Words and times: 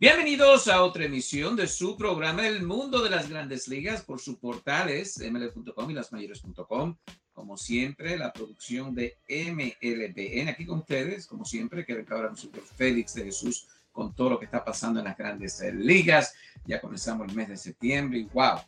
Bienvenidos 0.00 0.66
a 0.68 0.82
otra 0.82 1.04
emisión 1.04 1.56
de 1.56 1.66
su 1.66 1.94
programa 1.94 2.48
El 2.48 2.62
Mundo 2.62 3.02
de 3.02 3.10
las 3.10 3.28
Grandes 3.28 3.68
Ligas 3.68 4.00
por 4.00 4.18
sus 4.18 4.38
portales 4.38 5.18
ml.com 5.18 5.90
y 5.90 5.92
lasmayores.com. 5.92 6.96
Como 7.34 7.58
siempre, 7.58 8.16
la 8.16 8.32
producción 8.32 8.94
de 8.94 9.18
MLBN 9.28 10.48
aquí 10.48 10.64
con 10.64 10.78
ustedes, 10.78 11.26
como 11.26 11.44
siempre, 11.44 11.84
que 11.84 11.94
recabra 11.94 12.30
nosotros 12.30 12.64
Félix 12.74 13.12
de 13.12 13.24
Jesús 13.24 13.68
con 13.92 14.14
todo 14.14 14.30
lo 14.30 14.38
que 14.38 14.46
está 14.46 14.64
pasando 14.64 15.00
en 15.00 15.04
las 15.04 15.18
grandes 15.18 15.60
ligas. 15.74 16.34
Ya 16.64 16.80
comenzamos 16.80 17.28
el 17.28 17.36
mes 17.36 17.50
de 17.50 17.58
septiembre 17.58 18.20
y 18.20 18.24
wow, 18.24 18.58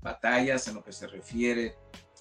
batallas 0.00 0.66
en 0.66 0.74
lo 0.74 0.82
que 0.82 0.90
se 0.90 1.06
refiere 1.06 1.76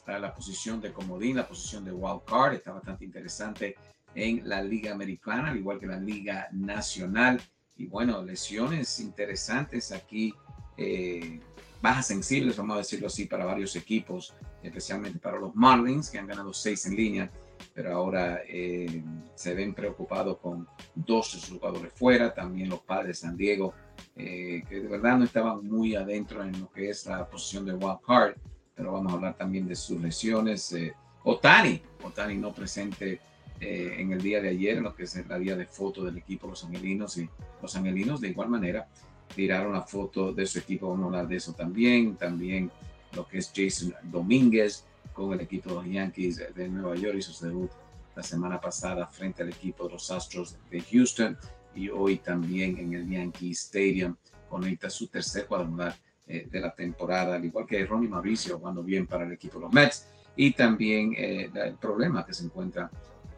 a 0.06 0.20
la 0.20 0.36
posición 0.36 0.80
de 0.80 0.94
comodín, 0.94 1.38
la 1.38 1.48
posición 1.48 1.84
de 1.84 1.94
wild 1.94 2.26
card, 2.26 2.54
está 2.54 2.74
bastante 2.74 3.06
interesante 3.06 3.76
en 4.14 4.48
la 4.48 4.62
Liga 4.62 4.92
Americana, 4.92 5.50
al 5.50 5.58
igual 5.58 5.80
que 5.80 5.88
la 5.88 6.00
Liga 6.00 6.48
Nacional 6.52 7.42
y 7.82 7.88
bueno, 7.88 8.22
lesiones 8.22 9.00
interesantes 9.00 9.92
aquí, 9.92 10.36
eh, 10.78 11.40
bajas 11.82 12.06
sensibles, 12.06 12.56
vamos 12.56 12.76
a 12.76 12.78
decirlo 12.80 13.08
así, 13.08 13.26
para 13.26 13.44
varios 13.44 13.76
equipos, 13.76 14.36
especialmente 14.62 15.18
para 15.18 15.40
los 15.40 15.56
Marlins, 15.56 16.12
que 16.12 16.20
han 16.20 16.28
ganado 16.28 16.54
seis 16.54 16.86
en 16.86 16.96
línea, 16.96 17.32
pero 17.74 17.96
ahora 17.96 18.42
eh, 18.48 19.04
se 19.34 19.56
ven 19.56 19.74
preocupados 19.74 20.38
con 20.38 20.68
dos 20.94 21.34
de 21.34 21.40
sus 21.40 21.58
jugadores 21.58 21.92
fuera, 21.94 22.32
también 22.36 22.70
los 22.70 22.82
padres 22.82 23.08
de 23.08 23.28
San 23.28 23.36
Diego, 23.36 23.74
eh, 24.16 24.62
que 24.70 24.80
de 24.80 24.88
verdad 24.88 25.18
no 25.18 25.26
estaban 25.26 25.68
muy 25.68 25.96
adentro 25.96 26.44
en 26.44 26.60
lo 26.60 26.72
que 26.72 26.92
es 26.92 27.08
la 27.08 27.28
posición 27.28 27.66
de 27.66 27.74
wild 27.74 28.02
card, 28.06 28.36
pero 28.76 28.92
vamos 28.92 29.12
a 29.12 29.16
hablar 29.16 29.38
también 29.38 29.68
de 29.68 29.76
sus 29.76 30.00
lesiones. 30.00 30.76
Otani, 31.24 31.82
Otani 32.04 32.38
no 32.38 32.54
presente 32.54 33.20
eh, 33.62 33.96
en 34.00 34.12
el 34.12 34.22
día 34.22 34.42
de 34.42 34.50
ayer, 34.50 34.78
en 34.78 34.84
lo 34.84 34.96
que 34.96 35.04
es 35.04 35.28
la 35.28 35.38
día 35.38 35.56
de 35.56 35.68
foto 35.68 36.04
del 36.04 36.18
equipo 36.18 36.48
Los 36.48 36.64
Angelinos. 36.64 37.16
Y 37.18 37.30
los 37.62 37.76
Angelinos, 37.76 38.20
de 38.20 38.30
igual 38.30 38.50
manera, 38.50 38.88
tiraron 39.36 39.74
la 39.74 39.84
foto 39.84 40.34
de 40.34 40.48
su 40.48 40.58
equipo. 40.58 40.90
Vamos 40.90 41.04
a 41.04 41.06
hablar 41.06 41.28
de 41.28 41.36
eso 41.36 41.54
también. 41.54 42.16
También 42.16 42.72
lo 43.16 43.28
que 43.28 43.38
es 43.38 43.52
Jason 43.56 43.94
Domínguez 44.04 44.86
con 45.14 45.34
el 45.34 45.42
equipo 45.42 45.70
de 45.70 45.76
los 45.76 45.86
Yankees 45.86 46.44
de 46.56 46.70
Nueva 46.70 46.96
York 46.96 47.18
y 47.20 47.22
su 47.22 47.46
debut 47.46 47.70
la 48.16 48.24
semana 48.24 48.60
pasada 48.60 49.06
frente 49.06 49.44
al 49.44 49.50
equipo 49.50 49.86
de 49.86 49.94
los 49.94 50.10
Astros 50.10 50.58
de 50.72 50.82
Houston. 50.82 51.38
Y 51.76 51.90
hoy 51.90 52.18
también 52.18 52.80
en 52.80 52.94
el 52.96 53.08
Yankee 53.08 53.52
Stadium 53.52 54.16
conecta 54.50 54.90
su 54.90 55.08
tercer 55.08 55.46
cuadrangular 55.46 55.96
eh, 56.26 56.48
de 56.50 56.60
la 56.60 56.74
temporada, 56.74 57.36
al 57.36 57.46
igual 57.46 57.68
que 57.68 57.86
Ronnie 57.86 58.10
Mauricio 58.10 58.58
jugando 58.58 58.82
bien 58.82 59.06
para 59.06 59.24
el 59.24 59.32
equipo 59.32 59.60
de 59.60 59.66
los 59.66 59.74
Mets. 59.74 60.08
Y 60.36 60.54
también 60.54 61.14
eh, 61.16 61.52
el 61.54 61.76
problema 61.76 62.26
que 62.26 62.34
se 62.34 62.46
encuentra 62.46 62.90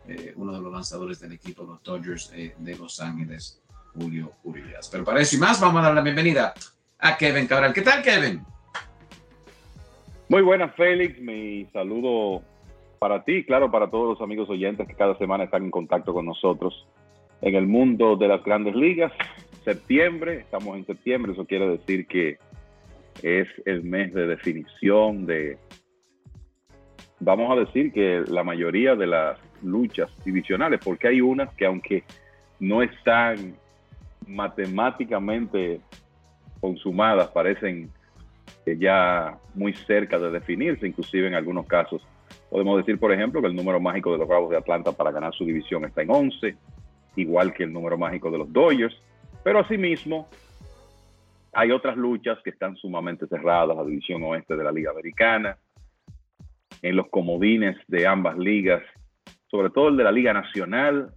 eh, 0.08 0.34
uno 0.36 0.53
de 0.53 0.62
los 0.62 0.72
lanzadores 0.72 1.19
del 1.19 1.34
equipo, 1.34 1.64
los 1.64 1.81
Dodgers 1.84 2.31
eh, 2.36 2.53
de 2.58 2.75
Los 2.78 3.00
Ángeles, 3.00 3.62
Julio 3.94 4.31
Urias. 4.44 4.90
Pero 4.91 5.03
para 5.03 5.22
eso 5.22 5.36
y 5.36 5.40
más, 5.40 5.59
vamos 5.59 5.81
a 5.81 5.86
dar 5.86 5.96
la 5.96 6.02
bienvenida 6.02 6.53
a 7.00 7.18
Kevin 7.18 7.47
Cabral. 7.47 7.74
¿Qué 7.74 7.81
tal, 7.81 8.02
Kevin? 8.02 8.41
Muy 10.30 10.41
buenas, 10.41 10.75
Félix. 10.75 11.19
Mi 11.19 11.66
saludo 11.74 12.41
para 13.00 13.24
ti, 13.24 13.44
claro, 13.44 13.69
para 13.69 13.90
todos 13.90 14.18
los 14.18 14.22
amigos 14.22 14.50
oyentes 14.50 14.88
que 14.88 14.96
cada 14.96 15.18
semana 15.18 15.44
están 15.44 15.64
en 15.64 15.72
contacto 15.72 16.14
con 16.14 16.25
nosotros 16.25 16.88
en 17.41 17.56
el 17.56 17.68
mundo 17.68 18.16
de 18.16 18.30
las 18.30 18.44
grandes 18.44 18.75
ligas. 18.75 19.12
Septiembre, 19.66 20.40
estamos 20.40 20.78
en 20.78 20.85
septiembre, 20.85 21.34
eso 21.34 21.46
quiere 21.46 21.68
decir 21.68 22.08
que 22.08 22.38
es 23.22 23.47
el 23.66 23.84
mes 23.84 24.14
de 24.14 24.28
definición 24.28 25.25
de, 25.25 25.58
vamos 27.20 27.52
a 27.52 27.59
decir 27.59 27.91
que 27.91 28.24
la 28.28 28.44
mayoría 28.44 28.96
de 28.96 29.08
las 29.08 29.38
luchas 29.63 30.09
divisionales, 30.24 30.79
porque 30.84 31.07
hay 31.07 31.22
unas 31.22 31.53
que 31.56 31.66
aunque 31.66 32.03
no 32.59 32.81
están 32.81 33.56
matemáticamente 34.28 35.81
consumadas, 36.59 37.29
parecen 37.29 37.90
ya 38.66 39.38
muy 39.53 39.73
cerca 39.73 40.18
de 40.18 40.31
definirse, 40.31 40.88
inclusive 40.88 41.28
en 41.28 41.35
algunos 41.35 41.66
casos. 41.68 42.02
Podemos 42.50 42.78
decir, 42.78 43.00
por 43.00 43.12
ejemplo, 43.12 43.41
que 43.41 43.47
el 43.47 43.56
número 43.56 43.79
mágico 43.79 44.12
de 44.12 44.19
los 44.19 44.28
Bravos 44.28 44.50
de 44.50 44.57
Atlanta 44.57 44.91
para 44.91 45.12
ganar 45.12 45.34
su 45.34 45.46
división 45.46 45.85
está 45.85 46.02
en 46.02 46.12
11, 46.12 46.56
igual 47.16 47.53
que 47.53 47.63
el 47.63 47.73
número 47.73 47.97
mágico 47.97 48.31
de 48.31 48.38
los 48.38 48.52
Dodgers, 48.52 48.96
pero 49.44 49.59
asimismo 49.59 50.29
hay 51.52 51.72
otras 51.72 51.97
luchas 51.97 52.40
que 52.44 52.50
están 52.50 52.75
sumamente 52.78 53.28
cerradas, 53.28 53.75
la 53.75 53.84
división 53.84 54.23
oeste 54.23 54.56
de 54.56 54.63
la 54.63 54.72
Liga 54.72 54.91
Americana, 54.91 55.57
en 56.81 56.96
los 56.96 57.07
comodines 57.09 57.78
de 57.88 58.07
ambas 58.07 58.38
ligas 58.38 58.81
sobre 59.53 59.69
todo 59.69 59.90
el 59.90 59.97
de 59.97 60.03
la 60.03 60.12
Liga 60.12 60.34
Nacional, 60.34 61.14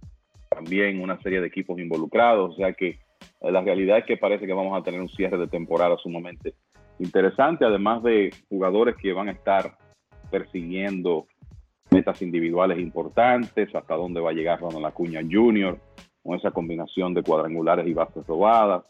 también 0.47 1.01
una 1.01 1.19
serie 1.21 1.41
de 1.41 1.47
equipos 1.47 1.79
involucrados, 1.79 2.53
o 2.53 2.55
sea 2.55 2.71
que 2.71 2.99
eh, 3.41 3.51
la 3.51 3.61
realidad 3.61 3.97
es 3.97 4.05
que 4.05 4.15
parece 4.15 4.45
que 4.45 4.53
vamos 4.53 4.79
a 4.79 4.83
tener 4.83 5.01
un 5.01 5.09
cierre 5.09 5.39
de 5.39 5.47
temporada 5.47 5.97
sumamente 5.97 6.53
interesante, 6.99 7.65
además 7.65 8.03
de 8.03 8.29
jugadores 8.47 8.95
que 8.97 9.11
van 9.11 9.29
a 9.29 9.31
estar 9.31 9.75
persiguiendo 10.29 11.25
metas 11.89 12.21
individuales 12.21 12.77
importantes, 12.77 13.73
hasta 13.73 13.95
dónde 13.95 14.21
va 14.21 14.29
a 14.29 14.33
llegar 14.33 14.59
Ronald 14.59 14.85
Acuña 14.85 15.21
Jr., 15.27 15.79
con 16.21 16.37
esa 16.37 16.51
combinación 16.51 17.15
de 17.15 17.23
cuadrangulares 17.23 17.87
y 17.87 17.93
bases 17.93 18.23
robadas. 18.27 18.83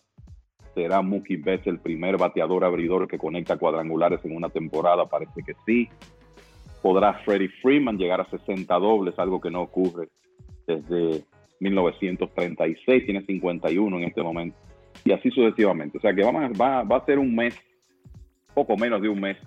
¿Será 0.75 1.01
Mookie 1.01 1.37
Betts 1.37 1.67
el 1.67 1.79
primer 1.79 2.17
bateador 2.17 2.65
abridor 2.65 3.07
que 3.07 3.17
conecta 3.17 3.55
cuadrangulares 3.55 4.19
en 4.25 4.35
una 4.35 4.49
temporada? 4.49 5.05
Parece 5.05 5.41
que 5.41 5.53
sí 5.65 5.87
podrá 6.81 7.13
Freddie 7.25 7.51
Freeman 7.61 7.97
llegar 7.97 8.21
a 8.21 8.29
60 8.29 8.73
dobles, 8.75 9.17
algo 9.17 9.41
que 9.41 9.51
no 9.51 9.61
ocurre 9.61 10.09
desde 10.65 11.23
1936, 11.59 13.05
tiene 13.05 13.25
51 13.25 13.97
en 13.97 14.03
este 14.03 14.21
momento, 14.21 14.57
y 15.03 15.11
así 15.11 15.31
sucesivamente. 15.31 15.97
O 15.97 16.01
sea 16.01 16.13
que 16.13 16.23
vamos 16.23 16.51
va, 16.59 16.83
va 16.83 16.97
a 16.97 17.05
ser 17.05 17.19
un 17.19 17.35
mes, 17.35 17.59
poco 18.53 18.77
menos 18.77 19.01
de 19.01 19.09
un 19.09 19.19
mes, 19.19 19.37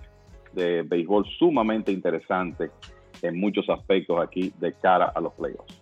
de 0.52 0.82
béisbol 0.82 1.24
sumamente 1.38 1.92
interesante 1.92 2.70
en 3.22 3.38
muchos 3.38 3.68
aspectos 3.68 4.20
aquí 4.20 4.52
de 4.58 4.72
cara 4.72 5.12
a 5.14 5.20
los 5.20 5.32
playoffs. 5.34 5.80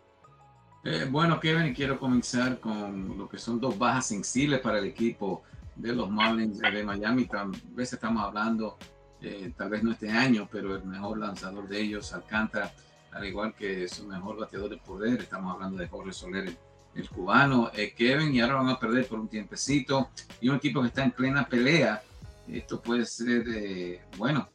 Eh, 0.84 1.06
bueno, 1.10 1.40
Kevin, 1.40 1.74
quiero 1.74 1.98
comenzar 1.98 2.60
con 2.60 3.18
lo 3.18 3.28
que 3.28 3.38
son 3.38 3.60
dos 3.60 3.78
bajas 3.78 4.06
sensibles 4.06 4.60
para 4.60 4.78
el 4.78 4.86
equipo 4.86 5.42
de 5.76 5.94
los 5.94 6.10
Marlins 6.10 6.60
de 6.60 6.82
Miami. 6.84 7.26
A 7.32 7.46
veces 7.74 7.94
estamos 7.94 8.22
hablando 8.22 8.76
eh, 9.22 9.52
tal 9.56 9.70
vez 9.70 9.82
no 9.82 9.92
este 9.92 10.10
año, 10.10 10.48
pero 10.50 10.76
el 10.76 10.84
mejor 10.84 11.18
lanzador 11.18 11.68
de 11.68 11.80
ellos, 11.80 12.12
Alcántara, 12.12 12.72
al 13.12 13.26
igual 13.26 13.54
que 13.54 13.88
su 13.88 14.06
mejor 14.06 14.38
bateador 14.38 14.70
de 14.70 14.76
poder. 14.76 15.20
Estamos 15.20 15.54
hablando 15.54 15.78
de 15.78 15.88
Jorge 15.88 16.12
Soler, 16.12 16.54
el, 16.94 17.08
cubano. 17.08 17.70
Eh, 17.74 17.94
Kevin, 17.96 18.34
y 18.34 18.40
ahora 18.40 18.56
van 18.56 18.68
a 18.68 18.78
perder 18.78 19.06
por 19.06 19.18
un 19.18 19.28
tiempecito. 19.28 20.10
Y 20.40 20.48
un 20.48 20.56
equipo 20.56 20.80
que 20.80 20.88
está 20.88 21.04
en 21.04 21.12
plena 21.12 21.46
pelea. 21.46 22.02
Esto 22.48 22.80
puede 22.80 23.04
ser, 23.04 23.44
eh, 23.48 24.00
bueno, 24.16 24.48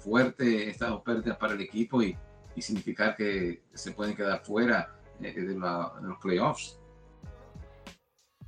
fuerte 0.00 0.70
estas 0.70 1.00
pérdidas 1.02 1.36
para 1.36 1.54
el 1.54 1.60
equipo 1.60 2.02
y, 2.02 2.16
y 2.54 2.62
significar 2.62 3.16
que 3.16 3.62
se 3.74 3.92
pueden 3.92 4.16
quedar 4.16 4.42
fuera 4.44 4.94
de, 5.18 5.32
de 5.32 5.54
los 5.54 6.18
playoffs. 6.22 6.78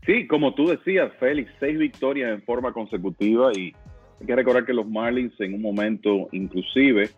Sí, 0.07 0.27
como 0.27 0.55
tú 0.55 0.69
decías, 0.69 1.13
Félix, 1.21 1.53
seis 1.61 1.79
victorias 1.79 2.31
en 2.33 2.43
forma 2.43 2.73
consecutiva 2.73 3.53
y 3.53 3.75
hay 4.21 4.27
que 4.27 4.37
recordar 4.37 4.67
que 4.67 4.75
los 4.75 4.89
Marlins 4.89 5.39
en 5.41 5.55
un 5.55 5.63
momento 5.63 6.29
inclusive 6.33 7.11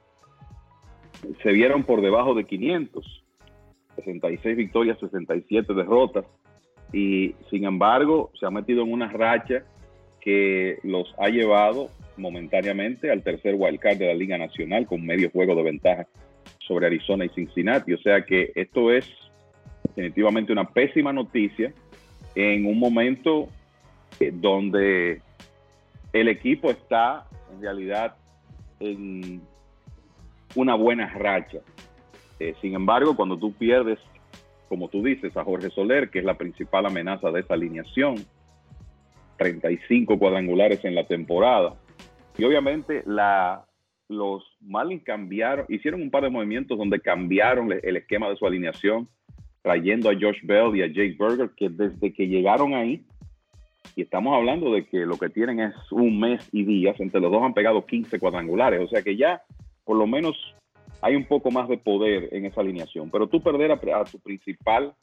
se 1.43 1.53
vieron 1.53 1.83
por 1.83 2.01
debajo 2.01 2.35
de 2.35 2.45
500, 2.45 3.25
66 3.97 4.57
victorias, 4.57 4.99
67 5.01 5.75
derrotas 5.75 6.25
y 6.93 7.35
sin 7.51 7.65
embargo 7.65 8.31
se 8.39 8.47
ha 8.47 8.51
metido 8.51 8.83
en 8.83 8.93
una 8.93 9.11
racha 9.11 9.65
que 10.21 10.79
los 10.85 11.13
ha 11.19 11.29
llevado 11.29 11.89
momentáneamente 12.17 13.11
al 13.11 13.23
tercer 13.23 13.57
wildcard 13.57 13.99
de 13.99 14.07
la 14.07 14.15
Liga 14.15 14.39
Nacional 14.39 14.87
con 14.87 15.05
medio 15.05 15.31
juego 15.31 15.55
de 15.55 15.63
ventaja 15.63 16.07
sobre 16.61 16.87
Arizona 16.87 17.25
y 17.25 17.31
Cincinnati. 17.31 17.93
O 17.93 17.99
sea 17.99 18.25
que 18.25 18.53
esto 18.55 18.93
es 18.93 19.09
definitivamente 19.89 20.53
una 20.53 20.69
pésima 20.69 21.13
noticia 21.13 21.73
en 22.35 22.67
un 22.67 22.79
momento 22.79 23.49
eh, 24.21 24.31
donde 24.33 25.21
el 26.13 26.29
equipo 26.29 26.71
está 26.71 27.27
en 27.53 27.63
realidad 27.63 28.17
en 28.81 29.43
una 30.55 30.75
buena 30.75 31.09
racha. 31.15 31.59
Eh, 32.39 32.55
sin 32.61 32.75
embargo, 32.75 33.17
cuando 33.17 33.39
tú 33.39 33.53
pierdes, 33.53 33.99
como 34.69 34.89
tú 34.89 35.03
dices, 35.03 35.37
a 35.37 35.45
Jorge 35.45 35.71
Soler, 35.71 36.11
que 36.11 36.19
es 36.19 36.25
la 36.25 36.37
principal 36.37 36.87
amenaza 36.87 37.31
de 37.31 37.41
esa 37.41 37.55
alineación, 37.55 38.17
35 39.39 40.19
cuadrangulares 40.19 40.85
en 40.85 40.95
la 40.95 41.07
temporada, 41.07 41.75
y 42.37 42.45
obviamente 42.45 43.05
los 44.09 44.43
Marlins 44.61 45.05
cambiaron, 45.05 45.67
hicieron 45.69 46.03
un 46.03 46.11
par 46.11 46.25
de 46.25 46.31
movimientos 46.31 46.79
donde 46.79 47.01
cambiaron 47.01 47.73
el 47.73 47.97
esquema 47.97 48.29
de 48.29 48.37
su 48.37 48.47
alineación 48.47 49.09
trayendo 49.63 50.11
a 50.11 50.15
Josh 50.15 50.41
Bell 50.43 50.75
y 50.75 50.83
a 50.83 50.87
Jake 50.87 51.17
Berger, 51.19 51.51
que 51.57 51.69
desde 51.69 52.13
que 52.13 52.27
llegaron 52.27 52.75
ahí, 52.75 53.05
y 53.97 54.03
estamos 54.03 54.35
hablando 54.35 54.73
de 54.73 54.85
que 54.87 55.07
lo 55.07 55.17
que 55.17 55.29
tienen 55.29 55.61
es 55.61 55.75
un 55.91 56.19
mes 56.21 56.49
y 56.53 56.65
días, 56.65 56.99
entre 57.01 57.21
los 57.21 57.31
dos 57.31 57.43
han 57.43 57.55
pegado 57.55 57.87
15 57.87 58.19
cuadrangulares, 58.19 58.81
o 58.81 58.89
sea 58.89 59.03
que 59.03 59.17
ya 59.17 59.43
por 59.85 59.97
lo 59.97 60.07
menos 60.07 60.37
hay 61.01 61.17
un 61.17 61.25
poco 61.25 61.51
más 61.51 61.69
de 61.69 61.79
poder 61.79 62.29
en 62.33 62.47
esa 62.47 62.61
alineación. 62.61 63.11
Pero 63.11 63.27
tú 63.27 63.41
perder 63.41 63.73
a, 63.73 64.05
tu 64.05 64.19
principal 64.21 64.95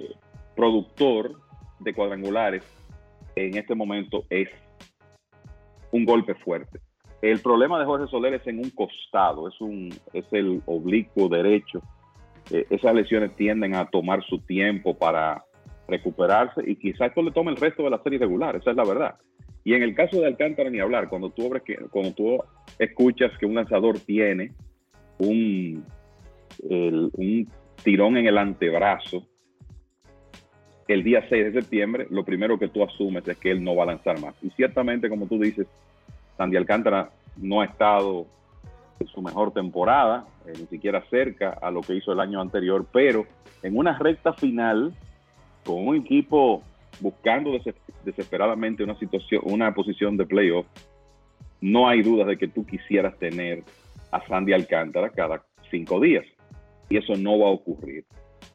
eh, 0.00 0.14
productor 0.56 1.40
de 1.78 1.94
cuadrangulares 1.94 2.64
en 3.36 3.56
este 3.56 3.74
momento 3.74 4.24
es 4.30 4.48
un 5.92 6.04
golpe 6.04 6.34
fuerte. 6.34 6.80
El 7.22 7.40
problema 7.40 7.78
de 7.78 7.84
Jorge 7.84 8.08
Soler 8.08 8.34
es 8.34 8.46
en 8.46 8.58
un 8.58 8.70
costado, 8.70 9.48
es, 9.48 9.60
un, 9.60 9.90
es 10.12 10.24
el 10.32 10.62
oblicuo 10.66 11.28
derecho 11.28 11.82
eh, 12.50 12.66
esas 12.70 12.94
lesiones 12.94 13.36
tienden 13.36 13.74
a 13.74 13.88
tomar 13.90 14.24
su 14.24 14.38
tiempo 14.38 14.96
para 14.96 15.44
recuperarse 15.88 16.62
y 16.64 16.76
quizás 16.76 17.08
esto 17.08 17.22
le 17.22 17.32
tome 17.32 17.50
el 17.50 17.56
resto 17.56 17.82
de 17.82 17.90
la 17.90 18.02
serie 18.02 18.18
regular, 18.18 18.56
esa 18.56 18.70
es 18.70 18.76
la 18.76 18.84
verdad. 18.84 19.14
Y 19.64 19.74
en 19.74 19.82
el 19.82 19.94
caso 19.94 20.20
de 20.20 20.26
Alcántara 20.26 20.70
ni 20.70 20.80
hablar, 20.80 21.08
cuando 21.08 21.30
tú, 21.30 21.50
cuando 21.90 22.12
tú 22.12 22.38
escuchas 22.78 23.32
que 23.38 23.46
un 23.46 23.54
lanzador 23.54 23.98
tiene 23.98 24.52
un, 25.18 25.84
un 26.70 27.48
tirón 27.82 28.16
en 28.16 28.26
el 28.26 28.38
antebrazo 28.38 29.26
el 30.88 31.04
día 31.04 31.24
6 31.28 31.52
de 31.52 31.60
septiembre, 31.60 32.06
lo 32.10 32.24
primero 32.24 32.58
que 32.58 32.68
tú 32.68 32.82
asumes 32.82 33.28
es 33.28 33.36
que 33.36 33.50
él 33.50 33.62
no 33.62 33.76
va 33.76 33.82
a 33.82 33.86
lanzar 33.86 34.18
más. 34.20 34.34
Y 34.42 34.48
ciertamente, 34.50 35.10
como 35.10 35.26
tú 35.26 35.38
dices, 35.38 35.66
Sandy 36.38 36.56
Alcántara 36.56 37.10
no 37.36 37.60
ha 37.60 37.66
estado 37.66 38.26
su 39.12 39.20
mejor 39.20 39.52
temporada, 39.52 40.26
eh, 40.46 40.52
ni 40.58 40.66
siquiera 40.66 41.04
cerca 41.10 41.50
a 41.50 41.70
lo 41.70 41.82
que 41.82 41.94
hizo 41.94 42.12
el 42.12 42.20
año 42.20 42.40
anterior, 42.40 42.86
pero 42.90 43.26
en 43.62 43.76
una 43.76 43.98
recta 43.98 44.32
final, 44.32 44.94
con 45.68 45.86
un 45.86 45.96
equipo 45.96 46.62
buscando 47.00 47.50
desesperadamente 48.02 48.82
una 48.82 48.98
situación, 48.98 49.42
una 49.44 49.74
posición 49.74 50.16
de 50.16 50.24
playoff, 50.24 50.66
no 51.60 51.86
hay 51.86 52.00
duda 52.00 52.24
de 52.24 52.38
que 52.38 52.48
tú 52.48 52.64
quisieras 52.64 53.18
tener 53.18 53.64
a 54.10 54.26
Sandy 54.26 54.54
Alcántara 54.54 55.10
cada 55.10 55.44
cinco 55.70 56.00
días. 56.00 56.24
Y 56.88 56.96
eso 56.96 57.16
no 57.16 57.38
va 57.38 57.48
a 57.48 57.52
ocurrir. 57.52 58.06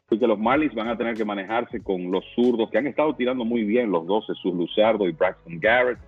Porque 0.08 0.26
los 0.26 0.40
Marlins 0.40 0.74
van 0.74 0.88
a 0.88 0.98
tener 0.98 1.14
que 1.14 1.24
manejarse 1.24 1.80
con 1.84 2.10
los 2.10 2.24
zurdos 2.34 2.68
que 2.68 2.78
han 2.78 2.88
estado 2.88 3.14
tirando 3.14 3.44
muy 3.44 3.62
bien, 3.62 3.92
los 3.92 4.04
dos, 4.08 4.26
Jesús 4.26 4.52
Luzardo 4.52 5.06
y 5.06 5.12
Braxton 5.12 5.60
Garrett, 5.60 6.00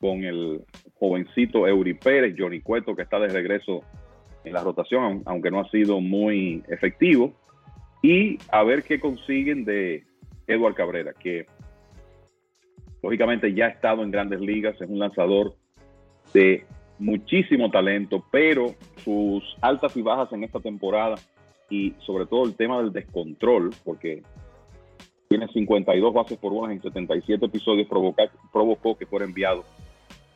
con 0.00 0.24
el 0.24 0.62
jovencito 0.98 1.68
Eury 1.68 1.94
Pérez, 1.94 2.34
Johnny 2.36 2.60
Cueto, 2.60 2.96
que 2.96 3.02
está 3.02 3.20
de 3.20 3.28
regreso 3.28 3.82
en 4.42 4.52
la 4.52 4.64
rotación, 4.64 5.22
aunque 5.26 5.52
no 5.52 5.60
ha 5.60 5.70
sido 5.70 6.00
muy 6.00 6.64
efectivo, 6.66 7.32
y 8.02 8.36
a 8.50 8.64
ver 8.64 8.82
qué 8.82 8.98
consiguen 8.98 9.64
de 9.64 10.04
Edward 10.46 10.74
Cabrera, 10.74 11.12
que 11.12 11.46
lógicamente 13.02 13.52
ya 13.54 13.66
ha 13.66 13.70
estado 13.70 14.02
en 14.02 14.10
grandes 14.10 14.40
ligas, 14.40 14.80
es 14.80 14.88
un 14.88 14.98
lanzador 14.98 15.54
de 16.32 16.64
muchísimo 16.98 17.70
talento, 17.70 18.24
pero 18.30 18.74
sus 19.04 19.56
altas 19.60 19.96
y 19.96 20.02
bajas 20.02 20.32
en 20.32 20.44
esta 20.44 20.60
temporada 20.60 21.16
y 21.68 21.94
sobre 22.06 22.26
todo 22.26 22.44
el 22.44 22.54
tema 22.54 22.78
del 22.82 22.92
descontrol, 22.92 23.70
porque 23.84 24.22
tiene 25.28 25.48
52 25.48 26.14
bases 26.14 26.38
por 26.38 26.52
bolas 26.52 26.72
en 26.72 26.82
77 26.82 27.46
episodios, 27.46 27.88
provocó 28.52 28.96
que 28.96 29.06
fuera 29.06 29.24
enviado 29.24 29.64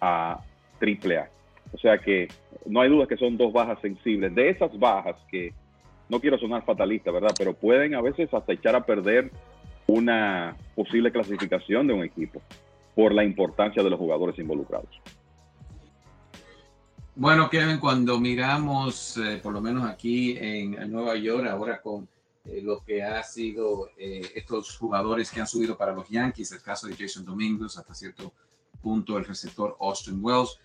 a 0.00 0.40
AAA. 0.80 1.28
O 1.72 1.78
sea 1.78 1.98
que 1.98 2.28
no 2.66 2.80
hay 2.80 2.88
duda 2.88 3.06
que 3.06 3.16
son 3.16 3.36
dos 3.36 3.52
bajas 3.52 3.78
sensibles. 3.80 4.34
De 4.34 4.48
esas 4.48 4.76
bajas 4.78 5.16
que 5.30 5.52
no 6.08 6.18
quiero 6.18 6.38
sonar 6.38 6.64
fatalista, 6.64 7.10
¿verdad? 7.10 7.34
Pero 7.38 7.52
pueden 7.52 7.94
a 7.94 8.00
veces 8.00 8.32
hasta 8.32 8.54
echar 8.54 8.74
a 8.74 8.86
perder 8.86 9.30
una 9.88 10.56
posible 10.76 11.10
clasificación 11.10 11.86
de 11.86 11.94
un 11.94 12.04
equipo 12.04 12.40
por 12.94 13.12
la 13.12 13.24
importancia 13.24 13.82
de 13.82 13.90
los 13.90 13.98
jugadores 13.98 14.38
involucrados. 14.38 15.00
Bueno, 17.16 17.50
Kevin, 17.50 17.78
cuando 17.78 18.20
miramos, 18.20 19.16
eh, 19.16 19.40
por 19.42 19.52
lo 19.52 19.60
menos 19.60 19.84
aquí 19.84 20.36
en, 20.38 20.92
Nueva 20.92 21.16
York, 21.16 21.48
ahora 21.48 21.80
con 21.80 22.06
eh, 22.44 22.60
lo 22.62 22.84
que 22.84 23.02
ha 23.02 23.22
sido 23.24 23.90
eh, 23.96 24.20
estos 24.36 24.76
jugadores 24.76 25.30
que 25.30 25.40
han 25.40 25.48
subido 25.48 25.76
para 25.76 25.92
los 25.92 26.08
Yankees, 26.08 26.52
el 26.52 26.62
caso 26.62 26.86
de 26.86 26.94
Jason 26.94 27.24
Domingos 27.24 27.76
hasta 27.76 27.94
cierto 27.94 28.32
punto 28.80 29.18
el 29.18 29.24
receptor 29.24 29.76
Austin 29.80 30.20
Wells. 30.22 30.60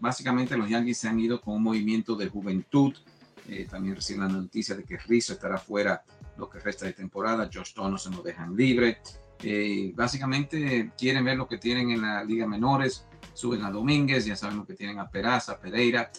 Básicamente 0.00 0.56
los 0.56 0.68
Yankees 0.68 0.98
se 0.98 1.08
han 1.08 1.20
ido 1.20 1.40
con 1.40 1.54
un 1.54 1.62
movimiento 1.62 2.16
de 2.16 2.28
juventud. 2.28 2.94
Eh, 3.48 3.66
también 3.68 3.96
reciben 3.96 4.22
la 4.22 4.28
noticia 4.28 4.74
de 4.74 4.84
que 4.84 4.98
Rizzo 4.98 5.34
estará 5.34 5.58
fuera 5.58 6.02
lo 6.36 6.48
que 6.48 6.58
resta 6.58 6.86
de 6.86 6.92
temporada. 6.92 7.50
Josh 7.52 7.74
se 7.98 8.10
lo 8.10 8.22
dejan 8.22 8.56
libre. 8.56 8.98
Eh, 9.42 9.92
básicamente 9.94 10.92
quieren 10.96 11.24
ver 11.24 11.36
lo 11.36 11.48
que 11.48 11.58
tienen 11.58 11.90
en 11.90 12.02
la 12.02 12.24
Liga 12.24 12.46
Menores. 12.46 13.06
Suben 13.34 13.64
a 13.64 13.70
Domínguez, 13.70 14.24
ya 14.24 14.36
saben 14.36 14.58
lo 14.58 14.66
que 14.66 14.74
tienen 14.74 14.98
a 14.98 15.08
Peraza, 15.08 15.58
Pereira, 15.58 16.10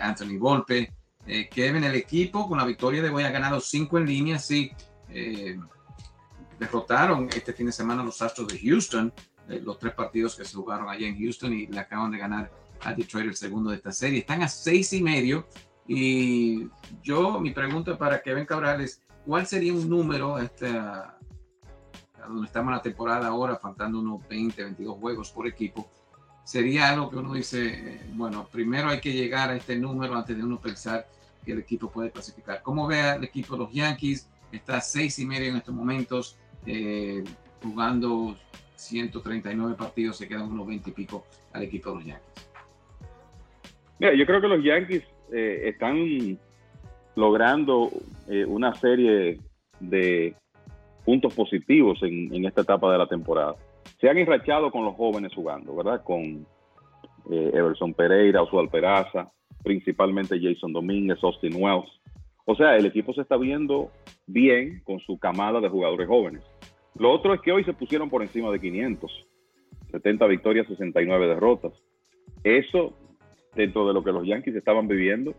Anthony 0.00 0.36
Volpe. 0.36 0.92
que 1.24 1.72
ven 1.72 1.84
el 1.84 1.94
equipo 1.94 2.48
con 2.48 2.58
la 2.58 2.64
victoria 2.64 3.02
de 3.02 3.08
hoy 3.08 3.22
ha 3.22 3.30
ganado 3.30 3.60
cinco 3.60 3.98
en 3.98 4.06
línea. 4.06 4.38
Sí, 4.38 4.72
derrotaron 6.58 7.28
este 7.34 7.52
fin 7.52 7.66
de 7.66 7.72
semana 7.72 8.02
los 8.02 8.20
Astros 8.20 8.48
de 8.48 8.58
Houston 8.58 9.12
los 9.58 9.78
tres 9.78 9.94
partidos 9.94 10.36
que 10.36 10.44
se 10.44 10.54
jugaron 10.54 10.88
allá 10.88 11.06
en 11.06 11.18
Houston 11.18 11.52
y 11.52 11.66
le 11.66 11.80
acaban 11.80 12.10
de 12.10 12.18
ganar 12.18 12.50
a 12.82 12.94
Detroit 12.94 13.26
el 13.26 13.36
segundo 13.36 13.70
de 13.70 13.76
esta 13.76 13.92
serie. 13.92 14.20
Están 14.20 14.42
a 14.42 14.48
seis 14.48 14.92
y 14.92 15.02
medio 15.02 15.46
y 15.92 16.68
yo, 17.02 17.40
mi 17.40 17.50
pregunta 17.50 17.98
para 17.98 18.22
Kevin 18.22 18.44
Cabral 18.44 18.80
es, 18.80 19.02
¿cuál 19.26 19.44
sería 19.44 19.72
un 19.72 19.88
número 19.88 20.38
este, 20.38 20.68
a 20.68 21.18
donde 22.28 22.46
estamos 22.46 22.72
la 22.72 22.80
temporada 22.80 23.26
ahora, 23.26 23.56
faltando 23.56 23.98
unos 23.98 24.20
20, 24.28 24.62
22 24.62 24.96
juegos 24.98 25.32
por 25.32 25.48
equipo? 25.48 25.90
Sería 26.44 26.90
algo 26.90 27.10
que 27.10 27.16
uno 27.16 27.32
dice, 27.32 28.02
bueno, 28.12 28.46
primero 28.52 28.88
hay 28.88 29.00
que 29.00 29.12
llegar 29.12 29.50
a 29.50 29.56
este 29.56 29.76
número 29.76 30.14
antes 30.14 30.36
de 30.36 30.44
uno 30.44 30.60
pensar 30.60 31.08
que 31.44 31.50
el 31.50 31.58
equipo 31.58 31.90
puede 31.90 32.12
clasificar. 32.12 32.62
¿Cómo 32.62 32.86
ve 32.86 33.16
el 33.16 33.24
equipo 33.24 33.54
de 33.54 33.64
los 33.64 33.72
Yankees? 33.72 34.30
Está 34.52 34.76
a 34.76 34.80
seis 34.80 35.18
y 35.18 35.26
medio 35.26 35.48
en 35.48 35.56
estos 35.56 35.74
momentos, 35.74 36.38
eh, 36.66 37.24
jugando 37.64 38.36
139 38.76 39.74
partidos, 39.74 40.18
se 40.18 40.28
quedan 40.28 40.52
unos 40.52 40.68
20 40.68 40.88
y 40.88 40.92
pico 40.92 41.26
al 41.52 41.64
equipo 41.64 41.90
de 41.90 41.96
los 41.96 42.04
Yankees. 42.04 42.46
Yo 43.98 44.24
creo 44.24 44.40
que 44.40 44.46
los 44.46 44.62
Yankees 44.62 45.02
eh, 45.32 45.68
están 45.68 46.38
logrando 47.14 47.90
eh, 48.28 48.44
una 48.44 48.74
serie 48.74 49.38
de 49.78 50.34
puntos 51.04 51.34
positivos 51.34 52.02
en, 52.02 52.44
esta 52.44 52.62
etapa 52.62 52.90
de 52.92 52.98
la 52.98 53.06
temporada. 53.06 53.56
Se 54.00 54.08
han 54.08 54.18
enrachado 54.18 54.70
con 54.70 54.84
los 54.84 54.94
jóvenes 54.94 55.34
jugando, 55.34 55.74
¿verdad? 55.74 56.02
Con 56.04 56.46
eh, 57.30 57.50
Everson 57.52 57.94
Pereira, 57.94 58.42
Oswald 58.42 58.70
Peraza, 58.70 59.30
principalmente 59.62 60.40
Jason 60.40 60.72
Domínguez, 60.72 61.18
Austin 61.22 61.54
Wells. 61.56 61.90
O 62.44 62.54
sea, 62.54 62.76
el 62.76 62.86
equipo 62.86 63.12
se 63.12 63.22
está 63.22 63.36
viendo 63.36 63.90
bien 64.26 64.82
con 64.84 65.00
su 65.00 65.18
camada 65.18 65.60
de 65.60 65.68
jugadores 65.68 66.08
jóvenes. 66.08 66.42
Lo 66.96 67.12
otro 67.12 67.34
es 67.34 67.40
que 67.40 67.52
hoy 67.52 67.64
se 67.64 67.72
pusieron 67.72 68.10
por 68.10 68.22
encima 68.22 68.50
de 68.50 68.60
500, 68.60 69.26
70 69.92 70.26
victorias, 70.26 70.66
69 70.66 71.26
derrotas. 71.28 71.72
Eso, 72.42 72.94
dentro 73.54 73.86
de 73.86 73.94
lo 73.94 74.02
que 74.02 74.12
los 74.12 74.26
Yankees 74.26 74.56
estaban 74.56 74.88
viviendo, 74.88 75.34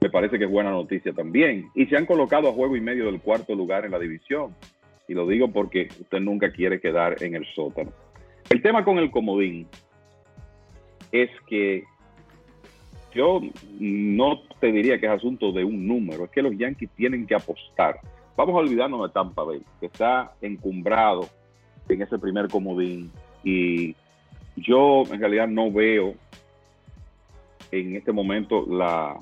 me 0.00 0.10
parece 0.10 0.38
que 0.38 0.44
es 0.44 0.50
buena 0.50 0.70
noticia 0.70 1.12
también. 1.12 1.70
Y 1.74 1.86
se 1.86 1.96
han 1.96 2.06
colocado 2.06 2.48
a 2.48 2.52
juego 2.52 2.76
y 2.76 2.80
medio 2.80 3.06
del 3.06 3.20
cuarto 3.20 3.54
lugar 3.54 3.84
en 3.84 3.92
la 3.92 3.98
división. 3.98 4.54
Y 5.08 5.14
lo 5.14 5.26
digo 5.26 5.48
porque 5.48 5.88
usted 6.00 6.20
nunca 6.20 6.50
quiere 6.50 6.80
quedar 6.80 7.22
en 7.22 7.34
el 7.34 7.46
sótano. 7.54 7.92
El 8.50 8.62
tema 8.62 8.84
con 8.84 8.98
el 8.98 9.10
comodín 9.10 9.66
es 11.12 11.30
que 11.48 11.84
yo 13.14 13.40
no 13.80 14.42
te 14.60 14.70
diría 14.70 14.98
que 15.00 15.06
es 15.06 15.12
asunto 15.12 15.52
de 15.52 15.64
un 15.64 15.86
número, 15.86 16.24
es 16.24 16.30
que 16.30 16.42
los 16.42 16.56
Yankees 16.56 16.90
tienen 16.96 17.26
que 17.26 17.34
apostar. 17.34 17.98
Vamos 18.36 18.54
a 18.54 18.58
olvidarnos 18.58 19.08
de 19.08 19.12
Tampa 19.12 19.42
Bay, 19.42 19.62
que 19.80 19.86
está 19.86 20.34
encumbrado 20.42 21.28
en 21.88 22.02
ese 22.02 22.18
primer 22.18 22.48
comodín 22.48 23.10
y 23.42 23.94
yo 24.56 25.04
en 25.10 25.20
realidad 25.20 25.48
no 25.48 25.72
veo 25.72 26.14
en 27.70 27.96
este 27.96 28.12
momento 28.12 28.66
la 28.66 29.16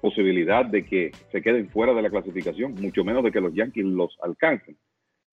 posibilidad 0.00 0.64
de 0.64 0.84
que 0.84 1.12
se 1.32 1.42
queden 1.42 1.68
fuera 1.70 1.94
de 1.94 2.02
la 2.02 2.10
clasificación, 2.10 2.74
mucho 2.74 3.04
menos 3.04 3.24
de 3.24 3.32
que 3.32 3.40
los 3.40 3.54
Yankees 3.54 3.84
los 3.84 4.16
alcancen. 4.22 4.76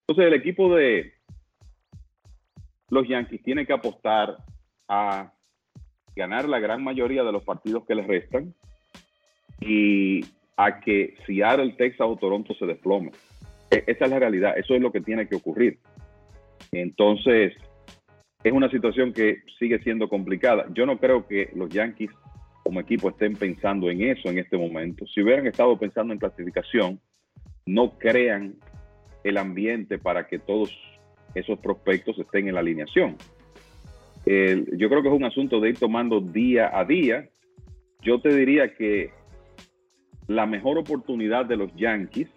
Entonces 0.06 0.26
el 0.26 0.34
equipo 0.34 0.74
de 0.74 1.12
los 2.90 3.08
Yankees 3.08 3.42
tiene 3.42 3.66
que 3.66 3.72
apostar 3.72 4.36
a 4.88 5.32
ganar 6.14 6.48
la 6.48 6.60
gran 6.60 6.82
mayoría 6.82 7.24
de 7.24 7.32
los 7.32 7.42
partidos 7.42 7.84
que 7.86 7.94
les 7.94 8.06
restan 8.06 8.54
y 9.60 10.20
a 10.56 10.80
que 10.80 11.14
Seattle, 11.26 11.74
Texas 11.76 12.06
o 12.08 12.16
Toronto 12.16 12.54
se 12.54 12.66
desplome. 12.66 13.10
E, 13.70 13.84
esa 13.86 14.04
es 14.04 14.10
la 14.10 14.18
realidad, 14.18 14.56
eso 14.56 14.74
es 14.74 14.80
lo 14.80 14.92
que 14.92 15.00
tiene 15.00 15.28
que 15.28 15.36
ocurrir. 15.36 15.78
Entonces, 16.72 17.54
es 18.44 18.52
una 18.52 18.70
situación 18.70 19.12
que 19.12 19.38
sigue 19.58 19.80
siendo 19.80 20.08
complicada. 20.08 20.66
Yo 20.72 20.86
no 20.86 20.98
creo 20.98 21.26
que 21.26 21.50
los 21.54 21.70
Yankees 21.70 22.10
como 22.62 22.80
equipo 22.80 23.10
estén 23.10 23.34
pensando 23.34 23.90
en 23.90 24.02
eso 24.02 24.28
en 24.28 24.38
este 24.38 24.56
momento. 24.56 25.06
Si 25.06 25.22
hubieran 25.22 25.46
estado 25.46 25.76
pensando 25.76 26.12
en 26.12 26.18
clasificación, 26.18 27.00
no 27.66 27.98
crean 27.98 28.54
el 29.24 29.38
ambiente 29.38 29.98
para 29.98 30.26
que 30.26 30.38
todos 30.38 30.70
esos 31.34 31.58
prospectos 31.58 32.18
estén 32.18 32.46
en 32.48 32.54
la 32.54 32.60
alineación 32.60 33.16
yo 34.26 34.88
creo 34.88 35.02
que 35.02 35.08
es 35.08 35.14
un 35.14 35.24
asunto 35.24 35.60
de 35.60 35.70
ir 35.70 35.78
tomando 35.78 36.20
día 36.20 36.70
a 36.76 36.84
día. 36.84 37.28
Yo 38.00 38.20
te 38.20 38.34
diría 38.34 38.74
que 38.74 39.10
la 40.26 40.46
mejor 40.46 40.78
oportunidad 40.78 41.44
de 41.44 41.56
los 41.56 41.74
Yankees 41.74 42.28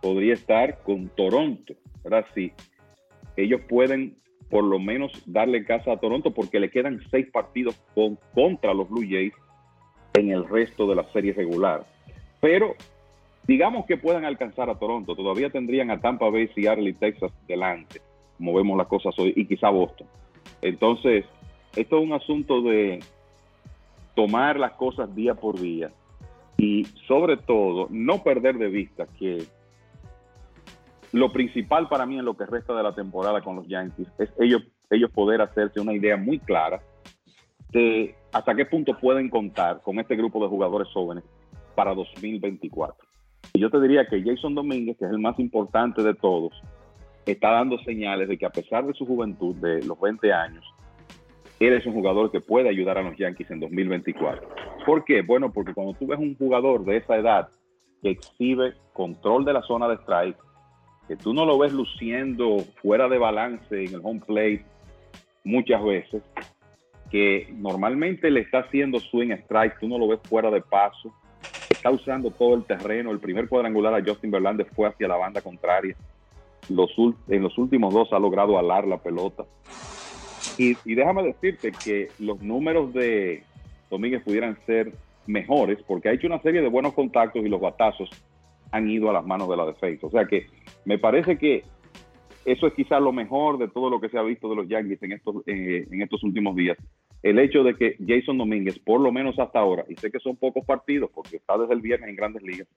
podría 0.00 0.34
estar 0.34 0.82
con 0.84 1.08
Toronto, 1.08 1.74
¿verdad? 2.04 2.26
Si 2.34 2.52
ellos 3.36 3.60
pueden 3.68 4.16
por 4.50 4.64
lo 4.64 4.78
menos 4.78 5.12
darle 5.26 5.64
casa 5.64 5.92
a 5.92 5.96
Toronto 5.98 6.32
porque 6.32 6.60
le 6.60 6.70
quedan 6.70 7.00
seis 7.10 7.26
partidos 7.32 7.74
con, 7.94 8.18
contra 8.34 8.74
los 8.74 8.88
Blue 8.88 9.06
Jays 9.08 9.34
en 10.14 10.30
el 10.30 10.48
resto 10.48 10.86
de 10.86 10.94
la 10.94 11.04
serie 11.12 11.32
regular. 11.32 11.86
Pero 12.40 12.74
digamos 13.46 13.86
que 13.86 13.96
puedan 13.96 14.24
alcanzar 14.24 14.70
a 14.70 14.78
Toronto, 14.78 15.14
todavía 15.14 15.50
tendrían 15.50 15.90
a 15.90 16.00
Tampa 16.00 16.30
Bay, 16.30 16.48
Seattle 16.54 16.88
y 16.88 16.94
Texas 16.94 17.32
delante, 17.46 18.00
como 18.36 18.54
vemos 18.54 18.76
las 18.76 18.86
cosas 18.86 19.18
hoy, 19.18 19.32
y 19.36 19.46
quizá 19.46 19.68
Boston. 19.70 20.06
Entonces, 20.62 21.24
esto 21.74 21.98
es 21.98 22.04
un 22.04 22.12
asunto 22.12 22.62
de 22.62 23.00
tomar 24.14 24.58
las 24.58 24.72
cosas 24.72 25.14
día 25.14 25.34
por 25.34 25.60
día 25.60 25.90
y 26.56 26.84
sobre 27.06 27.36
todo 27.36 27.86
no 27.90 28.22
perder 28.22 28.56
de 28.56 28.68
vista 28.68 29.06
que 29.18 29.44
lo 31.12 31.32
principal 31.32 31.88
para 31.88 32.06
mí 32.06 32.18
en 32.18 32.24
lo 32.24 32.36
que 32.36 32.46
resta 32.46 32.74
de 32.74 32.82
la 32.82 32.94
temporada 32.94 33.40
con 33.40 33.56
los 33.56 33.66
Yankees 33.68 34.08
es 34.18 34.30
ellos, 34.38 34.62
ellos 34.90 35.10
poder 35.10 35.40
hacerse 35.40 35.80
una 35.80 35.94
idea 35.94 36.16
muy 36.16 36.38
clara 36.38 36.80
de 37.70 38.14
hasta 38.32 38.54
qué 38.54 38.66
punto 38.66 38.98
pueden 38.98 39.28
contar 39.28 39.80
con 39.82 39.98
este 39.98 40.16
grupo 40.16 40.42
de 40.42 40.48
jugadores 40.48 40.88
jóvenes 40.92 41.24
para 41.74 41.94
2024. 41.94 43.06
Y 43.54 43.60
yo 43.60 43.70
te 43.70 43.80
diría 43.80 44.06
que 44.06 44.22
Jason 44.22 44.54
Domínguez, 44.54 44.96
que 44.98 45.04
es 45.04 45.10
el 45.10 45.18
más 45.18 45.38
importante 45.38 46.02
de 46.02 46.14
todos, 46.14 46.52
está 47.24 47.50
dando 47.52 47.78
señales 47.78 48.28
de 48.28 48.38
que 48.38 48.46
a 48.46 48.50
pesar 48.50 48.86
de 48.86 48.94
su 48.94 49.06
juventud, 49.06 49.54
de 49.56 49.84
los 49.84 49.98
20 50.00 50.32
años, 50.32 50.64
él 51.58 51.72
es 51.72 51.86
un 51.86 51.94
jugador 51.94 52.30
que 52.30 52.40
puede 52.40 52.68
ayudar 52.68 52.98
a 52.98 53.02
los 53.02 53.16
Yankees 53.16 53.50
en 53.50 53.60
2024. 53.60 54.48
¿Por 54.84 55.04
qué? 55.04 55.22
Bueno, 55.22 55.52
porque 55.52 55.72
cuando 55.72 55.94
tú 55.94 56.06
ves 56.06 56.18
un 56.18 56.36
jugador 56.36 56.84
de 56.84 56.98
esa 56.98 57.16
edad 57.16 57.48
que 58.02 58.10
exhibe 58.10 58.74
control 58.92 59.44
de 59.44 59.54
la 59.54 59.62
zona 59.62 59.88
de 59.88 59.94
strike, 59.96 60.36
que 61.08 61.16
tú 61.16 61.32
no 61.32 61.44
lo 61.44 61.58
ves 61.58 61.72
luciendo 61.72 62.58
fuera 62.82 63.08
de 63.08 63.18
balance 63.18 63.84
en 63.84 63.94
el 63.94 64.00
home 64.02 64.20
plate 64.26 64.64
muchas 65.44 65.82
veces, 65.84 66.22
que 67.10 67.48
normalmente 67.56 68.30
le 68.30 68.40
está 68.40 68.60
haciendo 68.60 68.98
swing 68.98 69.30
strike, 69.30 69.78
tú 69.78 69.88
no 69.88 69.98
lo 69.98 70.08
ves 70.08 70.20
fuera 70.28 70.50
de 70.50 70.60
paso, 70.60 71.14
está 71.70 71.90
usando 71.90 72.30
todo 72.30 72.54
el 72.54 72.64
terreno, 72.64 73.12
el 73.12 73.20
primer 73.20 73.48
cuadrangular 73.48 73.94
a 73.94 74.04
Justin 74.04 74.30
Verlander 74.30 74.66
fue 74.74 74.88
hacia 74.88 75.06
la 75.06 75.16
banda 75.16 75.40
contraria 75.40 75.96
en 76.68 77.42
los 77.42 77.58
últimos 77.58 77.94
dos 77.94 78.12
ha 78.12 78.18
logrado 78.18 78.58
alar 78.58 78.86
la 78.86 78.98
pelota. 78.98 79.44
Y, 80.58 80.74
déjame 80.94 81.22
decirte 81.22 81.72
que 81.72 82.08
los 82.18 82.40
números 82.40 82.92
de 82.94 83.42
Domínguez 83.90 84.22
pudieran 84.22 84.58
ser 84.66 84.92
mejores 85.26 85.78
porque 85.86 86.08
ha 86.08 86.12
hecho 86.12 86.26
una 86.26 86.40
serie 86.40 86.62
de 86.62 86.68
buenos 86.68 86.94
contactos 86.94 87.44
y 87.44 87.48
los 87.48 87.60
batazos 87.60 88.08
han 88.70 88.88
ido 88.88 89.10
a 89.10 89.12
las 89.12 89.26
manos 89.26 89.48
de 89.48 89.56
la 89.56 89.66
defensa. 89.66 90.06
O 90.06 90.10
sea 90.10 90.24
que 90.24 90.46
me 90.86 90.98
parece 90.98 91.36
que 91.36 91.64
eso 92.46 92.68
es 92.68 92.74
quizás 92.74 93.02
lo 93.02 93.12
mejor 93.12 93.58
de 93.58 93.68
todo 93.68 93.90
lo 93.90 94.00
que 94.00 94.08
se 94.08 94.16
ha 94.16 94.22
visto 94.22 94.48
de 94.48 94.56
los 94.56 94.68
Yankees 94.68 95.02
en 95.02 95.12
estos, 95.12 95.42
eh, 95.46 95.86
en 95.90 96.00
estos 96.00 96.22
últimos 96.22 96.54
días. 96.54 96.78
El 97.22 97.40
hecho 97.40 97.64
de 97.64 97.74
que 97.74 97.96
Jason 98.06 98.38
Domínguez, 98.38 98.78
por 98.78 99.00
lo 99.00 99.10
menos 99.10 99.36
hasta 99.40 99.58
ahora, 99.58 99.84
y 99.88 99.96
sé 99.96 100.12
que 100.12 100.20
son 100.20 100.36
pocos 100.36 100.64
partidos 100.64 101.10
porque 101.12 101.36
está 101.36 101.58
desde 101.58 101.74
el 101.74 101.80
viernes 101.80 102.08
en 102.08 102.16
grandes 102.16 102.42
ligas, 102.44 102.68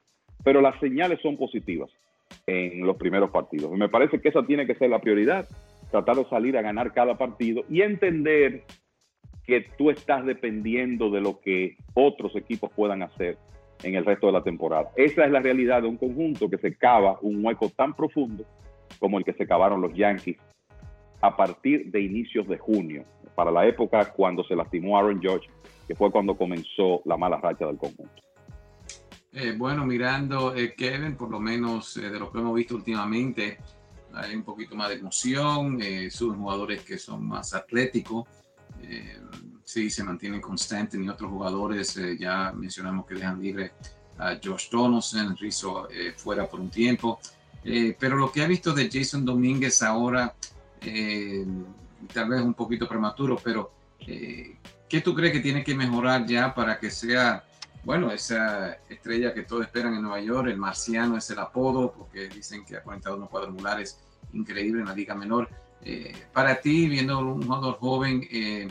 pero 0.43 0.59
las 0.59 0.79
señales 0.79 1.19
son 1.21 1.37
positivas 1.37 1.91
en 2.47 2.85
los 2.85 2.97
primeros 2.97 3.29
partidos. 3.29 3.71
Me 3.71 3.89
parece 3.89 4.19
que 4.19 4.29
esa 4.29 4.43
tiene 4.43 4.65
que 4.65 4.75
ser 4.75 4.89
la 4.89 5.01
prioridad, 5.01 5.47
tratar 5.91 6.15
de 6.15 6.25
salir 6.25 6.57
a 6.57 6.63
ganar 6.63 6.93
cada 6.93 7.15
partido 7.15 7.63
y 7.69 7.81
entender 7.81 8.63
que 9.45 9.67
tú 9.77 9.91
estás 9.91 10.25
dependiendo 10.25 11.11
de 11.11 11.21
lo 11.21 11.39
que 11.41 11.77
otros 11.93 12.35
equipos 12.35 12.71
puedan 12.75 13.03
hacer 13.03 13.37
en 13.83 13.95
el 13.95 14.05
resto 14.05 14.27
de 14.27 14.33
la 14.33 14.43
temporada. 14.43 14.91
Esa 14.95 15.25
es 15.25 15.31
la 15.31 15.39
realidad 15.39 15.81
de 15.81 15.87
un 15.87 15.97
conjunto 15.97 16.49
que 16.49 16.57
se 16.57 16.75
cava 16.75 17.17
un 17.21 17.43
hueco 17.43 17.69
tan 17.69 17.93
profundo 17.93 18.45
como 18.99 19.17
el 19.17 19.23
que 19.23 19.33
se 19.33 19.47
cavaron 19.47 19.81
los 19.81 19.93
Yankees 19.93 20.37
a 21.21 21.35
partir 21.35 21.91
de 21.91 22.01
inicios 22.01 22.47
de 22.47 22.57
junio, 22.57 23.03
para 23.35 23.51
la 23.51 23.65
época 23.65 24.11
cuando 24.11 24.43
se 24.43 24.55
lastimó 24.55 24.97
Aaron 24.97 25.21
George, 25.21 25.49
que 25.87 25.95
fue 25.95 26.11
cuando 26.11 26.35
comenzó 26.35 27.01
la 27.05 27.17
mala 27.17 27.37
racha 27.37 27.65
del 27.65 27.77
conjunto. 27.77 28.21
Eh, 29.31 29.53
bueno, 29.57 29.85
mirando 29.85 30.55
eh, 30.55 30.73
Kevin, 30.75 31.15
por 31.15 31.29
lo 31.29 31.39
menos 31.39 31.95
eh, 31.97 32.09
de 32.09 32.19
lo 32.19 32.31
que 32.31 32.39
hemos 32.39 32.55
visto 32.55 32.75
últimamente, 32.75 33.59
hay 34.13 34.35
un 34.35 34.43
poquito 34.43 34.75
más 34.75 34.89
de 34.89 34.95
emoción, 34.95 35.79
son 36.09 36.39
jugadores 36.39 36.81
que 36.81 36.97
son 36.97 37.27
más 37.27 37.53
atléticos, 37.53 38.25
sí, 39.69 39.89
se 39.91 40.03
mantienen 40.03 40.41
constantes 40.41 40.99
y 40.99 41.07
otros 41.07 41.29
jugadores, 41.29 41.99
ya 42.17 42.51
mencionamos 42.55 43.05
que 43.05 43.13
dejan 43.13 43.39
libre 43.39 43.71
a 44.17 44.39
Josh 44.43 44.69
Donaldson, 44.71 45.37
Rizzo 45.37 45.87
fuera 46.17 46.49
por 46.49 46.59
un 46.59 46.71
tiempo, 46.71 47.19
pero 47.99 48.17
lo 48.17 48.31
que 48.31 48.41
ha 48.41 48.47
visto 48.47 48.73
de 48.73 48.89
Jason 48.91 49.23
Domínguez 49.23 49.83
ahora, 49.83 50.33
tal 52.13 52.29
vez 52.29 52.41
un 52.41 52.55
poquito 52.55 52.87
prematuro, 52.87 53.39
pero 53.43 53.71
¿qué 53.99 55.01
tú 55.03 55.13
crees 55.13 55.33
que 55.33 55.39
tiene 55.39 55.63
que 55.63 55.75
mejorar 55.75 56.25
ya 56.25 56.53
para 56.53 56.79
que 56.79 56.89
sea 56.89 57.43
bueno, 57.83 58.11
esa 58.11 58.73
estrella 58.89 59.33
que 59.33 59.43
todos 59.43 59.63
esperan 59.63 59.93
en 59.93 60.01
Nueva 60.01 60.19
York, 60.19 60.49
el 60.49 60.57
marciano 60.57 61.17
es 61.17 61.29
el 61.29 61.39
apodo, 61.39 61.93
porque 61.93 62.27
dicen 62.27 62.65
que 62.65 62.75
ha 62.75 62.83
conectado 62.83 63.15
unos 63.15 63.29
cuadrangulares 63.29 63.99
increíbles 64.33 64.81
en 64.81 64.87
la 64.87 64.95
liga 64.95 65.15
menor. 65.15 65.49
Eh, 65.81 66.13
para 66.33 66.59
ti, 66.59 66.89
viendo 66.89 67.19
un 67.19 67.41
jugador 67.41 67.77
joven 67.77 68.27
eh, 68.29 68.67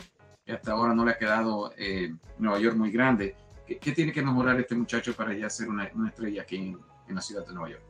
hasta 0.51 0.71
ahora 0.71 0.93
no 0.93 1.05
le 1.05 1.11
ha 1.11 1.17
quedado 1.17 1.71
eh, 1.77 2.13
Nueva 2.37 2.59
York 2.59 2.75
muy 2.75 2.91
grande, 2.91 3.35
¿qué, 3.65 3.91
tiene 3.91 4.11
que 4.11 4.21
mejorar 4.21 4.59
este 4.59 4.75
muchacho 4.75 5.13
para 5.15 5.33
ya 5.33 5.49
ser 5.49 5.69
una, 5.69 5.85
estrella 6.07 6.41
aquí 6.41 6.57
en, 6.57 6.77
en, 7.07 7.15
la 7.15 7.21
ciudad 7.21 7.45
de 7.45 7.53
Nueva 7.53 7.69
York? 7.69 7.83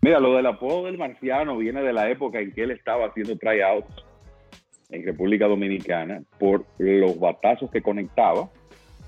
Mira, 0.00 0.20
lo 0.20 0.36
del 0.36 0.46
apodo 0.46 0.86
del 0.86 0.98
marciano 0.98 1.56
viene 1.56 1.82
de 1.82 1.92
la 1.92 2.08
época 2.08 2.40
en 2.40 2.52
que 2.52 2.62
él 2.62 2.70
estaba 2.70 3.06
haciendo 3.06 3.36
tryouts 3.36 4.04
en 4.90 5.04
República 5.04 5.46
Dominicana 5.46 6.22
por 6.38 6.64
los 6.78 7.18
batazos 7.18 7.70
que 7.70 7.82
conectaba 7.82 8.48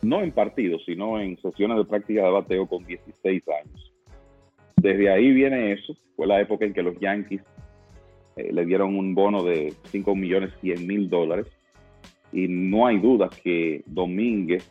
no 0.03 0.23
en 0.23 0.33
partidos, 0.33 0.83
sino 0.87 1.21
en 1.21 1.41
sesiones 1.41 1.77
de 1.77 1.85
práctica 1.85 2.23
de 2.23 2.31
bateo 2.31 2.67
con 2.67 2.85
16 2.85 3.43
años. 3.49 3.93
Desde 4.77 5.11
ahí 5.11 5.31
viene 5.31 5.73
eso, 5.73 5.95
fue 6.17 6.27
la 6.27 6.41
época 6.41 6.65
en 6.65 6.73
que 6.73 6.83
los 6.83 6.99
Yankees 6.99 7.43
eh, 8.37 8.51
le 8.53 8.65
dieron 8.65 8.97
un 8.97 9.15
bono 9.15 9.43
de 9.43 9.75
5 9.91 10.15
millones 10.15 10.53
100 10.61 10.87
mil 10.87 11.11
dólares 11.11 11.47
y 12.33 12.49
no 12.49 12.87
hay 12.87 12.99
duda 12.99 13.29
que 13.43 13.83
Domínguez 13.87 14.71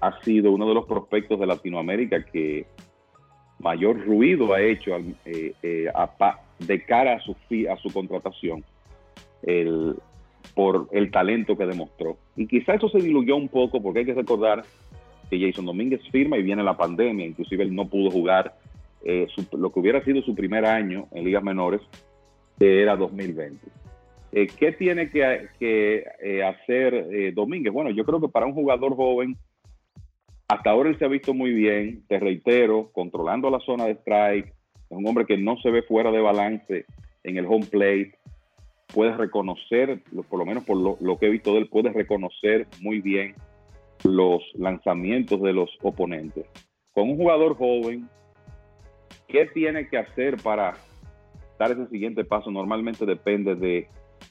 ha 0.00 0.20
sido 0.22 0.52
uno 0.52 0.68
de 0.68 0.74
los 0.74 0.86
prospectos 0.86 1.38
de 1.38 1.46
Latinoamérica 1.46 2.24
que 2.24 2.66
mayor 3.58 4.04
ruido 4.04 4.52
ha 4.52 4.60
hecho 4.60 4.96
eh, 5.24 5.54
eh, 5.62 5.90
de 6.58 6.84
cara 6.84 7.14
a 7.14 7.20
su, 7.20 7.34
a 7.70 7.76
su 7.76 7.92
contratación 7.92 8.64
el, 9.42 9.96
por 10.54 10.88
el 10.92 11.10
talento 11.10 11.56
que 11.56 11.66
demostró. 11.66 12.16
Y 12.36 12.46
quizá 12.46 12.74
eso 12.74 12.88
se 12.88 12.98
diluyó 12.98 13.36
un 13.36 13.48
poco 13.48 13.82
porque 13.82 14.00
hay 14.00 14.06
que 14.06 14.14
recordar 14.14 14.64
que 15.30 15.40
Jason 15.40 15.66
Domínguez 15.66 16.00
firma 16.10 16.38
y 16.38 16.42
viene 16.42 16.62
la 16.62 16.76
pandemia, 16.76 17.26
inclusive 17.26 17.64
él 17.64 17.74
no 17.74 17.88
pudo 17.88 18.10
jugar 18.10 18.56
eh, 19.04 19.26
lo 19.52 19.72
que 19.72 19.80
hubiera 19.80 20.04
sido 20.04 20.22
su 20.22 20.34
primer 20.34 20.64
año 20.64 21.08
en 21.12 21.24
ligas 21.24 21.42
menores, 21.42 21.80
que 22.58 22.82
era 22.82 22.96
2020. 22.96 23.58
¿Qué 24.44 24.72
tiene 24.72 25.08
que, 25.08 26.04
hacer 26.44 27.32
Domínguez? 27.32 27.72
Bueno, 27.72 27.90
yo 27.90 28.04
creo 28.04 28.20
que 28.20 28.28
para 28.28 28.44
un 28.44 28.52
jugador 28.52 28.94
joven 28.94 29.34
hasta 30.48 30.70
ahora 30.70 30.90
él 30.90 30.98
se 30.98 31.04
ha 31.04 31.08
visto 31.08 31.34
muy 31.34 31.52
bien, 31.52 32.04
te 32.06 32.20
reitero, 32.20 32.90
controlando 32.92 33.50
la 33.50 33.58
zona 33.60 33.86
de 33.86 33.92
strike. 33.92 34.46
Es 34.46 34.96
un 34.96 35.06
hombre 35.08 35.26
que 35.26 35.36
no 35.36 35.56
se 35.56 35.70
ve 35.70 35.82
fuera 35.82 36.10
de 36.12 36.20
balance 36.20 36.84
en 37.24 37.36
el 37.36 37.46
home 37.46 37.66
plate. 37.66 38.12
Puede 38.94 39.16
reconocer, 39.16 40.02
por 40.28 40.38
lo 40.38 40.46
menos 40.46 40.64
por 40.64 40.76
lo, 40.76 41.18
que 41.18 41.26
he 41.26 41.30
visto 41.30 41.52
de 41.52 41.60
él, 41.60 41.68
puede 41.68 41.90
reconocer 41.92 42.68
muy 42.80 43.00
bien 43.00 43.34
los 44.04 44.42
lanzamientos 44.54 45.42
de 45.42 45.52
los 45.52 45.70
oponentes. 45.82 46.46
Con 46.92 47.10
un 47.10 47.16
jugador 47.16 47.56
joven, 47.56 48.08
¿qué 49.26 49.46
tiene 49.46 49.88
que 49.88 49.98
hacer 49.98 50.36
para 50.42 50.74
dar 51.58 51.72
ese 51.72 51.88
siguiente 51.88 52.24
paso? 52.24 52.52
Normalmente 52.52 53.04
depende 53.04 53.56
de 53.56 53.88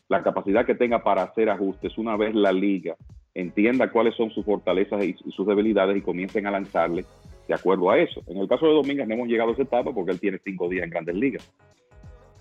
la 0.07 0.23
capacidad 0.23 0.65
que 0.65 0.75
tenga 0.75 1.03
para 1.03 1.23
hacer 1.23 1.49
ajustes 1.49 1.97
una 1.97 2.15
vez 2.15 2.35
la 2.35 2.51
liga 2.51 2.95
entienda 3.33 3.91
cuáles 3.91 4.15
son 4.15 4.31
sus 4.31 4.45
fortalezas 4.45 5.03
y, 5.03 5.13
sus 5.31 5.45
debilidades 5.45 5.97
y 5.97 6.01
comiencen 6.01 6.47
a 6.47 6.51
lanzarle 6.51 7.05
de 7.47 7.53
acuerdo 7.53 7.89
a 7.89 7.99
eso. 7.99 8.21
En 8.27 8.37
el 8.37 8.47
caso 8.47 8.65
de 8.65 8.73
Domínguez 8.73 9.07
no 9.07 9.13
hemos 9.13 9.27
llegado 9.27 9.49
a 9.49 9.53
esa 9.53 9.63
etapa 9.63 9.91
porque 9.93 10.11
él 10.11 10.19
tiene 10.19 10.39
cinco 10.43 10.69
días 10.69 10.85
en 10.85 10.89
grandes 10.89 11.15
ligas. 11.15 11.53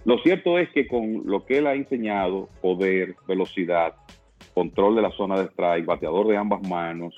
Lo 0.04 0.18
cierto 0.18 0.58
es 0.58 0.70
que 0.70 0.86
con 0.86 1.22
lo 1.24 1.44
que 1.44 1.58
él 1.58 1.66
ha 1.66 1.74
enseñado, 1.74 2.48
poder, 2.60 3.16
velocidad, 3.26 3.94
control 4.54 4.96
de 4.96 5.02
la 5.02 5.10
zona 5.12 5.38
de 5.38 5.46
strike, 5.46 5.86
bateador 5.86 6.28
de 6.28 6.36
ambas 6.36 6.66
manos, 6.68 7.14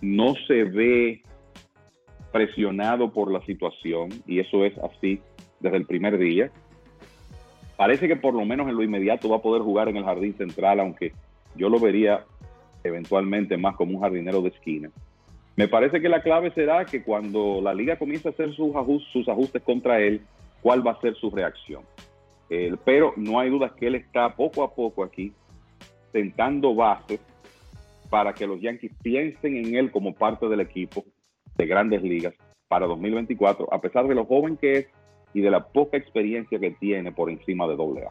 no 0.00 0.34
se 0.46 0.64
ve 0.64 1.22
presionado 2.32 3.12
por 3.12 3.30
la 3.30 3.44
situación 3.44 4.08
y 4.26 4.40
eso 4.40 4.64
es 4.64 4.76
así 4.78 5.20
desde 5.60 5.76
el 5.76 5.86
primer 5.86 6.18
día. 6.18 6.50
Parece 7.80 8.08
que 8.08 8.16
por 8.16 8.34
lo 8.34 8.44
menos 8.44 8.68
en 8.68 8.76
lo 8.76 8.82
inmediato 8.82 9.30
va 9.30 9.36
a 9.36 9.40
poder 9.40 9.62
jugar 9.62 9.88
en 9.88 9.96
el 9.96 10.04
jardín 10.04 10.34
central, 10.34 10.80
aunque 10.80 11.14
yo 11.56 11.70
lo 11.70 11.80
vería 11.80 12.26
eventualmente 12.84 13.56
más 13.56 13.74
como 13.74 13.94
un 13.94 14.02
jardinero 14.02 14.42
de 14.42 14.50
esquina. 14.50 14.90
Me 15.56 15.66
parece 15.66 15.98
que 15.98 16.10
la 16.10 16.22
clave 16.22 16.50
será 16.50 16.84
que 16.84 17.02
cuando 17.02 17.62
la 17.62 17.72
liga 17.72 17.96
comience 17.96 18.28
a 18.28 18.32
hacer 18.32 18.52
sus, 18.52 18.76
ajustes, 18.76 19.62
contra 19.62 19.98
él, 19.98 20.20
cuál 20.60 20.86
va 20.86 20.92
a 20.92 21.00
ser 21.00 21.14
su 21.14 21.30
reacción. 21.30 21.82
pero 22.84 23.14
no 23.16 23.40
hay 23.40 23.48
duda 23.48 23.74
que 23.74 23.86
él 23.86 23.94
está 23.94 24.28
poco 24.36 24.62
a 24.62 24.74
poco 24.74 25.02
aquí 25.02 25.32
sentando 26.12 26.74
bases 26.74 27.18
para 28.10 28.34
que 28.34 28.46
los 28.46 28.60
Yankees 28.60 28.92
piensen 29.02 29.56
en 29.56 29.74
él 29.74 29.90
como 29.90 30.12
parte 30.12 30.50
del 30.50 30.60
equipo 30.60 31.02
de 31.56 31.64
grandes 31.64 32.02
ligas 32.02 32.34
para 32.68 32.86
2024, 32.86 33.72
a 33.72 33.80
pesar 33.80 34.06
de 34.06 34.14
lo 34.14 34.26
joven 34.26 34.58
que 34.58 34.72
es 34.72 34.86
y 35.32 35.40
de 35.40 35.50
la 35.50 35.66
poca 35.66 35.96
experiencia 35.96 36.58
que 36.58 36.70
tiene 36.72 37.12
por 37.12 37.30
encima 37.30 37.66
de 37.66 37.76
doble 37.76 38.04
A. 38.04 38.10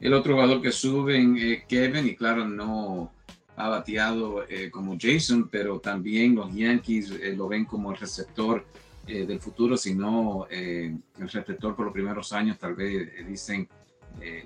El 0.00 0.14
otro 0.14 0.34
jugador 0.34 0.62
que 0.62 0.72
suben, 0.72 1.36
eh, 1.38 1.64
Kevin, 1.68 2.06
y 2.06 2.14
claro, 2.14 2.46
no 2.46 3.12
ha 3.58 3.68
bateado 3.68 4.44
eh, 4.48 4.70
como 4.70 4.96
Jason, 4.98 5.48
pero 5.50 5.80
también 5.80 6.36
los 6.36 6.54
Yankees 6.54 7.10
eh, 7.10 7.34
lo 7.36 7.48
ven 7.48 7.64
como 7.64 7.90
el 7.90 7.98
receptor 7.98 8.64
eh, 9.06 9.26
del 9.26 9.40
futuro, 9.40 9.76
sino 9.76 10.46
el 10.48 11.00
receptor 11.16 11.74
por 11.74 11.86
los 11.86 11.94
primeros 11.94 12.32
años, 12.32 12.58
tal 12.58 12.74
vez 12.74 13.10
dicen 13.26 13.68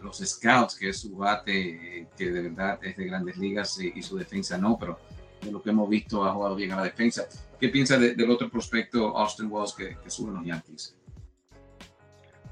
los 0.03 0.19
scouts, 0.19 0.77
que 0.77 0.91
es 0.91 1.01
su 1.01 1.17
bate, 1.17 2.07
que 2.17 2.31
de 2.31 2.43
verdad 2.43 2.79
es 2.83 2.97
de 2.97 3.07
grandes 3.07 3.39
ligas 3.39 3.81
y, 3.81 4.03
su 4.03 4.17
defensa 4.17 4.59
no, 4.59 4.79
pero 4.79 4.99
de 5.41 5.51
lo 5.51 5.63
que 5.63 5.71
hemos 5.71 5.89
visto 5.89 6.25
ha 6.25 6.33
jugado 6.33 6.55
bien 6.55 6.73
a 6.73 6.77
la 6.77 6.85
defensa. 6.85 7.27
¿Qué 7.59 7.71
piensa 7.71 7.99
del 7.99 8.31
otro 8.31 8.49
prospecto, 8.51 9.17
Austin 9.17 9.51
Wells, 9.51 9.73
que, 9.73 9.97
que 9.97 10.11
suben 10.11 10.35
los 10.35 10.45
Yankees? 10.45 10.95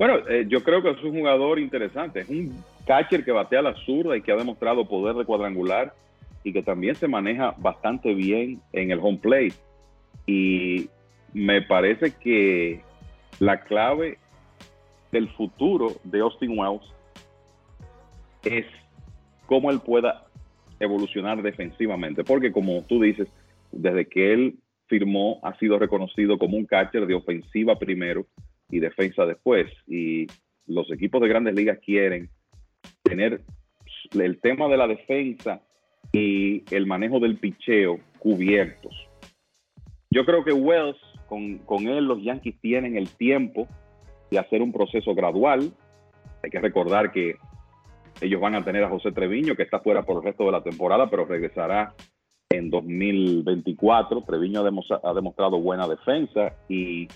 Bueno, 0.00 0.18
yo 0.48 0.64
creo 0.64 0.82
que 0.82 0.92
es 0.92 1.04
un 1.04 1.12
jugador 1.12 1.58
interesante. 1.58 2.20
Es 2.20 2.30
un 2.30 2.64
catcher 2.86 3.22
que 3.22 3.32
batea 3.32 3.60
la 3.60 3.74
zurda 3.84 4.16
y 4.16 4.22
que 4.22 4.32
ha 4.32 4.36
demostrado 4.36 4.88
poder 4.88 5.14
de 5.14 5.26
cuadrangular 5.26 5.92
y 6.42 6.54
que 6.54 6.62
también 6.62 6.94
se 6.94 7.06
maneja 7.06 7.54
bastante 7.58 8.14
bien 8.14 8.62
en 8.72 8.92
el 8.92 8.98
home 8.98 9.18
plate. 9.18 9.52
Y 10.24 10.88
me 11.34 11.60
parece 11.60 12.14
que 12.18 12.80
la 13.40 13.60
clave 13.60 14.16
del 15.12 15.28
futuro 15.28 15.92
de 16.02 16.20
Austin 16.20 16.58
Wells 16.58 16.94
es 18.42 18.64
cómo 19.44 19.70
él 19.70 19.80
pueda 19.84 20.24
evolucionar 20.78 21.42
defensivamente, 21.42 22.24
porque 22.24 22.52
como 22.52 22.80
tú 22.84 23.02
dices, 23.02 23.28
desde 23.70 24.08
que 24.08 24.32
él 24.32 24.54
firmó 24.86 25.40
ha 25.42 25.58
sido 25.58 25.78
reconocido 25.78 26.38
como 26.38 26.56
un 26.56 26.64
catcher 26.64 27.06
de 27.06 27.12
ofensiva 27.12 27.78
primero 27.78 28.24
y 28.70 28.80
defensa 28.80 29.26
después. 29.26 29.66
Y 29.86 30.26
los 30.66 30.90
equipos 30.92 31.20
de 31.20 31.28
grandes 31.28 31.54
ligas 31.54 31.78
quieren 31.84 32.30
tener 33.02 33.42
el 34.12 34.40
tema 34.40 34.68
de 34.68 34.76
la 34.76 34.86
defensa 34.86 35.60
y 36.12 36.64
el 36.74 36.86
manejo 36.86 37.20
del 37.20 37.38
picheo 37.38 37.98
cubiertos. 38.18 38.94
Yo 40.10 40.24
creo 40.24 40.44
que 40.44 40.52
Wells, 40.52 40.96
con, 41.28 41.58
con 41.58 41.86
él 41.86 42.04
los 42.06 42.22
Yankees 42.22 42.60
tienen 42.60 42.96
el 42.96 43.08
tiempo 43.10 43.68
de 44.30 44.38
hacer 44.38 44.62
un 44.62 44.72
proceso 44.72 45.14
gradual. 45.14 45.72
Hay 46.42 46.50
que 46.50 46.60
recordar 46.60 47.12
que 47.12 47.36
ellos 48.20 48.40
van 48.40 48.54
a 48.54 48.64
tener 48.64 48.84
a 48.84 48.88
José 48.88 49.12
Treviño, 49.12 49.54
que 49.54 49.62
está 49.62 49.80
fuera 49.80 50.02
por 50.02 50.16
el 50.16 50.24
resto 50.24 50.44
de 50.44 50.52
la 50.52 50.62
temporada, 50.62 51.08
pero 51.08 51.24
regresará 51.24 51.94
en 52.50 52.70
2024. 52.70 54.22
Treviño 54.22 54.60
ha 54.60 55.14
demostrado 55.14 55.60
buena 55.60 55.86
defensa 55.86 56.56
y 56.68 57.08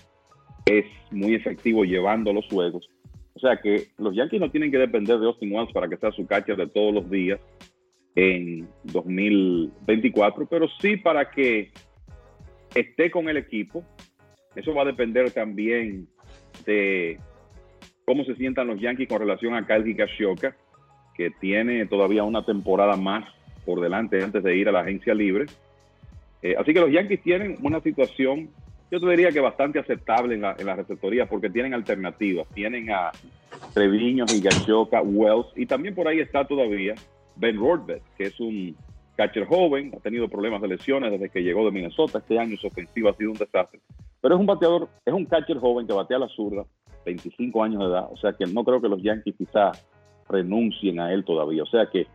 es 0.65 0.85
muy 1.11 1.35
efectivo 1.35 1.83
llevando 1.83 2.33
los 2.33 2.45
juegos. 2.47 2.89
O 3.33 3.39
sea 3.39 3.57
que 3.57 3.87
los 3.97 4.15
Yankees 4.15 4.39
no 4.39 4.49
tienen 4.49 4.71
que 4.71 4.77
depender 4.77 5.19
de 5.19 5.25
Austin 5.27 5.51
Wells 5.51 5.71
para 5.73 5.87
que 5.87 5.97
sea 5.97 6.11
su 6.11 6.25
catcher 6.25 6.55
de 6.55 6.67
todos 6.67 6.93
los 6.93 7.09
días 7.09 7.39
en 8.15 8.67
2024, 8.83 10.47
pero 10.47 10.67
sí 10.79 10.97
para 10.97 11.29
que 11.29 11.71
esté 12.73 13.11
con 13.11 13.29
el 13.29 13.37
equipo. 13.37 13.83
Eso 14.55 14.73
va 14.73 14.83
a 14.83 14.85
depender 14.85 15.31
también 15.31 16.07
de 16.65 17.19
cómo 18.05 18.23
se 18.23 18.35
sientan 18.35 18.67
los 18.67 18.79
Yankees 18.79 19.09
con 19.09 19.19
relación 19.19 19.53
a 19.53 19.67
Kyle 19.67 19.87
Higashioka, 19.87 20.55
que 21.15 21.31
tiene 21.31 21.85
todavía 21.87 22.23
una 22.23 22.45
temporada 22.45 22.95
más 22.95 23.25
por 23.65 23.81
delante 23.81 24.23
antes 24.23 24.43
de 24.43 24.55
ir 24.55 24.69
a 24.69 24.71
la 24.71 24.81
agencia 24.81 25.13
libre. 25.13 25.45
Eh, 26.41 26.55
así 26.57 26.73
que 26.73 26.79
los 26.79 26.91
Yankees 26.91 27.21
tienen 27.23 27.57
una 27.63 27.81
situación, 27.81 28.49
yo 28.91 28.99
te 28.99 29.07
diría 29.07 29.31
que 29.31 29.39
bastante 29.39 29.79
aceptable 29.79 30.35
en 30.35 30.41
la, 30.41 30.55
en 30.57 30.65
la 30.65 30.75
receptoría, 30.75 31.25
porque 31.27 31.49
tienen 31.49 31.73
alternativas. 31.73 32.47
Tienen 32.53 32.91
a 32.91 33.11
Treviño, 33.73 34.25
Higashioka, 34.31 35.01
Wells, 35.01 35.47
y 35.55 35.65
también 35.65 35.95
por 35.95 36.07
ahí 36.07 36.19
está 36.19 36.45
todavía 36.45 36.95
Ben 37.35 37.57
Rothbard, 37.57 38.01
que 38.17 38.25
es 38.25 38.39
un 38.39 38.75
catcher 39.15 39.45
joven, 39.45 39.91
ha 39.95 39.99
tenido 39.99 40.27
problemas 40.27 40.61
de 40.61 40.67
lesiones 40.67 41.11
desde 41.11 41.29
que 41.29 41.41
llegó 41.41 41.65
de 41.65 41.71
Minnesota. 41.71 42.19
Este 42.19 42.37
año 42.37 42.57
su 42.57 42.67
ofensiva 42.67 43.11
ha 43.11 43.15
sido 43.15 43.31
un 43.31 43.37
desastre. 43.37 43.79
Pero 44.21 44.35
es 44.35 44.39
un 44.39 44.45
bateador, 44.45 44.89
es 45.05 45.13
un 45.13 45.25
catcher 45.25 45.57
joven 45.57 45.87
que 45.87 45.93
batea 45.93 46.17
a 46.17 46.21
la 46.21 46.27
zurda, 46.29 46.65
25 47.05 47.63
años 47.63 47.79
de 47.79 47.85
edad. 47.87 48.07
O 48.11 48.17
sea 48.17 48.33
que 48.33 48.45
no 48.45 48.63
creo 48.63 48.81
que 48.81 48.89
los 48.89 49.01
Yankees 49.01 49.35
quizás 49.37 49.85
renuncien 50.29 50.99
a 50.99 51.13
él 51.13 51.23
todavía. 51.23 51.63
O 51.63 51.67
sea 51.67 51.89
que 51.91 52.07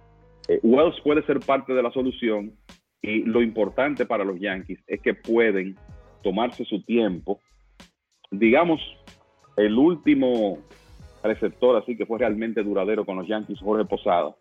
eh, 0.49 0.61
Wells 0.63 1.01
puede 1.03 1.25
ser 1.25 1.41
parte 1.41 1.73
de 1.73 1.83
la 1.83 1.91
solución 1.93 2.53
y 3.03 3.23
lo 3.25 3.43
importante 3.43 4.05
para 4.05 4.25
los 4.25 4.39
Yankees 4.39 4.81
es 4.87 5.01
que 5.01 5.15
pueden 5.15 5.77
tomarse 6.23 6.65
su 6.65 6.83
tiempo. 6.83 7.41
Digamos, 8.31 8.81
el 9.57 9.77
último 9.77 10.59
receptor 11.23 11.77
así 11.77 11.97
que 11.97 12.07
fue 12.07 12.19
realmente 12.19 12.63
duradero 12.63 13.05
con 13.05 13.17
los 13.17 13.29
Yankees, 13.29 13.61
Jorge 13.61 13.85
Posada, 13.85 14.35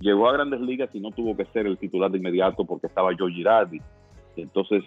llegó 0.00 0.28
a 0.28 0.32
grandes 0.32 0.60
ligas 0.60 0.90
y 0.92 1.00
no 1.00 1.10
tuvo 1.10 1.36
que 1.36 1.44
ser 1.46 1.66
el 1.66 1.78
titular 1.78 2.10
de 2.10 2.18
inmediato 2.18 2.64
porque 2.64 2.86
estaba 2.86 3.12
Joe 3.16 3.32
Girardi. 3.32 3.80
Entonces, 4.36 4.82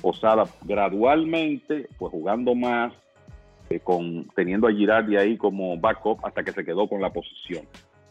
Posada 0.00 0.44
gradualmente, 0.64 1.88
pues 1.98 2.10
jugando 2.10 2.54
más, 2.54 2.92
eh, 3.70 3.80
con, 3.80 4.26
teniendo 4.34 4.66
a 4.66 4.72
Girardi 4.72 5.16
ahí 5.16 5.36
como 5.36 5.78
backup 5.78 6.24
hasta 6.24 6.42
que 6.42 6.52
se 6.52 6.64
quedó 6.64 6.88
con 6.88 7.00
la 7.00 7.12
posición. 7.12 7.66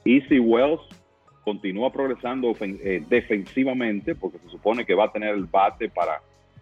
Y 0.05 0.21
si 0.21 0.39
Wells 0.39 0.81
continúa 1.43 1.91
progresando 1.91 2.53
eh, 2.61 3.03
defensivamente, 3.09 4.15
porque 4.15 4.37
se 4.39 4.49
supone 4.49 4.85
que 4.85 4.95
va 4.95 5.05
a 5.05 5.11
tener 5.11 5.35
el 5.35 5.45
bate 5.45 5.89
para, 5.89 6.21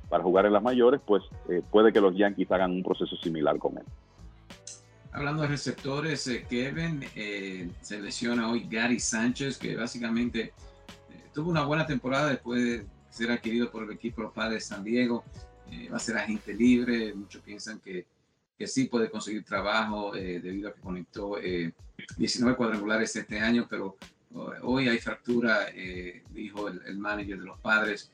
para 0.10 0.24
jugar 0.24 0.45
en 0.48 0.54
las 0.54 0.63
mayores, 0.63 1.00
pues 1.06 1.24
eh, 1.48 1.62
puede 1.69 1.93
que 1.93 2.02
los 2.02 2.15
Yankees 2.17 2.52
hagan 2.52 2.72
un 2.72 2.84
proceso 2.84 3.15
similar 3.17 3.58
con 3.60 3.78
él. 3.78 3.84
Hablando 5.12 5.43
de 5.43 5.48
receptores, 5.48 6.28
eh, 6.28 6.45
Kevin, 6.50 7.06
eh, 7.15 7.69
se 7.82 8.00
lesiona 8.00 8.50
hoy 8.50 8.67
Gary 8.69 9.00
Sánchez, 9.00 9.58
que 9.58 9.76
básicamente 9.76 10.54
tuvo 11.34 11.52
una 11.52 11.63
buena 11.63 11.86
temporada 11.86 12.30
después 12.30 12.63
de 12.63 12.86
ser 13.10 13.32
adquirido 13.32 13.72
por 13.72 13.84
el 13.84 13.91
equipo 13.91 14.22
de 14.22 14.26
los 14.26 14.34
padres 14.34 14.65
San 14.65 14.84
Diego. 14.84 15.24
va 15.91 15.98
a 15.98 16.00
ser 16.00 16.17
agente 16.17 16.54
libre. 16.54 17.13
Muchos 17.13 17.41
piensan 17.43 17.80
que, 17.80 18.06
que 18.58 18.67
sí 18.67 18.86
puede 18.86 19.10
conseguir 19.10 19.43
trabajo 19.43 20.12
debido 20.13 20.69
a 20.69 20.74
que 20.74 20.82
conectó 20.82 21.38
19 22.17 22.56
cuadrangulares 22.56 23.15
este 23.15 23.39
año, 23.39 23.67
pero 23.69 23.95
hoy 24.63 24.89
hay 24.89 24.98
fractura, 25.00 25.67
dijo 26.32 26.67
el, 26.67 26.82
el, 26.86 26.98
manager 26.98 27.39
de 27.39 27.45
los 27.45 27.60
padres 27.60 28.12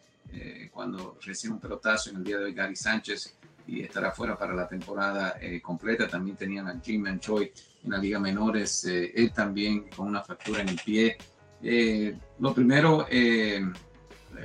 cuando 0.72 1.18
recibe 1.22 1.54
un 1.54 1.60
pelotazo 1.60 2.10
en 2.10 2.18
el 2.18 2.24
día 2.24 2.38
de 2.38 2.46
hoy 2.46 2.54
Gary 2.54 2.76
Sánchez 2.76 3.38
y 3.68 3.82
estará 3.82 4.12
fuera 4.12 4.38
para 4.38 4.54
la 4.54 4.68
temporada 4.68 5.38
eh, 5.42 5.62
completa. 5.62 6.08
También 6.08 6.38
tenían 6.38 6.68
a 6.68 6.80
Jim 6.80 7.20
Choi 7.20 7.52
en 7.84 7.92
la 7.92 7.98
Liga 7.98 8.20
Menores, 8.20 8.86
eh, 8.86 9.12
él 9.16 9.32
también 9.32 9.90
con 9.96 10.08
una 10.08 10.22
fractura 10.22 10.62
en 10.62 10.70
el 10.70 10.80
pie. 10.84 11.18
Eh, 11.64 12.16
lo 12.40 12.54
primero, 12.54 13.08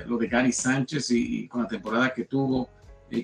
lo 0.07 0.17
de 0.17 0.27
Gary 0.27 0.51
Sánchez 0.51 1.11
y, 1.11 1.47
con 1.47 1.63
la 1.63 1.67
temporada 1.67 2.13
que 2.13 2.25
tuvo, 2.25 2.69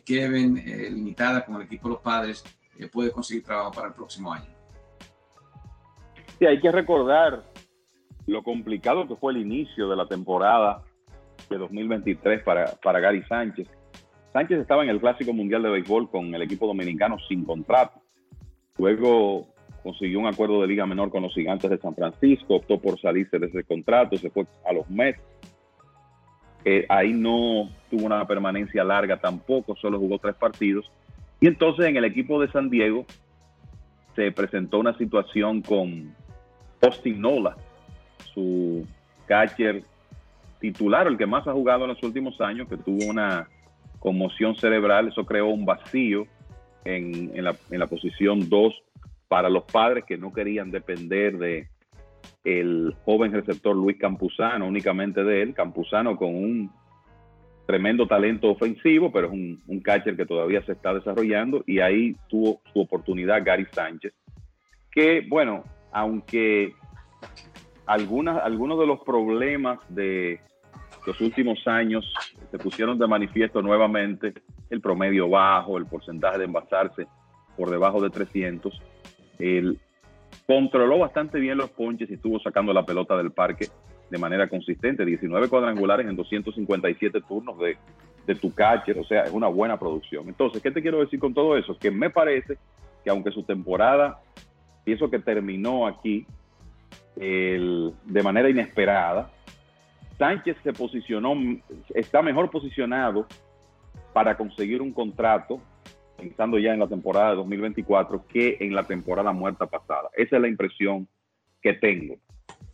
Kevin, 0.06 0.56
limitada 0.94 1.46
con 1.46 1.56
el 1.56 1.62
equipo 1.64 1.88
de 1.88 1.94
los 1.94 2.04
padres, 2.04 2.44
puede 2.92 3.12
conseguir 3.12 3.44
trabajo 3.44 3.72
para 3.72 3.88
el 3.88 3.94
próximo 3.94 4.34
año. 4.34 4.54
Sí, 6.38 6.46
hay 6.46 6.60
que 6.60 6.72
recordar 6.72 7.44
lo 8.28 8.44
complicado 8.44 9.08
que 9.08 9.16
fue 9.16 9.32
el 9.32 9.40
inicio 9.40 9.90
de 9.90 9.96
la 9.96 10.08
temporada 10.08 10.84
de 11.50 11.58
2023 11.58 12.44
para, 12.44 12.66
para 12.82 13.00
Gary 13.00 13.24
Sánchez 13.24 13.68
Sánchez 14.38 14.60
estaba 14.60 14.84
en 14.84 14.90
el 14.90 15.00
Clásico 15.00 15.34
Mundial 15.34 15.64
de 15.64 15.70
Béisbol 15.70 16.12
con 16.12 16.34
el 16.36 16.44
equipo 16.44 16.68
dominicano 16.68 17.18
sin 17.28 17.44
contrato. 17.44 18.00
Luego 18.78 19.48
consiguió 19.82 20.20
un 20.20 20.28
acuerdo 20.28 20.62
de 20.62 20.68
liga 20.68 20.86
menor 20.86 21.10
con 21.10 21.24
los 21.24 21.34
gigantes 21.34 21.72
de 21.72 21.80
San 21.80 21.96
Francisco, 21.96 22.58
optó 22.58 22.80
por 22.80 23.00
salirse 23.00 23.40
de 23.40 23.48
ese 23.48 23.64
contrato, 23.64 24.16
se 24.16 24.30
fue 24.30 24.46
a 24.64 24.74
los 24.74 24.88
Mets. 24.92 25.20
Eh, 26.66 26.86
ahí 26.88 27.14
no 27.14 27.70
tuvo 27.90 28.06
una 28.06 28.28
permanencia 28.28 28.84
larga 28.84 29.18
tampoco, 29.18 29.76
solo 29.76 29.98
jugó 29.98 30.20
tres 30.20 30.36
partidos. 30.36 30.92
Y 31.40 31.48
entonces 31.48 31.88
en 31.88 31.98
el 31.98 32.06
equipo 32.06 32.40
de 32.40 32.52
San 32.52 32.70
Diego 32.70 33.08
se 34.16 34.32
presentó 34.32 34.78
una 34.78 34.96
situación 35.00 35.64
con 35.64 36.14
Austin 36.82 37.20
Nola, 37.20 37.58
su 38.36 38.86
catcher 39.26 39.82
titular, 40.60 41.08
el 41.08 41.18
que 41.18 41.26
más 41.26 41.48
ha 41.48 41.54
jugado 41.54 41.84
en 41.84 41.90
los 41.90 42.04
últimos 42.04 42.40
años, 42.42 42.68
que 42.68 42.78
tuvo 42.78 43.10
una 43.10 43.48
conmoción 44.00 44.56
cerebral, 44.56 45.10
eso 45.10 45.26
creó 45.26 45.48
un 45.48 45.66
vacío 45.66 46.26
en, 46.86 47.32
en, 47.36 47.44
la, 47.44 47.56
en 47.72 47.80
la, 47.80 47.88
posición 47.88 48.48
2 48.48 48.74
para 49.28 49.50
los 49.50 49.64
padres 49.64 50.06
que 50.06 50.18
no 50.18 50.32
querían 50.32 50.72
depender 50.72 51.38
de 51.38 51.68
el 52.44 52.96
joven 53.04 53.34
receptor 53.34 53.76
Luis 53.76 53.98
Campuzano, 53.98 54.68
únicamente 54.68 55.24
de 55.24 55.42
él, 55.42 55.54
Campuzano 55.54 56.16
con 56.16 56.34
un 56.34 56.72
tremendo 57.66 58.08
talento 58.08 58.50
ofensivo, 58.50 59.12
pero 59.12 59.28
es 59.28 59.34
un, 59.34 59.62
un 59.68 59.82
catcher 59.82 60.16
que 60.16 60.26
todavía 60.26 60.64
se 60.64 60.72
está 60.72 60.94
desarrollando 60.94 61.64
y 61.68 61.80
ahí 61.80 62.16
tuvo 62.30 62.62
su 62.72 62.80
oportunidad 62.80 63.44
Gary 63.44 63.68
Sánchez, 63.72 64.14
que 64.90 65.26
bueno, 65.28 65.64
aunque 65.92 66.74
algunas, 67.88 68.44
algunos 68.44 68.80
de 68.80 68.86
los 68.86 69.00
problemas 69.00 69.80
de 69.90 70.40
los 71.06 71.20
últimos 71.22 71.66
años 71.68 72.14
se 72.52 72.58
pusieron 72.58 73.00
de 73.00 73.08
manifiesto 73.08 73.62
nuevamente 73.62 74.34
el 74.70 74.82
promedio 74.82 75.30
bajo, 75.30 75.78
el 75.78 75.86
porcentaje 75.86 76.38
de 76.38 76.46
envasarse 76.46 77.08
por 77.56 77.70
debajo 77.70 78.02
de 78.02 78.10
300. 78.10 78.82
Él 79.40 79.80
controló 80.46 81.00
bastante 81.00 81.40
bien 81.40 81.58
los 81.58 81.70
ponches 81.70 82.10
y 82.10 82.16
estuvo 82.16 82.40
sacando 82.40 82.74
la 82.74 82.86
pelota 82.86 83.18
del 83.18 83.32
parque 83.32 83.68
de 84.10 84.18
manera 84.18 84.50
consistente. 84.50 85.06
19 85.06 85.48
cuadrangulares 85.48 86.08
en 86.08 86.16
257 86.16 87.22
turnos 87.22 87.58
de, 87.60 87.78
de 88.26 88.36
tu 88.36 88.54
catcher, 88.54 89.00
o 89.00 89.06
sea, 89.06 89.24
es 89.24 89.32
una 89.32 89.48
buena 89.48 89.80
producción. 89.80 90.28
Entonces, 90.28 90.62
¿qué 90.62 90.72
te 90.72 90.82
quiero 90.82 91.00
decir 91.00 91.20
con 91.20 91.34
todo 91.34 91.58
eso? 91.58 91.78
Que 91.78 91.90
me 91.90 92.10
parece 92.10 92.58
que 93.04 93.10
aunque 93.10 93.32
su 93.32 93.44
temporada, 93.44 94.20
pienso 94.84 95.10
que 95.10 95.20
terminó 95.20 95.88
aquí 95.88 96.26
de 97.20 98.24
manera 98.24 98.50
inesperada, 98.50 99.32
Sánchez 100.18 100.58
se 100.64 100.74
posicionó, 100.74 101.36
está 101.94 102.22
mejor 102.22 102.50
posicionado 102.50 103.28
para 104.14 104.36
conseguir 104.36 104.82
un 104.82 104.92
contrato, 104.92 105.62
pensando 106.18 106.58
ya 106.58 106.74
en 106.74 106.80
la 106.80 106.88
temporada 106.88 107.32
de 107.32 107.36
2024, 107.38 108.26
que 108.28 108.58
en 108.60 108.74
la 108.74 108.84
temporada 108.84 109.32
muerta 109.32 109.68
pasada. 109.68 110.10
Esa 110.16 110.38
es 110.38 110.42
la 110.42 110.48
impresión 110.48 111.08
que 111.62 111.74
tengo. 111.74 112.16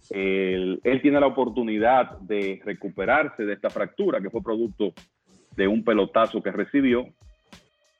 Él, 0.10 0.82
tiene 1.02 1.20
la 1.20 1.28
oportunidad 1.28 2.18
de 2.20 2.62
recuperarse 2.64 3.44
de 3.44 3.54
esta 3.54 3.70
fractura 3.70 4.22
que 4.22 4.30
fue 4.30 4.42
producto 4.42 4.94
de 5.56 5.68
un 5.68 5.84
pelotazo 5.84 6.42
que 6.42 6.52
recibió 6.52 7.06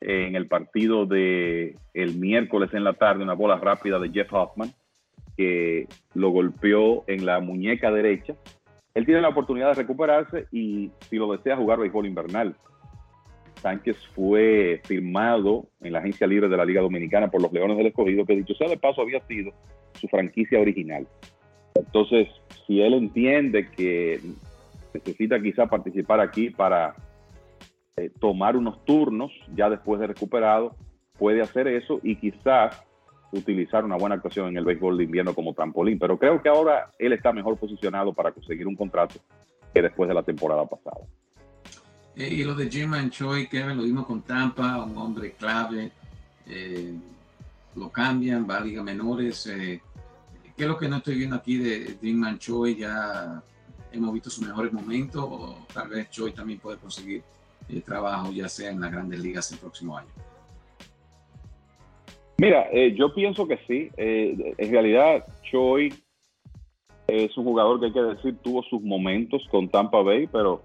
en 0.02 0.36
el 0.36 0.48
partido 0.48 1.06
de 1.06 1.78
el 1.94 2.16
miércoles 2.16 2.74
en 2.74 2.84
la 2.84 2.94
tarde, 2.94 3.24
una 3.24 3.34
bola 3.34 3.58
rápida 3.58 4.00
de 4.00 4.10
Jeff 4.10 4.34
Hoffman 4.34 4.74
que 5.38 5.88
lo 6.14 6.30
golpeó 6.30 7.04
en 7.08 7.26
la 7.26 7.40
muñeca 7.40 7.92
derecha 7.92 8.36
él 8.94 9.06
tiene 9.06 9.22
la 9.22 9.30
oportunidad 9.30 9.70
de 9.70 9.82
recuperarse 9.82 10.46
y 10.52 10.92
si 11.10 11.16
lo 11.16 11.32
desea 11.32 11.58
jugar 11.58 11.80
béisbol 11.80 12.06
invernal. 12.06 12.56
Sánchez 13.56 13.98
fue 14.14 14.82
firmado 14.84 15.66
en 15.82 15.94
la 15.94 16.00
agencia 16.00 16.28
libre 16.28 16.50
de 16.50 16.58
la 16.58 16.66
Liga 16.66 16.82
Dominicana 16.82 17.32
por 17.32 17.42
los 17.42 17.52
Leones 17.52 17.78
del 17.78 17.88
Escogido, 17.88 18.26
que 18.26 18.36
dicho 18.36 18.54
sea 18.56 18.68
de 18.68 18.78
paso 18.78 19.02
había 19.02 19.26
sido 19.26 19.52
su 20.00 20.08
franquicia 20.08 20.60
original. 20.60 21.08
Entonces, 21.76 22.28
si 22.68 22.82
él 22.82 22.94
entiende 22.94 23.70
que 23.72 24.20
necesita 24.94 25.42
quizá 25.42 25.66
participar 25.66 26.20
aquí 26.20 26.50
para 26.50 26.96
eh, 27.98 28.12
tomar 28.20 28.56
unos 28.58 28.84
turnos 28.86 29.32
ya 29.56 29.70
después 29.70 30.00
de 30.00 30.08
recuperado, 30.08 30.76
puede 31.18 31.42
hacer 31.42 31.68
eso 31.68 32.00
y 32.04 32.18
quizás 32.18 32.84
utilizar 33.34 33.84
una 33.84 33.98
buena 33.98 34.16
actuación 34.16 34.48
en 34.50 34.58
el 34.58 34.66
béisbol 34.66 34.98
de 34.98 35.04
invierno 35.04 35.34
como 35.34 35.54
trampolín, 35.54 36.00
pero 36.00 36.18
creo 36.18 36.42
que 36.42 36.50
ahora 36.50 36.92
él 37.00 37.14
está 37.14 37.34
mejor 37.34 37.58
posicionado 37.58 38.14
para 38.14 38.32
conseguir 38.32 38.68
un 38.68 38.76
contrato 38.76 39.16
que 39.74 39.82
después 39.82 40.08
de 40.08 40.14
la 40.14 40.24
temporada 40.24 40.66
pasada. 40.66 41.06
Eh, 42.16 42.28
y 42.32 42.44
lo 42.44 42.54
de 42.54 42.70
Jim 42.70 42.92
Choi, 43.10 43.48
Kevin, 43.48 43.78
lo 43.78 43.84
vimos 43.84 44.06
con 44.06 44.22
Tampa, 44.22 44.84
un 44.84 44.96
hombre 44.98 45.32
clave, 45.32 45.92
eh, 46.48 46.94
lo 47.76 47.90
cambian, 47.90 48.48
va 48.48 48.58
a 48.58 48.62
liga 48.62 48.84
menores. 48.84 49.48
Eh, 49.48 49.82
¿Qué 50.56 50.64
es 50.64 50.70
lo 50.70 50.78
que 50.78 50.88
no 50.88 50.98
estoy 50.98 51.16
viendo 51.16 51.36
aquí 51.36 51.58
de 51.58 51.98
Jim 52.00 52.38
Choi? 52.38 52.76
Ya 52.76 53.42
hemos 53.92 54.14
visto 54.14 54.30
sus 54.30 54.46
mejores 54.46 54.72
momentos, 54.72 55.24
o 55.28 55.66
tal 55.74 55.90
vez 55.90 56.10
Choi 56.12 56.32
también 56.32 56.60
puede 56.60 56.78
conseguir 56.78 57.24
trabajo, 57.84 58.32
ya 58.32 58.48
sea 58.48 58.70
en 58.70 58.82
las 58.82 58.92
grandes 58.92 59.20
ligas 59.20 59.52
el 59.52 59.58
próximo 59.58 59.98
año. 59.98 60.10
Mira, 62.44 62.68
eh, 62.74 62.94
yo 62.94 63.14
pienso 63.14 63.48
que 63.48 63.58
sí. 63.68 63.90
Eh, 63.96 64.54
en 64.58 64.70
realidad, 64.70 65.24
Choi 65.50 65.94
es 67.08 67.38
un 67.38 67.46
jugador 67.46 67.80
que 67.80 67.86
hay 67.86 67.94
que 67.94 68.02
decir 68.02 68.38
tuvo 68.44 68.62
sus 68.64 68.82
momentos 68.82 69.48
con 69.50 69.70
Tampa 69.70 70.02
Bay, 70.02 70.28
pero 70.28 70.62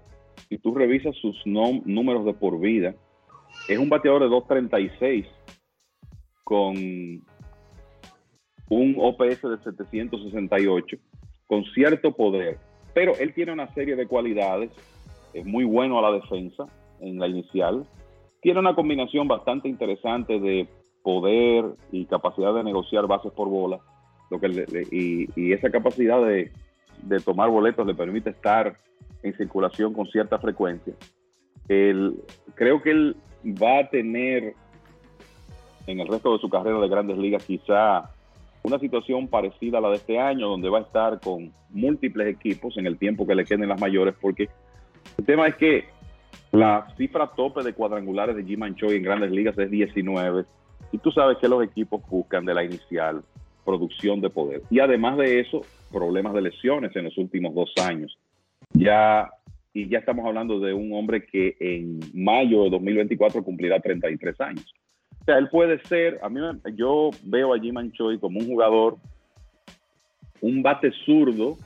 si 0.49 0.57
tú 0.57 0.75
revisas 0.75 1.15
sus 1.15 1.37
números 1.45 2.25
de 2.25 2.33
por 2.33 2.59
vida, 2.59 2.95
es 3.69 3.77
un 3.79 3.87
bateador 3.87 4.23
de 4.23 4.27
2.36 4.27 5.25
con 6.43 6.75
un 8.69 8.95
OPS 8.97 9.41
de 9.43 9.57
768, 9.63 10.97
con 11.47 11.63
cierto 11.73 12.11
poder, 12.11 12.57
pero 12.93 13.13
él 13.17 13.33
tiene 13.33 13.53
una 13.53 13.73
serie 13.73 13.95
de 13.95 14.05
cualidades, 14.05 14.69
es 15.33 15.45
muy 15.45 15.63
bueno 15.63 15.97
a 15.97 16.01
la 16.01 16.19
defensa 16.19 16.65
en 16.99 17.19
la 17.19 17.27
inicial, 17.29 17.85
tiene 18.41 18.59
una 18.59 18.75
combinación 18.75 19.29
bastante 19.29 19.69
interesante 19.69 20.41
de 20.41 20.67
poder 21.03 21.65
y 21.91 22.05
capacidad 22.05 22.53
de 22.53 22.63
negociar 22.63 23.07
bases 23.07 23.31
por 23.31 23.47
bola, 23.47 23.79
lo 24.29 24.39
que 24.39 24.47
y, 24.91 25.53
esa 25.53 25.69
capacidad 25.69 26.21
de, 26.21 26.51
tomar 27.23 27.49
boletos 27.49 27.85
le 27.87 27.95
permite 27.95 28.31
estar 28.31 28.75
en 29.23 29.35
circulación 29.35 29.93
con 29.93 30.07
cierta 30.07 30.39
frecuencia. 30.39 30.93
creo 31.67 32.81
que 32.81 32.91
él 32.91 33.15
va 33.45 33.79
a 33.79 33.89
tener 33.89 34.53
en 35.87 35.99
el 35.99 36.07
resto 36.07 36.33
de 36.33 36.39
su 36.39 36.49
carrera 36.49 36.79
de 36.79 36.87
grandes 36.87 37.17
ligas 37.17 37.43
quizá 37.45 38.11
una 38.63 38.77
situación 38.77 39.27
parecida 39.27 39.77
a 39.77 39.81
la 39.81 39.89
de 39.89 39.95
este 39.95 40.19
año, 40.19 40.49
donde 40.49 40.69
va 40.69 40.79
a 40.79 40.81
estar 40.81 41.19
con 41.19 41.51
múltiples 41.69 42.27
equipos 42.27 42.77
en 42.77 42.85
el 42.85 42.97
tiempo 42.97 43.25
que 43.25 43.35
le 43.35 43.45
queden 43.45 43.69
las 43.69 43.79
mayores, 43.79 44.15
porque 44.19 44.49
el 45.17 45.25
tema 45.25 45.47
es 45.47 45.55
que 45.55 45.85
la 46.51 46.87
cifra 46.97 47.27
tope 47.27 47.63
de 47.63 47.73
cuadrangulares 47.73 48.35
de 48.35 48.43
Jim 48.43 48.75
Choi 48.75 48.97
en 48.97 49.03
grandes 49.03 49.31
ligas 49.31 49.57
es 49.57 49.71
19 49.71 50.45
y 50.91 50.97
tú 50.97 51.11
sabes 51.11 51.37
que 51.37 51.47
los 51.47 51.63
equipos 51.63 52.01
buscan 52.09 52.45
de 52.45 52.53
la 52.53 52.63
inicial 52.63 53.21
producción 53.63 54.19
de 54.21 54.29
poder. 54.29 54.63
Y 54.69 54.79
además 54.79 55.17
de 55.17 55.39
eso, 55.39 55.61
problemas 55.91 56.33
de 56.33 56.41
lesiones 56.41 56.95
en 56.95 57.05
los 57.05 57.17
últimos 57.17 57.53
dos 57.53 57.71
años. 57.83 58.17
Ya, 58.73 59.29
y 59.73 59.87
ya 59.87 59.99
estamos 59.99 60.25
hablando 60.25 60.59
de 60.59 60.73
un 60.73 60.93
hombre 60.93 61.25
que 61.25 61.55
en 61.59 61.99
mayo 62.13 62.63
de 62.63 62.71
2024 62.71 63.43
cumplirá 63.43 63.79
33 63.79 64.41
años. 64.41 64.73
O 65.21 65.25
sea, 65.25 65.37
él 65.37 65.49
puede 65.49 65.79
ser, 65.83 66.19
a 66.23 66.29
mí 66.29 66.39
yo 66.75 67.11
veo 67.23 67.53
a 67.53 67.59
Jim 67.59 67.91
Choi 67.91 68.19
como 68.19 68.39
un 68.39 68.47
jugador, 68.47 68.97
un 70.41 70.63
bate 70.63 70.91
zurdo 71.05 71.57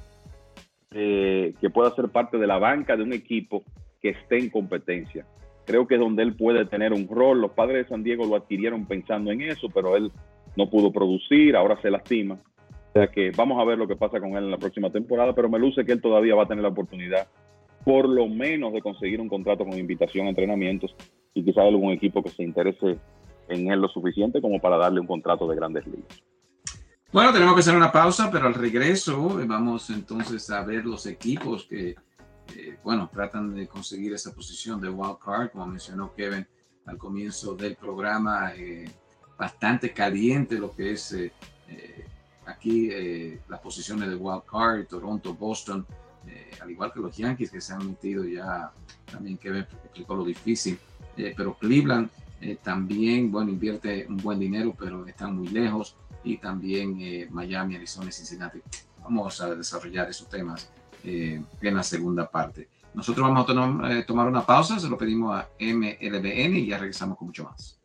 eh, 0.91 1.53
que 1.61 1.69
pueda 1.69 1.95
ser 1.95 2.09
parte 2.09 2.37
de 2.37 2.47
la 2.47 2.57
banca 2.57 2.97
de 2.97 3.03
un 3.03 3.13
equipo 3.13 3.63
que 4.01 4.09
esté 4.09 4.39
en 4.39 4.49
competencia. 4.49 5.25
Creo 5.65 5.87
que 5.87 5.95
es 5.95 5.99
donde 5.99 6.23
él 6.23 6.35
puede 6.35 6.65
tener 6.65 6.93
un 6.93 7.07
rol. 7.07 7.41
Los 7.41 7.51
padres 7.51 7.83
de 7.83 7.89
San 7.89 8.03
Diego 8.03 8.25
lo 8.25 8.35
adquirieron 8.35 8.85
pensando 8.85 9.31
en 9.31 9.41
eso, 9.41 9.67
pero 9.73 9.95
él 9.95 10.11
no 10.55 10.69
pudo 10.69 10.91
producir, 10.91 11.55
ahora 11.55 11.81
se 11.81 11.89
lastima. 11.89 12.39
O 12.89 12.93
sea 12.93 13.07
que 13.07 13.31
vamos 13.35 13.59
a 13.59 13.65
ver 13.65 13.77
lo 13.77 13.87
que 13.87 13.95
pasa 13.95 14.19
con 14.19 14.31
él 14.31 14.43
en 14.43 14.51
la 14.51 14.57
próxima 14.57 14.91
temporada, 14.91 15.33
pero 15.33 15.49
me 15.49 15.57
luce 15.57 15.85
que 15.85 15.93
él 15.93 16.01
todavía 16.01 16.35
va 16.35 16.43
a 16.43 16.47
tener 16.47 16.61
la 16.61 16.69
oportunidad, 16.69 17.27
por 17.83 18.07
lo 18.07 18.27
menos, 18.27 18.71
de 18.73 18.81
conseguir 18.81 19.19
un 19.19 19.29
contrato 19.29 19.65
con 19.65 19.77
invitación 19.77 20.27
a 20.27 20.29
entrenamientos 20.29 20.95
y 21.33 21.43
quizás 21.43 21.65
algún 21.65 21.91
equipo 21.91 22.21
que 22.21 22.29
se 22.29 22.43
interese 22.43 22.97
en 23.49 23.71
él 23.71 23.81
lo 23.81 23.87
suficiente 23.87 24.41
como 24.41 24.59
para 24.59 24.77
darle 24.77 24.99
un 24.99 25.07
contrato 25.07 25.47
de 25.47 25.55
grandes 25.55 25.87
ligas. 25.87 26.23
Bueno, 27.11 27.31
tenemos 27.31 27.53
que 27.53 27.59
hacer 27.59 27.75
una 27.75 27.91
pausa, 27.91 28.29
pero 28.31 28.47
al 28.47 28.55
regreso 28.55 29.39
eh, 29.39 29.45
vamos 29.45 29.89
entonces 29.89 30.49
a 30.49 30.63
ver 30.63 30.85
los 30.85 31.05
equipos 31.05 31.65
que, 31.65 31.95
eh, 32.55 32.77
bueno, 32.83 33.09
tratan 33.11 33.53
de 33.55 33.67
conseguir 33.67 34.13
esa 34.13 34.33
posición 34.33 34.81
de 34.81 34.89
wild 34.89 35.17
card, 35.23 35.51
como 35.51 35.67
mencionó 35.67 36.13
Kevin 36.13 36.45
al 36.85 36.97
comienzo 36.97 37.55
del 37.55 37.75
programa, 37.75 38.53
eh, 38.55 38.89
bastante 39.37 39.93
caliente 39.93 40.57
lo 40.57 40.75
que 40.75 40.91
es 40.91 41.15
aquí 42.45 42.89
eh, 42.91 43.39
las 43.49 43.59
posiciones 43.59 44.09
de 44.09 44.15
wild 44.15 44.43
card, 44.49 44.85
Toronto, 44.87 45.33
Boston, 45.33 45.85
eh, 46.27 46.51
al 46.61 46.71
igual 46.71 46.91
que 46.93 46.99
los 46.99 47.15
Yankees 47.15 47.51
que 47.51 47.61
se 47.61 47.73
han 47.73 47.85
metido 47.87 48.23
ya, 48.25 48.71
también 49.11 49.37
que 49.37 49.59
explicó 49.59 50.15
lo 50.15 50.25
difícil, 50.25 50.77
eh, 51.17 51.33
pero 51.35 51.55
Cleveland 51.55 52.09
también, 52.61 53.31
bueno, 53.31 53.51
invierte 53.51 54.05
un 54.09 54.17
buen 54.17 54.37
dinero, 54.37 54.75
pero 54.77 55.07
están 55.07 55.37
muy 55.37 55.47
lejos, 55.47 55.95
y 56.25 56.35
también 56.37 57.29
Miami, 57.31 57.77
Arizona 57.77 58.09
y 58.09 58.11
Cincinnati. 58.11 58.59
Vamos 59.01 59.39
a 59.39 59.55
desarrollar 59.55 60.09
esos 60.09 60.29
temas 60.29 60.69
en 61.03 61.75
la 61.75 61.83
segunda 61.83 62.29
parte. 62.29 62.69
Nosotros 62.93 63.27
vamos 63.27 63.49
a 63.49 64.05
tomar 64.05 64.27
una 64.27 64.45
pausa, 64.45 64.79
se 64.79 64.87
lo 64.87 64.97
pedimos 64.97 65.35
a 65.35 65.47
MLBN 65.59 66.57
y 66.57 66.67
ya 66.67 66.77
regresamos 66.77 67.17
con 67.17 67.27
mucho 67.27 67.43
más. 67.43 67.79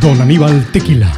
Don 0.00 0.20
Aníbal 0.20 0.70
Tequila. 0.70 1.10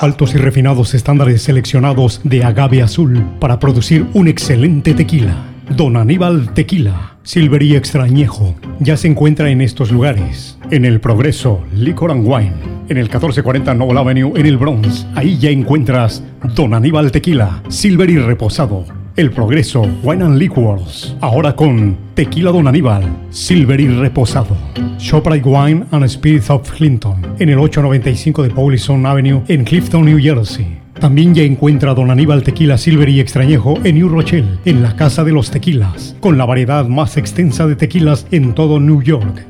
Altos 0.00 0.34
y 0.34 0.38
refinados 0.38 0.94
estándares 0.94 1.42
seleccionados 1.42 2.20
de 2.24 2.42
agave 2.42 2.82
azul 2.82 3.24
para 3.38 3.58
producir 3.58 4.06
un 4.14 4.28
excelente 4.28 4.94
tequila. 4.94 5.49
Don 5.76 5.96
Aníbal 5.96 6.52
Tequila. 6.52 7.16
Silver 7.22 7.62
y 7.62 7.76
extrañejo. 7.76 8.54
Ya 8.80 8.96
se 8.96 9.08
encuentra 9.08 9.50
en 9.50 9.60
estos 9.60 9.90
lugares. 9.90 10.58
En 10.70 10.84
el 10.84 11.00
Progreso, 11.00 11.62
Liquor 11.74 12.10
and 12.10 12.26
Wine. 12.26 12.52
En 12.88 12.96
el 12.96 13.04
1440 13.04 13.74
Noble 13.74 14.00
Avenue 14.00 14.32
en 14.36 14.46
el 14.46 14.58
Bronx. 14.58 15.06
Ahí 15.14 15.38
ya 15.38 15.50
encuentras 15.50 16.22
Don 16.54 16.74
Aníbal 16.74 17.12
Tequila. 17.12 17.62
Silver 17.68 18.10
y 18.10 18.18
reposado 18.18 18.84
el 19.16 19.30
Progreso 19.30 19.82
Wine 20.02 20.24
and 20.24 20.38
Liquors. 20.38 21.14
Ahora 21.20 21.54
con 21.54 21.96
Tequila 22.14 22.52
Don 22.52 22.66
Aníbal, 22.66 23.04
Silver 23.30 23.80
y 23.80 23.88
Reposado. 23.88 24.56
Shoprite 24.98 25.46
Wine 25.46 25.84
and 25.90 26.08
Spirits 26.08 26.48
of 26.48 26.70
Clinton. 26.70 27.36
En 27.38 27.50
el 27.50 27.58
895 27.58 28.42
de 28.42 28.50
Paulison 28.50 29.04
Avenue 29.04 29.42
en 29.48 29.64
Clifton, 29.64 30.04
New 30.06 30.18
Jersey. 30.18 30.79
También 31.00 31.34
ya 31.34 31.42
encuentra 31.44 31.94
Don 31.94 32.10
Aníbal 32.10 32.42
Tequila 32.42 32.76
Silver 32.76 33.08
y 33.08 33.20
Extrañejo 33.20 33.78
en 33.84 33.94
New 33.94 34.10
Rochelle, 34.10 34.58
en 34.66 34.82
la 34.82 34.96
Casa 34.96 35.24
de 35.24 35.32
los 35.32 35.50
Tequilas, 35.50 36.14
con 36.20 36.36
la 36.36 36.44
variedad 36.44 36.86
más 36.88 37.16
extensa 37.16 37.66
de 37.66 37.74
tequilas 37.74 38.26
en 38.30 38.54
todo 38.54 38.78
New 38.78 39.02
York. 39.02 39.49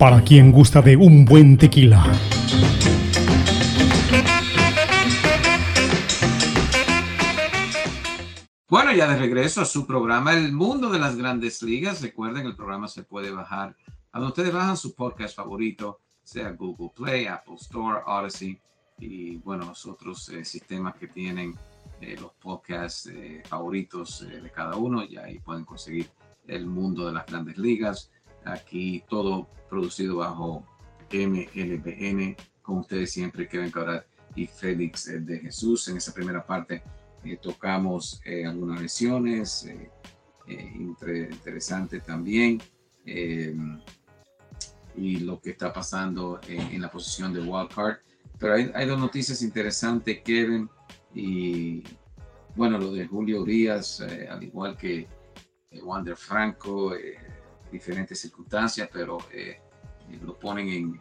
para 0.00 0.24
quien 0.24 0.50
gusta 0.50 0.80
de 0.80 0.96
un 0.96 1.26
buen 1.26 1.58
tequila. 1.58 2.02
Bueno, 8.66 8.94
ya 8.94 9.06
de 9.08 9.18
regreso 9.18 9.60
a 9.60 9.66
su 9.66 9.86
programa 9.86 10.32
El 10.32 10.54
Mundo 10.54 10.88
de 10.88 10.98
las 10.98 11.16
Grandes 11.16 11.62
Ligas. 11.62 12.00
Recuerden, 12.00 12.46
el 12.46 12.56
programa 12.56 12.88
se 12.88 13.02
puede 13.02 13.30
bajar 13.30 13.76
a 14.12 14.18
donde 14.18 14.28
ustedes 14.28 14.54
bajan 14.54 14.78
su 14.78 14.94
podcast 14.94 15.36
favorito, 15.36 16.00
sea 16.24 16.52
Google 16.52 16.92
Play, 16.96 17.26
Apple 17.26 17.56
Store, 17.60 18.00
Odyssey 18.06 18.58
y 18.98 19.36
bueno, 19.36 19.66
los 19.66 19.84
otros 19.84 20.30
eh, 20.30 20.46
sistemas 20.46 20.94
que 20.94 21.08
tienen 21.08 21.54
eh, 22.00 22.16
los 22.18 22.32
podcasts 22.40 23.04
eh, 23.04 23.42
favoritos 23.46 24.26
de 24.26 24.50
cada 24.50 24.76
uno 24.76 25.04
y 25.04 25.18
ahí 25.18 25.40
pueden 25.40 25.66
conseguir 25.66 26.08
el 26.46 26.64
mundo 26.64 27.06
de 27.06 27.12
las 27.12 27.26
grandes 27.26 27.58
ligas. 27.58 28.10
Aquí 28.44 29.04
todo 29.08 29.48
producido 29.68 30.16
bajo 30.16 30.64
MLBN, 31.12 32.36
con 32.62 32.78
ustedes 32.78 33.12
siempre 33.12 33.48
Kevin 33.48 33.70
Cabral 33.70 34.04
y 34.34 34.46
Félix 34.46 35.06
de 35.26 35.38
Jesús. 35.40 35.88
En 35.88 35.96
esa 35.96 36.12
primera 36.12 36.44
parte 36.44 36.82
tocamos 37.42 38.20
algunas 38.46 38.80
lesiones, 38.80 39.68
interesante 40.46 42.00
también, 42.00 42.60
y 44.96 45.16
lo 45.18 45.40
que 45.40 45.50
está 45.50 45.72
pasando 45.72 46.40
en, 46.48 46.80
la 46.80 46.90
posición 46.90 47.32
de 47.32 47.40
wildcard. 47.40 47.98
Pero 48.38 48.54
hay, 48.54 48.70
hay 48.74 48.86
dos 48.86 48.98
noticias 48.98 49.42
interesantes, 49.42 50.22
Kevin 50.22 50.68
y 51.14 51.82
bueno, 52.54 52.78
lo 52.78 52.92
de 52.92 53.06
Julio 53.06 53.44
eh, 53.46 54.28
al 54.28 54.42
igual 54.42 54.76
que 54.76 55.08
eh, 55.70 55.82
Wander 55.82 56.16
Franco, 56.16 56.94
eh, 56.94 57.16
diferentes 57.70 58.20
circunstancias, 58.20 58.88
pero 58.92 59.18
lo 60.24 60.34
ponen 60.38 60.68
en, 60.68 61.00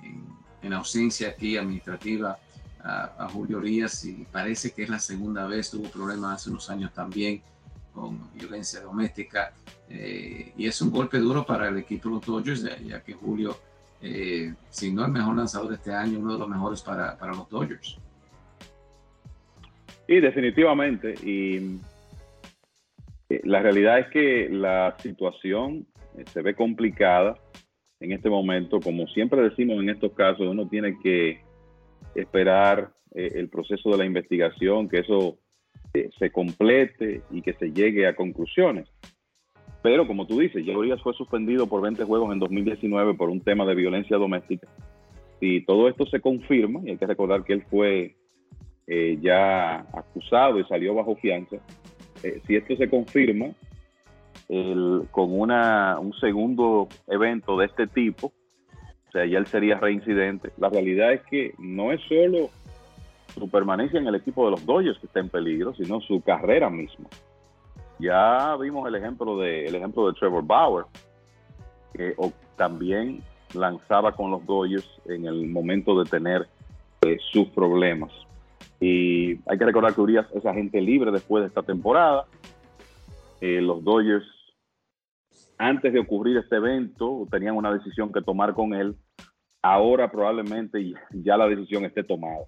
en, 0.61 0.73
ausencia 0.73 1.29
aquí 1.29 1.57
administrativa 1.57 2.37
a, 2.83 3.27
Julio 3.31 3.57
Urias 3.57 4.05
y 4.05 4.25
parece 4.31 4.71
que 4.71 4.83
es 4.83 4.89
la 4.89 4.99
segunda 4.99 5.47
vez, 5.47 5.71
tuvo 5.71 5.89
problemas 5.89 6.41
hace 6.41 6.49
unos 6.49 6.69
años 6.69 6.93
también 6.93 7.41
con 7.93 8.31
violencia 8.33 8.81
doméstica 8.81 9.53
y 9.89 10.67
es 10.67 10.81
un 10.81 10.91
golpe 10.91 11.17
duro 11.17 11.45
para 11.45 11.69
el 11.69 11.77
equipo 11.77 12.09
de 12.09 12.15
los 12.15 12.25
Dodgers, 12.25 12.63
ya 12.85 13.01
que 13.01 13.13
Julio, 13.13 13.57
si 14.69 14.91
no 14.91 15.05
el 15.05 15.11
mejor 15.11 15.35
lanzador 15.35 15.69
de 15.69 15.75
este 15.75 15.93
año, 15.93 16.19
uno 16.19 16.33
de 16.33 16.39
los 16.39 16.47
mejores 16.47 16.81
para, 16.81 17.17
para 17.17 17.33
los 17.33 17.49
Dodgers. 17.49 17.97
Sí, 20.09 20.19
definitivamente. 20.19 21.13
Y 21.23 21.77
eh, 23.29 23.41
la 23.43 23.61
realidad 23.61 23.99
es 23.99 24.07
que 24.07 24.49
la 24.49 24.95
situación 24.97 25.85
eh, 25.85 25.88
se 26.25 26.41
ve 26.41 26.55
complicada 26.55 27.37
en 27.99 28.11
este 28.11 28.29
momento. 28.29 28.79
Como 28.79 29.07
siempre 29.07 29.41
decimos 29.41 29.81
en 29.81 29.89
estos 29.89 30.13
casos, 30.13 30.47
uno 30.47 30.67
tiene 30.67 30.97
que 31.01 31.41
esperar 32.15 32.91
eh, 33.15 33.31
el 33.35 33.49
proceso 33.49 33.89
de 33.91 33.97
la 33.97 34.05
investigación, 34.05 34.89
que 34.89 34.99
eso 34.99 35.37
se 36.19 36.31
complete 36.31 37.23
y 37.31 37.41
que 37.41 37.53
se 37.53 37.71
llegue 37.71 38.05
a 38.05 38.15
conclusiones. 38.15 38.87
Pero 39.81 40.05
como 40.05 40.27
tú 40.27 40.39
dices, 40.39 40.67
Urias 40.67 41.01
fue 41.01 41.13
suspendido 41.13 41.67
por 41.67 41.81
20 41.81 42.03
juegos 42.03 42.33
en 42.33 42.39
2019 42.39 43.13
por 43.13 43.29
un 43.29 43.41
tema 43.41 43.65
de 43.65 43.75
violencia 43.75 44.17
doméstica. 44.17 44.67
Y 45.39 45.61
todo 45.65 45.87
esto 45.87 46.05
se 46.05 46.19
confirma, 46.19 46.81
y 46.83 46.91
hay 46.91 46.97
que 46.97 47.07
recordar 47.07 47.43
que 47.43 47.53
él 47.53 47.63
fue 47.69 48.15
eh, 48.87 49.17
ya 49.21 49.79
acusado 49.93 50.59
y 50.59 50.65
salió 50.65 50.93
bajo 50.95 51.15
fianza, 51.15 51.57
eh, 52.23 52.41
si 52.45 52.55
esto 52.55 52.75
se 52.75 52.89
confirma 52.89 53.51
con 55.11 55.39
una, 55.39 55.99
un 55.99 56.13
segundo 56.13 56.87
evento 57.07 57.57
de 57.57 57.67
este 57.67 57.87
tipo, 57.87 58.27
o 58.27 59.11
sea, 59.11 59.25
ya 59.25 59.37
él 59.37 59.47
sería 59.47 59.79
reincidente, 59.79 60.51
la 60.57 60.69
realidad 60.69 61.13
es 61.13 61.21
que 61.23 61.53
no 61.59 61.91
es 61.91 62.01
solo 62.07 62.49
su 63.33 63.49
permanencia 63.49 63.99
en 63.99 64.07
el 64.07 64.15
equipo 64.15 64.45
de 64.45 64.51
los 64.51 64.65
Dodgers 64.65 64.97
que 64.99 65.05
está 65.05 65.19
en 65.19 65.29
peligro, 65.29 65.73
sino 65.75 66.01
su 66.01 66.21
carrera 66.21 66.69
misma. 66.69 67.07
Ya 67.99 68.55
vimos 68.55 68.87
el 68.87 68.95
ejemplo 68.95 69.37
de, 69.37 69.65
el 69.65 69.75
ejemplo 69.75 70.07
de 70.07 70.13
Trevor 70.17 70.43
Bauer, 70.45 70.85
que 71.93 72.15
también 72.55 73.21
lanzaba 73.53 74.13
con 74.13 74.31
los 74.31 74.45
Dodgers 74.45 74.87
en 75.05 75.25
el 75.25 75.47
momento 75.47 76.01
de 76.01 76.09
tener 76.09 76.47
eh, 77.01 77.17
sus 77.31 77.47
problemas. 77.49 78.11
Y 78.79 79.31
hay 79.49 79.57
que 79.57 79.65
recordar 79.65 79.93
que 79.93 80.01
Urias 80.01 80.27
es 80.33 80.45
agente 80.45 80.79
libre 80.81 81.11
después 81.11 81.41
de 81.43 81.47
esta 81.47 81.63
temporada. 81.63 82.25
Eh, 83.41 83.61
los 83.61 83.83
Dodgers, 83.83 84.25
antes 85.59 85.91
de 85.91 85.99
ocurrir 85.99 86.37
este 86.37 86.55
evento, 86.55 87.27
tenían 87.29 87.55
una 87.55 87.73
decisión 87.73 88.13
que 88.13 88.21
tomar 88.21 88.53
con 88.53 88.73
él. 88.73 88.95
Ahora 89.61 90.09
probablemente 90.09 90.93
ya 91.11 91.35
la 91.35 91.49
decisión 91.49 91.83
esté 91.83 92.01
tomada 92.03 92.45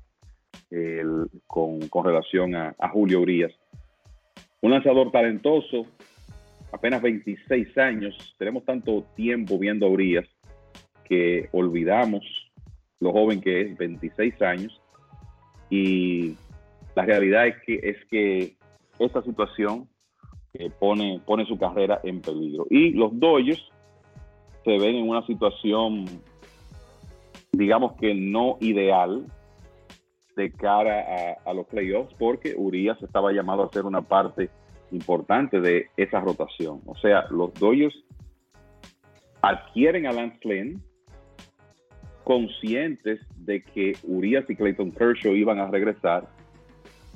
con, 1.46 2.06
relación 2.06 2.56
a, 2.56 2.90
Julio 2.94 3.20
Urias. 3.20 3.52
Un 4.62 4.72
lanzador 4.72 5.12
talentoso, 5.12 5.86
apenas 6.72 7.02
26 7.02 7.78
años. 7.78 8.36
Tenemos 8.38 8.64
tanto 8.64 9.04
tiempo 9.16 9.60
viendo 9.60 9.86
a 9.86 9.90
Urias 9.90 10.26
que 11.04 11.50
olvidamos 11.52 12.24
lo 13.02 13.12
joven 13.12 13.42
que 13.42 13.62
es, 13.62 13.78
26 13.78 14.42
años. 14.42 14.82
Y 15.70 16.38
la 16.96 17.04
realidad 17.04 17.48
es 17.48 17.56
que, 17.66 17.76
es 17.84 18.06
que 18.06 18.56
esta 19.00 19.22
situación 19.24 19.90
pone, 20.80 21.22
pone 21.26 21.46
su 21.46 21.58
carrera 21.58 22.00
en 22.04 22.22
peligro. 22.22 22.66
Y 22.70 22.92
los 22.92 23.18
Dodgers 23.20 23.62
se 24.64 24.78
ven 24.78 24.96
en 24.96 25.10
una 25.10 25.26
situación, 25.26 26.06
digamos 27.52 27.94
que 27.94 28.14
no 28.14 28.58
ideal 28.60 29.26
de 30.36 30.52
cara 30.52 31.38
a, 31.46 31.54
los 31.54 31.68
playoffs, 31.68 32.14
porque 32.18 32.54
Urias 32.56 33.02
estaba 33.02 33.32
llamado 33.32 33.64
a 33.64 33.72
ser 33.72 33.86
una 33.86 34.02
parte 34.02 34.50
importante 34.92 35.60
de 35.60 35.88
esa 35.98 36.20
rotación. 36.20 36.82
O 36.86 36.96
sea, 36.96 37.26
los 37.30 37.54
Dodgers 37.54 37.96
adquieren 39.42 40.06
a 40.08 40.12
Lance 40.12 40.40
Lynn 40.44 40.84
conscientes 42.24 43.20
de 43.38 43.64
que 43.64 43.94
Urias 44.04 44.46
y 44.50 44.56
Clayton 44.56 44.92
Kershaw 44.92 45.34
iban 45.34 45.60
a 45.60 45.68
regresar, 45.68 46.28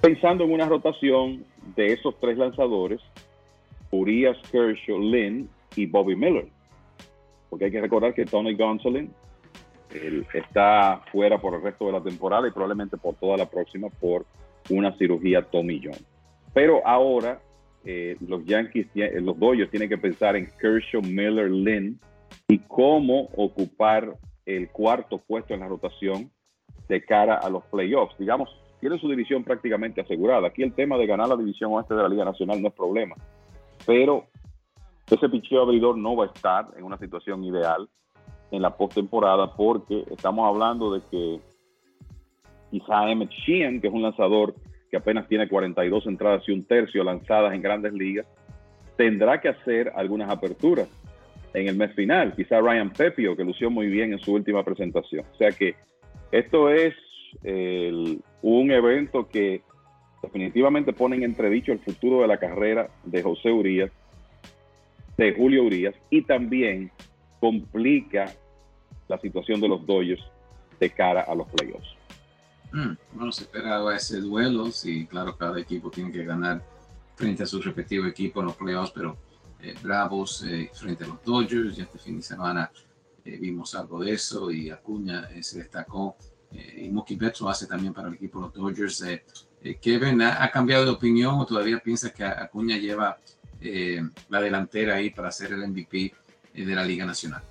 pensando 0.01 0.43
en 0.43 0.51
una 0.51 0.65
rotación 0.65 1.45
de 1.75 1.93
esos 1.93 2.19
tres 2.19 2.37
lanzadores, 2.37 3.01
Urias, 3.91 4.37
Kershaw, 4.51 4.99
Lynn 4.99 5.49
y 5.75 5.85
Bobby 5.85 6.15
Miller. 6.15 6.47
Porque 7.49 7.65
hay 7.65 7.71
que 7.71 7.81
recordar 7.81 8.13
que 8.13 8.25
Tony 8.25 8.55
Gonsolin 8.55 9.11
está 10.33 11.01
fuera 11.11 11.39
por 11.39 11.53
el 11.53 11.61
resto 11.61 11.85
de 11.85 11.93
la 11.93 12.01
temporada 12.01 12.47
y 12.47 12.51
probablemente 12.51 12.97
por 12.97 13.15
toda 13.15 13.37
la 13.37 13.45
próxima 13.45 13.89
por 13.89 14.25
una 14.69 14.95
cirugía 14.97 15.41
Tommy 15.41 15.81
John. 15.83 15.97
Pero 16.53 16.85
ahora 16.85 17.39
eh, 17.85 18.17
los 18.27 18.43
Yankees, 18.45 18.87
eh, 18.95 19.19
los 19.21 19.37
Dodgers 19.39 19.69
tienen 19.69 19.89
que 19.89 19.97
pensar 19.97 20.35
en 20.35 20.49
Kershaw, 20.59 21.01
Miller, 21.01 21.49
Lynn 21.51 21.99
y 22.47 22.59
cómo 22.59 23.29
ocupar 23.35 24.17
el 24.45 24.69
cuarto 24.69 25.19
puesto 25.19 25.53
en 25.53 25.59
la 25.61 25.67
rotación 25.67 26.31
de 26.87 27.03
cara 27.03 27.35
a 27.35 27.49
los 27.49 27.63
playoffs. 27.65 28.17
Digamos, 28.17 28.49
tienen 28.79 28.99
su 28.99 29.09
división 29.09 29.43
prácticamente 29.43 30.01
asegurada. 30.01 30.47
Aquí 30.47 30.63
el 30.63 30.73
tema 30.73 30.97
de 30.97 31.07
ganar 31.07 31.27
la 31.27 31.37
división 31.37 31.71
oeste 31.73 31.93
de 31.95 32.03
la 32.03 32.09
Liga 32.09 32.25
Nacional 32.25 32.61
no 32.61 32.67
es 32.67 32.73
problema, 32.73 33.15
pero 33.85 34.25
ese 35.09 35.29
picheo 35.29 35.61
abridor 35.61 35.97
no 35.97 36.15
va 36.15 36.25
a 36.25 36.27
estar 36.27 36.67
en 36.77 36.83
una 36.83 36.97
situación 36.97 37.43
ideal 37.43 37.87
en 38.51 38.61
la 38.61 38.75
postemporada 38.75 39.55
porque 39.55 40.03
estamos 40.09 40.47
hablando 40.47 40.93
de 40.93 41.01
que 41.11 41.39
quizá 42.71 43.09
Emmett 43.09 43.31
Sheehan, 43.31 43.81
que 43.81 43.87
es 43.87 43.93
un 43.93 44.01
lanzador 44.01 44.55
que 44.89 44.97
apenas 44.97 45.27
tiene 45.27 45.47
42 45.47 46.07
entradas 46.07 46.43
y 46.47 46.51
un 46.51 46.63
tercio 46.63 47.03
lanzadas 47.03 47.53
en 47.53 47.61
grandes 47.61 47.93
ligas, 47.93 48.27
tendrá 48.97 49.41
que 49.41 49.49
hacer 49.49 49.91
algunas 49.95 50.29
aperturas 50.29 50.87
en 51.53 51.67
el 51.67 51.75
mes 51.75 51.93
final. 51.93 52.33
Quizá 52.35 52.59
Ryan 52.59 52.91
Pepio, 52.91 53.35
que 53.35 53.43
lució 53.43 53.69
muy 53.69 53.87
bien 53.87 54.13
en 54.13 54.19
su 54.19 54.33
última 54.33 54.63
presentación. 54.63 55.25
O 55.33 55.37
sea 55.37 55.51
que 55.51 55.75
esto 56.31 56.69
es 56.69 56.93
un 58.41 58.71
evento 58.71 59.27
que 59.27 59.61
definitivamente 60.25 60.93
pone 60.93 61.15
en 61.15 61.23
entredicho 61.23 61.71
el 61.71 61.79
futuro 61.79 62.21
de 62.21 62.27
la 62.27 62.38
carrera 62.38 62.89
de 63.03 63.23
José 63.23 63.51
Urias, 63.51 63.91
de 65.17 65.33
Julio 65.33 65.63
Urias, 65.63 65.95
y 66.09 66.23
también 66.23 66.91
complica 67.39 68.33
la 69.07 69.19
situación 69.19 69.61
de 69.61 69.67
los 69.67 69.85
Dodgers 69.85 70.23
de 70.79 70.89
cara 70.89 71.21
a 71.21 71.35
los 71.35 71.47
playoffs. 71.47 71.95
Mm, 72.71 72.97
bueno, 73.13 73.31
se 73.31 73.43
esperaba 73.43 73.95
ese 73.95 74.19
duelo. 74.19 74.71
Sí, 74.71 75.05
claro, 75.05 75.38
cada 75.38 75.59
equipo 75.59 75.89
tiene 75.89 76.11
que 76.11 76.25
ganar 76.25 76.61
frente 77.15 77.43
a 77.43 77.45
su 77.45 77.61
respectivo 77.61 78.05
equipo 78.05 78.41
en 78.41 78.47
los 78.47 78.55
playoffs, 78.55 78.91
pero 78.91 79.17
eh, 79.61 79.73
Bravos 79.81 80.43
eh, 80.43 80.69
frente 80.73 81.05
a 81.05 81.07
los 81.07 81.23
Dodgers, 81.23 81.77
ya 81.77 81.83
este 81.83 81.99
fin 81.99 82.17
de 82.17 82.23
semana 82.23 82.69
eh, 83.23 83.38
vimos 83.38 83.73
algo 83.75 84.03
de 84.03 84.11
eso 84.11 84.51
y 84.51 84.69
Acuña 84.69 85.29
se 85.41 85.59
destacó. 85.59 86.17
y 86.51 86.89
Mookie 86.89 87.15
Betts 87.15 87.41
lo 87.41 87.49
hace 87.49 87.67
también 87.67 87.93
para 87.93 88.07
el 88.07 88.15
equipo 88.15 88.39
de 88.39 88.45
los 88.45 88.53
Dodgers. 88.53 89.03
Kevin, 89.73 90.21
¿ha, 90.21 90.49
cambiado 90.51 90.86
de 90.86 90.91
opinión 90.91 91.39
o 91.39 91.45
todavía 91.45 91.80
piensa 91.80 92.13
que 92.13 92.23
Acuña 92.23 92.78
lleva 92.78 93.17
la 94.30 94.41
delantera 94.41 94.95
ahí 94.95 95.10
para 95.10 95.32
ser 95.32 95.54
el 95.54 95.67
MVP 95.67 96.13
de 96.54 96.75
la 96.75 96.86
Liga 96.86 97.06
Nacional? 97.06 97.41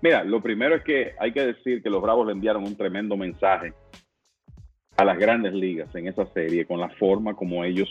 Mira, 0.00 0.24
lo 0.24 0.40
primero 0.40 0.76
es 0.76 0.84
que 0.84 1.14
hay 1.18 1.32
que 1.32 1.44
decir 1.44 1.82
que 1.82 1.90
los 1.90 2.00
Bravos 2.00 2.26
le 2.26 2.32
enviaron 2.32 2.64
un 2.64 2.76
tremendo 2.76 3.16
mensaje 3.16 3.74
a 4.96 5.04
las 5.04 5.18
grandes 5.18 5.52
ligas 5.52 5.94
en 5.94 6.08
esa 6.08 6.24
serie 6.26 6.66
con 6.66 6.80
la 6.80 6.88
forma 6.88 7.34
como 7.34 7.64
ellos 7.64 7.88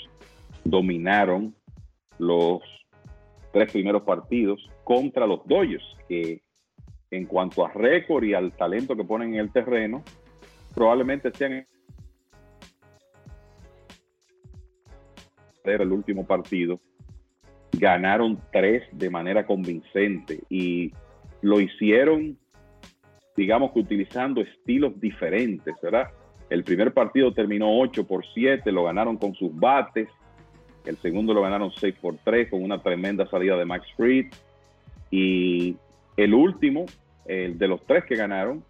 dominaron 0.64 1.54
los 2.18 2.62
tres 3.52 3.72
primeros 3.72 4.04
partidos 4.04 4.70
contra 4.84 5.28
los 5.28 5.46
Dodgers, 5.46 5.86
que 6.08 6.42
en 7.12 7.26
cuanto 7.26 7.66
a 7.66 7.72
récord 7.72 8.24
y 8.24 8.34
al 8.34 8.52
talento 8.54 8.96
que 8.96 9.04
ponen 9.04 9.34
en 9.34 9.40
el 9.42 9.52
terreno, 9.52 10.04
probablemente 10.74 11.32
sean 11.32 11.66
el 15.76 15.92
último 15.92 16.26
partido, 16.26 16.80
ganaron 17.74 18.40
tres 18.52 18.84
de 18.92 19.10
manera 19.10 19.46
convincente 19.46 20.42
y 20.50 20.92
lo 21.42 21.60
hicieron, 21.60 22.38
digamos 23.36 23.72
que 23.72 23.80
utilizando 23.80 24.42
estilos 24.42 25.00
diferentes, 25.00 25.76
¿verdad? 25.82 26.10
El 26.50 26.64
primer 26.64 26.94
partido 26.94 27.34
terminó 27.34 27.80
8 27.80 28.08
por 28.08 28.26
7, 28.34 28.72
lo 28.72 28.86
ganaron 28.86 29.18
con 29.18 29.34
sus 29.36 29.54
bates. 29.54 30.08
El 30.86 30.96
segundo 30.98 31.34
lo 31.34 31.42
ganaron 31.42 31.72
6 31.72 31.96
por 32.02 32.16
3 32.24 32.50
con 32.50 32.64
una 32.64 32.82
tremenda 32.82 33.28
salida 33.28 33.58
de 33.58 33.66
Max 33.66 33.86
Fried. 33.98 34.28
Y 35.12 35.76
el 36.16 36.34
último, 36.34 36.86
el 37.26 37.58
de 37.58 37.68
los 37.68 37.86
tres 37.86 38.06
que 38.06 38.16
ganaron, 38.16 38.64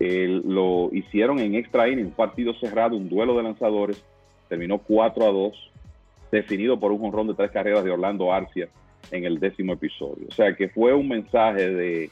lo 0.00 0.90
hicieron 0.92 1.38
en 1.38 1.54
extra 1.54 1.88
inning, 1.88 2.06
un 2.06 2.12
partido 2.12 2.52
cerrado, 2.54 2.96
un 2.96 3.08
duelo 3.08 3.36
de 3.36 3.44
lanzadores. 3.44 4.04
Terminó 4.48 4.78
4 4.78 5.24
a 5.24 5.32
2, 5.32 5.72
definido 6.34 6.78
por 6.78 6.92
un 6.92 6.98
jonrón 6.98 7.28
de 7.28 7.34
tres 7.34 7.50
carreras 7.50 7.84
de 7.84 7.90
Orlando 7.90 8.32
Arcia 8.32 8.68
en 9.10 9.24
el 9.24 9.38
décimo 9.38 9.74
episodio. 9.74 10.26
O 10.28 10.32
sea 10.32 10.54
que 10.54 10.68
fue 10.68 10.92
un 10.92 11.08
mensaje 11.08 11.70
de, 11.70 12.10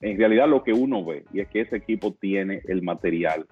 en 0.00 0.18
realidad 0.18 0.48
lo 0.48 0.62
que 0.62 0.72
uno 0.72 1.04
ve, 1.04 1.24
y 1.32 1.40
es 1.40 1.48
que 1.48 1.62
ese 1.62 1.76
equipo 1.76 2.12
tiene 2.12 2.60
el 2.66 2.82
material 2.82 3.46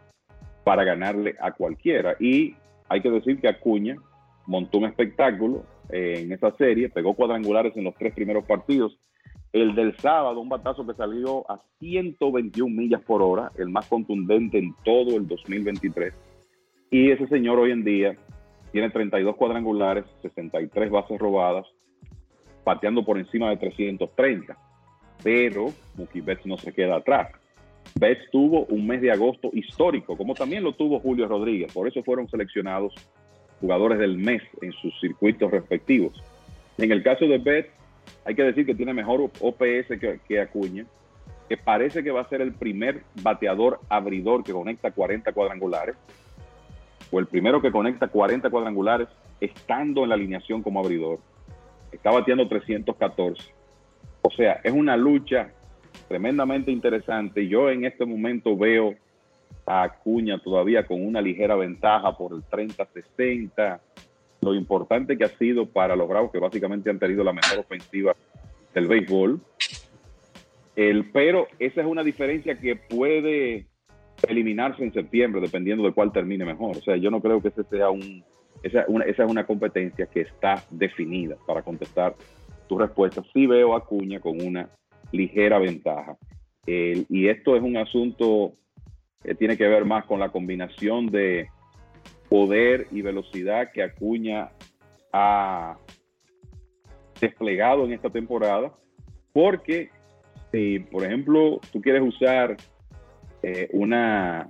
para 0.65 0.85
ganarle 0.85 1.35
a 1.41 1.53
cualquiera. 1.53 2.17
Y 2.21 2.55
hay 2.89 3.01
que 3.01 3.11
decir 3.11 3.41
que 3.41 3.49
Acuña 3.49 3.97
montó 4.47 4.79
un 4.79 4.85
espectáculo 4.85 5.65
en 5.91 6.33
esa 6.33 6.55
serie, 6.57 6.89
pegó 6.89 7.15
cuadrangulares 7.15 7.77
en 7.77 7.85
los 7.85 7.95
tres 7.95 8.15
primeros 8.15 8.45
partidos. 8.45 8.99
El 9.53 9.75
del 9.75 9.95
sábado, 9.99 10.41
un 10.41 10.49
batazo 10.49 10.87
que 10.87 10.95
salió 10.95 11.51
a 11.51 11.61
121 11.79 12.75
millas 12.75 13.03
por 13.03 13.21
hora, 13.21 13.51
el 13.59 13.69
más 13.69 13.87
contundente 13.87 14.59
en 14.59 14.75
todo 14.83 15.17
el 15.17 15.27
2023. 15.27 16.15
Y 16.91 17.11
ese 17.11 17.27
señor 17.27 17.59
hoy 17.59 17.73
en 17.73 17.85
día 17.85 18.17
tiene 18.73 18.91
32 18.91 19.37
cuadrangulares, 19.37 20.05
63 20.23 20.91
bases 20.91 21.19
robadas, 21.19 21.67
pateando 22.65 23.05
por 23.05 23.19
encima 23.19 23.51
de 23.51 23.59
330. 23.59 24.57
Pero 25.23 25.69
Mookie 25.97 26.23
Betts 26.23 26.47
no 26.47 26.57
se 26.57 26.73
queda 26.73 26.97
atrás. 26.97 27.31
Betts 27.95 28.31
tuvo 28.31 28.65
un 28.67 28.87
mes 28.87 29.03
de 29.03 29.13
agosto 29.13 29.51
histórico, 29.53 30.17
como 30.17 30.35
también 30.35 30.65
lo 30.65 30.73
tuvo 30.73 31.01
Julio 31.01 31.29
Rodríguez. 31.29 31.73
Por 31.73 31.87
eso 31.87 32.03
fueron 32.03 32.29
seleccionados 32.29 32.95
jugadores 33.61 33.99
del 33.99 34.17
mes 34.17 34.43
en 34.61 34.73
sus 34.73 34.99
circuitos 35.01 35.51
respectivos. 35.51 36.21
En 36.79 36.91
el 36.91 37.03
caso 37.03 37.27
de 37.27 37.39
Betts, 37.39 37.71
hay 38.25 38.35
que 38.35 38.43
decir 38.43 38.67
que 38.67 38.75
tiene 38.75 38.95
mejor 38.95 39.21
OPS 39.21 39.89
que, 40.01 40.19
que 40.27 40.41
Acuña, 40.41 40.87
que 41.49 41.57
parece 41.57 42.03
que 42.03 42.11
va 42.11 42.23
a 42.23 42.29
ser 42.29 42.41
el 42.41 42.53
primer 42.53 43.03
bateador 43.23 43.81
abridor 43.89 44.43
que 44.43 44.53
conecta 44.53 44.91
40 44.91 45.33
cuadrangulares, 45.33 45.97
o 47.13 47.21
el 47.21 47.27
primero 47.27 47.63
que 47.63 47.71
conecta 47.71 48.09
40 48.09 48.51
cuadrangulares 48.51 49.07
estando 49.41 50.03
en 50.03 50.09
la 50.09 50.17
alineación 50.17 50.63
como 50.63 50.81
abridor 50.81 51.21
está 51.93 52.11
bateando 52.11 52.49
314. 52.49 53.55
O 54.23 54.31
sea, 54.31 54.61
es 54.65 54.73
una 54.73 54.97
lucha 54.97 55.53
tremendamente 56.09 56.71
interesante. 56.71 57.47
Yo 57.47 57.71
en 57.71 57.85
este 57.85 58.05
momento 58.05 58.57
veo 58.57 58.95
a 59.67 59.83
Acuña 59.85 60.39
todavía 60.39 60.87
con 60.87 61.05
una 61.07 61.21
ligera 61.21 61.55
ventaja 61.55 62.17
por 62.17 62.33
el 62.33 62.43
30-60. 62.45 63.81
Lo 64.41 64.55
importante 64.55 65.17
que 65.17 65.25
ha 65.25 65.29
sido 65.29 65.67
para 65.67 65.95
los 65.95 66.09
Bravos, 66.09 66.33
que 66.33 66.39
básicamente 66.39 66.91
han 66.91 66.99
tenido 66.99 67.23
la 67.23 67.33
mejor 67.33 67.61
ofensiva 67.61 68.17
del 68.75 68.89
béisbol. 68.89 69.41
El, 70.75 71.11
pero 71.13 71.47
esa 71.59 71.83
es 71.83 71.87
una 71.87 72.03
diferencia 72.03 72.59
que 72.59 72.75
puede 72.77 73.67
eliminarse 74.29 74.85
en 74.85 74.93
septiembre, 74.93 75.41
dependiendo 75.41 75.85
de 75.85 75.93
cuál 75.93 76.13
termine 76.13 76.45
mejor. 76.45 76.77
O 76.77 76.81
sea, 76.81 76.97
yo 76.97 77.11
no 77.11 77.21
creo 77.21 77.41
que 77.41 77.49
ese 77.49 77.65
sea 77.65 77.91
un, 77.91 78.25
esa, 78.63 78.85
es 79.07 79.19
una 79.19 79.47
competencia 79.47 80.07
que 80.07 80.23
está 80.23 80.65
definida 80.71 81.37
para 81.47 81.63
contestar 81.63 82.15
tu 82.69 82.79
respuesta. 82.79 83.23
Sí 83.33 83.47
veo 83.47 83.75
a 83.75 83.85
Cuña 83.85 84.21
con 84.21 84.41
una 84.41 84.69
ligera 85.11 85.59
ventaja. 85.59 86.17
y 86.67 87.29
esto 87.29 87.57
es 87.57 87.63
un 87.63 87.77
asunto 87.77 88.53
que 89.23 89.35
tiene 89.35 89.57
que 89.57 89.69
ver 89.69 89.85
más 89.85 90.05
con 90.07 90.21
la 90.21 90.31
combinación 90.31 91.07
de 91.07 91.49
poder 92.29 92.87
y 92.91 93.03
velocidad 93.03 93.71
que 93.73 93.83
Acuña 93.83 94.51
ha 95.13 95.77
desplegado 97.21 97.85
en 97.85 97.93
esta 97.93 98.11
temporada, 98.11 98.73
porque 99.33 99.91
si, 100.51 100.81
por 100.81 101.05
ejemplo, 101.05 101.61
tú 101.73 101.81
quieres 101.81 102.03
usar 102.03 102.57
eh, 103.43 103.69
una 103.73 104.49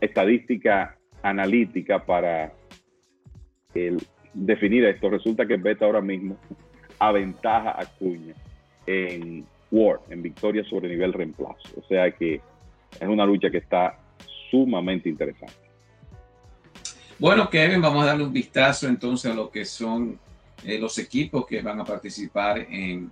estadística 0.00 0.96
analítica 1.22 2.04
para 2.04 2.52
definir 4.34 4.84
esto, 4.84 5.10
resulta 5.10 5.46
que 5.46 5.56
Beta 5.56 5.84
ahora 5.84 6.00
mismo 6.00 6.36
aventaja 6.98 7.80
a 7.80 7.86
Cuña 7.86 8.34
en 8.86 9.46
Ward, 9.70 10.00
en 10.10 10.22
victoria 10.22 10.64
sobre 10.64 10.88
nivel 10.88 11.12
reemplazo. 11.12 11.68
O 11.76 11.82
sea 11.86 12.10
que 12.10 12.40
es 12.98 13.08
una 13.08 13.26
lucha 13.26 13.50
que 13.50 13.58
está 13.58 13.98
sumamente 14.50 15.08
interesante. 15.08 15.54
Bueno, 17.18 17.50
Kevin, 17.50 17.82
vamos 17.82 18.04
a 18.04 18.06
darle 18.06 18.24
un 18.24 18.32
vistazo 18.32 18.86
entonces 18.88 19.30
a 19.30 19.34
lo 19.34 19.50
que 19.50 19.64
son 19.64 20.18
eh, 20.64 20.78
los 20.78 20.98
equipos 20.98 21.46
que 21.46 21.60
van 21.62 21.80
a 21.80 21.84
participar 21.84 22.58
en 22.70 23.10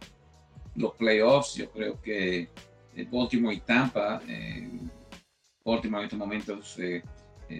los 0.76 0.94
playoffs. 0.94 1.54
Yo 1.56 1.70
creo 1.70 2.00
que 2.00 2.48
Baltimore 3.04 3.54
y 3.54 3.60
Tampa, 3.60 4.20
eh, 4.28 4.70
Baltimore 5.64 6.02
en 6.02 6.04
estos 6.04 6.18
momentos 6.18 6.78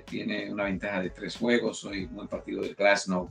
tiene 0.04 0.50
una 0.50 0.64
ventaja 0.64 1.00
de 1.00 1.10
tres 1.10 1.36
juegos. 1.36 1.84
Hoy 1.84 2.04
un 2.04 2.14
buen 2.14 2.28
partido 2.28 2.62
de 2.62 2.74
Glasnow, 2.74 3.30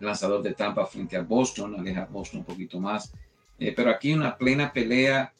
lanzador 0.00 0.42
de 0.42 0.54
Tampa 0.54 0.86
frente 0.86 1.16
a 1.16 1.22
Boston, 1.22 1.78
aleja 1.78 2.06
Boston 2.06 2.40
un 2.40 2.46
poquito 2.46 2.78
más. 2.78 3.12
pero 3.58 3.90
aquí 3.90 4.12
una 4.12 4.36
plena 4.36 4.72
pelea 4.72 5.32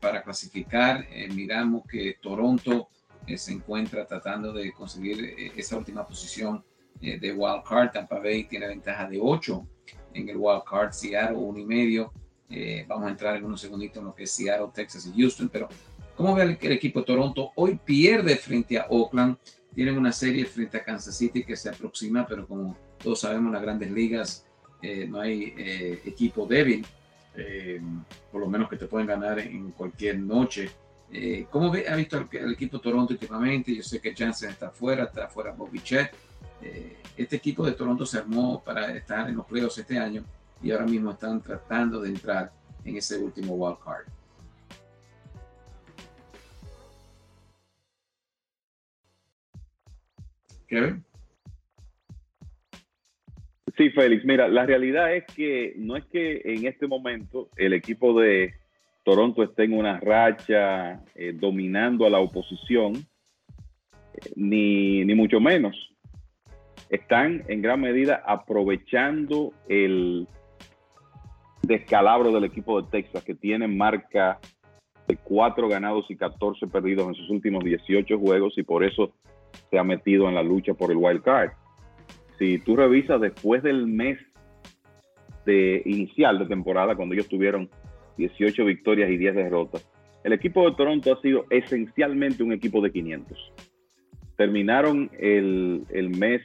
para 0.00 0.22
clasificar. 0.22 1.06
miramos 1.34 1.82
que 1.86 2.18
Toronto 2.20 2.88
se 3.36 3.52
encuentra 3.52 4.06
tratando 4.06 4.52
de 4.52 4.72
conseguir 4.72 5.24
eh, 5.24 5.52
esa 5.56 5.76
última 5.76 6.06
posición 6.06 6.64
eh, 7.00 7.18
de 7.18 7.32
wild 7.32 7.62
card. 7.64 7.92
Tampa 7.92 8.18
Bay 8.18 8.44
tiene 8.44 8.66
ventaja 8.68 9.08
de 9.08 9.18
8 9.20 9.66
en 10.14 10.28
el 10.28 10.36
wild 10.36 10.64
card, 10.64 10.92
Seattle 10.92 11.36
uno 11.36 11.58
y 11.58 11.64
medio. 11.64 12.12
Eh, 12.52 12.84
vamos 12.86 13.06
a 13.06 13.10
entrar 13.10 13.36
en 13.36 13.44
unos 13.44 13.60
segunditos 13.60 13.98
en 13.98 14.04
lo 14.04 14.14
que 14.14 14.24
es 14.24 14.30
Seattle, 14.30 14.68
Texas 14.74 15.06
y 15.06 15.20
Houston. 15.20 15.48
Pero, 15.48 15.68
¿cómo 16.16 16.34
ve 16.34 16.58
el, 16.60 16.72
equipo 16.72 17.00
de 17.00 17.06
Toronto? 17.06 17.50
Hoy 17.56 17.78
pierde 17.84 18.36
frente 18.36 18.78
a 18.78 18.86
Oakland. 18.88 19.36
Tienen 19.74 19.96
una 19.96 20.12
serie 20.12 20.44
frente 20.44 20.76
a 20.76 20.84
Kansas 20.84 21.16
City 21.16 21.44
que 21.44 21.56
se 21.56 21.70
aproxima, 21.70 22.26
pero 22.26 22.46
como 22.46 22.76
todos 23.02 23.20
sabemos, 23.20 23.46
en 23.46 23.52
las 23.54 23.62
grandes 23.62 23.90
ligas 23.90 24.46
no 25.08 25.20
hay 25.20 25.54
equipo 26.04 26.44
débil. 26.44 26.84
por 28.30 28.40
lo 28.40 28.48
menos 28.48 28.68
que 28.68 28.76
te 28.76 28.86
pueden 28.86 29.06
ganar 29.06 29.38
en 29.38 29.70
cualquier 29.70 30.18
noche. 30.18 30.70
Eh, 31.12 31.46
¿Cómo 31.50 31.70
ha 31.72 31.96
visto 31.96 32.26
el, 32.32 32.52
equipo 32.52 32.80
Toronto 32.80 33.12
últimamente? 33.12 33.74
Yo 33.74 33.82
sé 33.82 34.00
que 34.00 34.14
Jansen 34.14 34.50
está 34.50 34.70
fuera, 34.70 35.04
está 35.04 35.28
fuera 35.28 35.52
Bobichet. 35.52 36.10
Eh, 36.62 36.96
este 37.16 37.36
equipo 37.36 37.66
de 37.66 37.72
Toronto 37.72 38.06
se 38.06 38.18
armó 38.18 38.62
para 38.64 38.96
estar 38.96 39.28
en 39.28 39.36
los 39.36 39.44
playoffs 39.44 39.78
este 39.78 39.98
año 39.98 40.24
y 40.62 40.70
ahora 40.70 40.86
mismo 40.86 41.10
están 41.10 41.42
tratando 41.42 42.00
de 42.00 42.10
entrar 42.10 42.52
en 42.84 42.96
ese 42.96 43.18
último 43.18 43.54
wild 43.54 43.78
card. 43.84 44.06
Kevin. 50.68 51.04
Sí, 53.76 53.90
Félix, 53.90 54.24
mira, 54.24 54.48
la 54.48 54.66
realidad 54.66 55.14
es 55.14 55.24
que 55.34 55.74
no 55.76 55.96
es 55.96 56.04
que 56.06 56.42
en 56.44 56.66
este 56.66 56.86
momento 56.86 57.48
el 57.56 57.72
equipo 57.72 58.18
de 58.20 58.54
Toronto 59.02 59.42
está 59.42 59.64
en 59.64 59.72
una 59.72 59.98
racha 59.98 61.02
eh, 61.14 61.32
dominando 61.34 62.06
a 62.06 62.10
la 62.10 62.20
oposición, 62.20 62.96
eh, 62.96 64.32
ni, 64.36 65.04
ni, 65.04 65.14
mucho 65.14 65.40
menos. 65.40 65.74
Están 66.90 67.44
en 67.48 67.62
gran 67.62 67.80
medida 67.80 68.22
aprovechando 68.26 69.52
el 69.68 70.28
descalabro 71.62 72.32
del 72.32 72.44
equipo 72.44 72.80
de 72.80 72.88
Texas, 72.90 73.24
que 73.24 73.34
tiene 73.34 73.68
marca 73.68 74.38
de 75.06 75.16
4 75.16 75.68
ganados 75.68 76.06
y 76.10 76.16
14 76.16 76.66
perdidos 76.66 77.08
en 77.08 77.14
sus 77.14 77.30
últimos 77.30 77.64
18 77.64 78.18
juegos 78.18 78.56
y 78.56 78.62
por 78.62 78.84
eso 78.84 79.12
se 79.70 79.78
ha 79.78 79.84
metido 79.84 80.28
en 80.28 80.34
la 80.34 80.42
lucha 80.42 80.74
por 80.74 80.90
el 80.90 80.96
wild 80.98 81.22
card. 81.22 81.50
Si 82.38 82.58
tú 82.58 82.76
revisas 82.76 83.20
después 83.20 83.62
del 83.62 83.86
mes 83.86 84.18
de 85.46 85.82
inicial 85.84 86.38
de 86.38 86.46
temporada, 86.46 86.94
cuando 86.94 87.14
ellos 87.14 87.28
tuvieron 87.28 87.68
18 88.16 88.64
victorias 88.64 89.10
y 89.10 89.16
10 89.16 89.34
derrotas. 89.34 89.88
El 90.24 90.32
equipo 90.32 90.68
de 90.68 90.76
Toronto 90.76 91.12
ha 91.12 91.20
sido 91.20 91.46
esencialmente 91.50 92.42
un 92.42 92.52
equipo 92.52 92.80
de 92.80 92.92
500. 92.92 93.52
Terminaron 94.36 95.10
el, 95.18 95.84
mes 96.16 96.42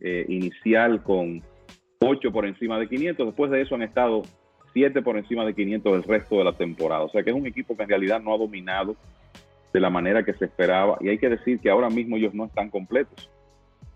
eh, 0.00 0.24
inicial 0.28 1.02
con 1.02 1.42
8 2.00 2.32
por 2.32 2.46
encima 2.46 2.78
de 2.78 2.88
500. 2.88 3.26
Después 3.26 3.50
de 3.50 3.62
eso 3.62 3.74
han 3.74 3.82
estado 3.82 4.22
7 4.72 5.02
por 5.02 5.16
encima 5.16 5.44
de 5.44 5.54
500 5.54 5.94
el 5.94 6.02
resto 6.02 6.38
de 6.38 6.44
la 6.44 6.52
temporada. 6.52 7.02
O 7.02 7.10
sea 7.10 7.22
que 7.22 7.30
es 7.30 7.36
un 7.36 7.46
equipo 7.46 7.76
que 7.76 7.82
en 7.82 7.88
realidad 7.88 8.20
no 8.20 8.34
ha 8.34 8.38
dominado 8.38 8.96
de 9.72 9.80
la 9.80 9.90
manera 9.90 10.24
que 10.24 10.34
se 10.34 10.44
esperaba. 10.44 10.98
Y 11.00 11.08
hay 11.08 11.18
que 11.18 11.28
decir 11.28 11.58
que 11.60 11.70
ahora 11.70 11.90
mismo 11.90 12.16
ellos 12.16 12.34
no 12.34 12.46
están 12.46 12.70
completos. 12.70 13.30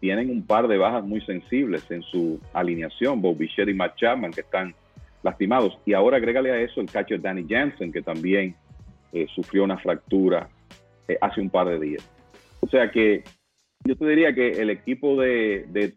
Tienen 0.01 0.31
un 0.31 0.47
par 0.47 0.69
de 0.69 0.79
bajas 0.79 1.05
muy 1.05 1.21
sensibles 1.23 1.91
en 1.91 2.03
su 2.03 2.41
alineación. 2.53 3.21
Bob 3.21 3.39
Bichette 3.39 3.71
y 3.71 3.75
Matt 3.75 3.97
Chapman, 3.97 4.33
que 4.33 4.43
están 4.43 4.75
lastimados. 5.23 5.79
Y 5.85 5.93
ahora 5.93 6.19
agrégale 6.19 6.53
a 6.53 6.61
eso 6.61 6.81
el 6.81 6.87
de 6.87 7.19
Danny 7.19 7.47
Jansen, 7.49 7.93
que 7.93 8.03
también 8.03 8.55
eh, 9.13 9.27
sufrió 9.35 9.65
una 9.65 9.79
fractura 9.79 10.49
eh, 11.09 11.17
hace 11.21 11.41
un 11.41 11.51
par 11.51 11.69
de 11.69 11.79
días. 11.79 12.11
O 12.61 12.69
sea 12.69 12.91
que 12.91 13.23
yo 13.85 13.97
te 13.97 14.07
diría 14.07 14.35
que 14.35 14.51
el 14.51 14.71
equipo 14.71 15.21
de, 15.21 15.95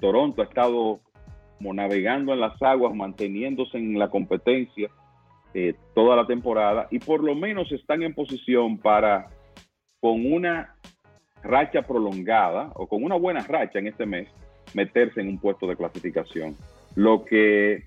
Toronto 0.00 0.42
ha 0.42 0.44
estado 0.44 1.00
como 1.60 1.74
navegando 1.74 2.32
en 2.32 2.40
las 2.40 2.60
aguas, 2.62 2.94
manteniéndose 2.94 3.76
en 3.76 3.98
la 3.98 4.08
competencia 4.08 4.88
eh, 5.52 5.74
toda 5.94 6.16
la 6.16 6.26
temporada 6.26 6.88
y 6.90 6.98
por 7.00 7.22
lo 7.22 7.34
menos 7.34 7.70
están 7.70 8.02
en 8.02 8.14
posición 8.14 8.78
para, 8.78 9.28
con 10.00 10.24
una 10.32 10.74
racha 11.42 11.82
prolongada 11.82 12.72
o 12.76 12.86
con 12.86 13.04
una 13.04 13.16
buena 13.16 13.40
racha 13.40 13.78
en 13.78 13.88
este 13.88 14.06
mes, 14.06 14.26
meterse 14.72 15.20
en 15.20 15.28
un 15.28 15.38
puesto 15.38 15.66
de 15.66 15.76
clasificación. 15.76 16.56
Lo 16.94 17.26
que 17.26 17.84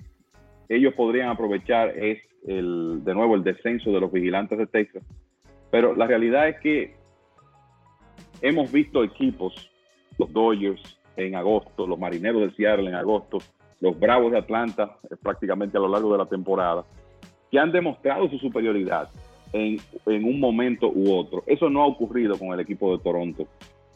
ellos 0.69 0.93
podrían 0.93 1.29
aprovechar 1.29 1.97
es 1.97 2.19
el, 2.45 3.03
de 3.03 3.15
nuevo 3.15 3.33
el 3.33 3.43
descenso 3.43 3.91
de 3.91 3.99
los 3.99 4.11
vigilantes 4.11 4.55
de 4.59 4.67
Texas. 4.67 5.03
Pero 5.71 5.95
la 5.95 6.05
realidad 6.05 6.47
es 6.47 6.59
que 6.59 6.95
hemos 8.43 8.71
visto 8.71 9.03
equipos, 9.03 9.71
los 10.19 10.31
Dodgers 10.31 10.99
en 11.15 11.33
agosto, 11.35 11.87
los 11.87 11.97
Marineros 11.97 12.41
del 12.41 12.55
Seattle 12.55 12.89
en 12.89 12.95
agosto, 12.95 13.39
los 13.83 13.99
Bravos 13.99 14.31
de 14.31 14.37
Atlanta 14.37 14.95
eh, 15.03 15.15
prácticamente 15.21 15.77
a 15.77 15.81
lo 15.81 15.89
largo 15.89 16.13
de 16.13 16.17
la 16.17 16.25
temporada, 16.25 16.85
que 17.51 17.59
han 17.59 17.73
demostrado 17.73 18.29
su 18.29 18.39
superioridad 18.39 19.09
en, 19.51 19.77
en 20.05 20.23
un 20.23 20.39
momento 20.39 20.89
u 20.89 21.13
otro. 21.13 21.43
Eso 21.45 21.69
no 21.69 21.83
ha 21.83 21.85
ocurrido 21.85 22.39
con 22.39 22.53
el 22.53 22.61
equipo 22.61 22.95
de 22.95 23.03
Toronto 23.03 23.45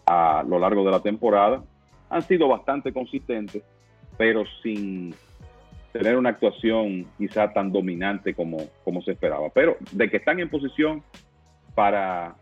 a 0.06 0.44
lo 0.46 0.60
largo 0.60 0.84
de 0.84 0.92
la 0.92 1.00
temporada. 1.00 1.64
Han 2.10 2.22
sido 2.22 2.50
bastante 2.50 2.92
consistentes, 2.92 3.64
pero 4.18 4.44
sin 4.62 5.16
tener 5.94 6.18
una 6.18 6.32
actuación 6.32 7.08
quizá 7.18 7.54
tan 7.54 7.72
dominante 7.72 8.34
como, 8.34 8.58
como 8.84 9.02
se 9.02 9.14
esperaba. 9.14 9.48
Pero 9.54 9.78
de 9.94 10.10
que 10.10 10.18
están 10.18 10.42
en 10.42 10.50
posición 10.50 11.02
para 11.76 12.36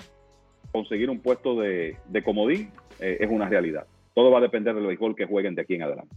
conseguir 0.72 1.12
un 1.12 1.20
puesto 1.20 1.60
de, 1.62 1.96
de 2.08 2.24
comodín 2.24 2.72
eh, 3.00 3.18
es 3.20 3.30
una 3.30 3.48
realidad. 3.48 3.86
Todo 4.16 4.32
va 4.32 4.40
a 4.40 4.42
depender 4.42 4.74
del 4.74 4.88
béisbol 4.88 5.16
que 5.16 5.28
jueguen 5.28 5.54
de 5.54 5.62
aquí 5.62 5.76
en 5.76 5.84
adelante. 5.84 6.16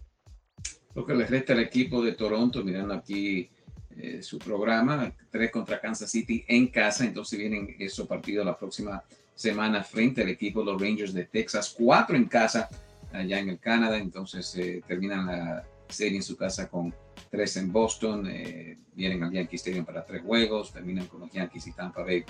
Lo 0.99 1.07
que 1.07 1.15
les 1.15 1.31
resta 1.31 1.53
al 1.53 1.61
equipo 1.61 2.03
de 2.03 2.11
Toronto, 2.11 2.65
mirando 2.65 2.93
aquí 2.93 3.49
eh, 3.97 4.21
su 4.21 4.37
programa, 4.37 5.15
tres 5.31 5.53
contra 5.53 5.81
Kansas 5.81 6.11
City 6.11 6.45
en 6.49 6.67
casa, 6.67 7.05
entonces 7.05 7.39
vienen 7.39 7.77
esos 7.79 8.09
partidos 8.09 8.45
la 8.45 8.59
próxima 8.59 9.05
semana 9.33 9.85
frente 9.85 10.23
al 10.23 10.29
equipo 10.29 10.59
de 10.59 10.73
los 10.73 10.83
Rangers 10.83 11.15
de 11.15 11.27
Texas, 11.27 11.73
cuatro 11.79 12.17
en 12.17 12.25
casa 12.25 12.69
allá 13.13 13.39
en 13.39 13.49
el 13.49 13.61
Canadá, 13.61 13.97
entonces 13.97 14.53
eh, 14.57 14.83
terminan 14.89 15.27
la 15.27 15.65
serie 15.89 16.17
en 16.17 16.25
su 16.25 16.37
casa 16.37 16.69
con 16.69 16.93
tres 17.31 17.57
en 17.59 17.71
Boston, 17.71 18.27
eh, 18.29 18.77
vienen 18.93 19.23
al 19.23 19.31
Yankee 19.31 19.55
Stadium 19.55 19.85
para 19.85 20.05
tres 20.05 20.23
juegos, 20.23 20.73
terminan 20.73 21.07
con 21.07 21.21
los 21.21 21.31
Yankees 21.31 21.69
y 21.69 21.73
Tampa 21.75 22.03
Bay 22.03 22.25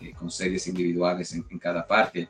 eh, 0.00 0.12
con 0.18 0.28
series 0.28 0.66
individuales 0.66 1.32
en, 1.34 1.44
cada 1.60 1.86
parte, 1.86 2.26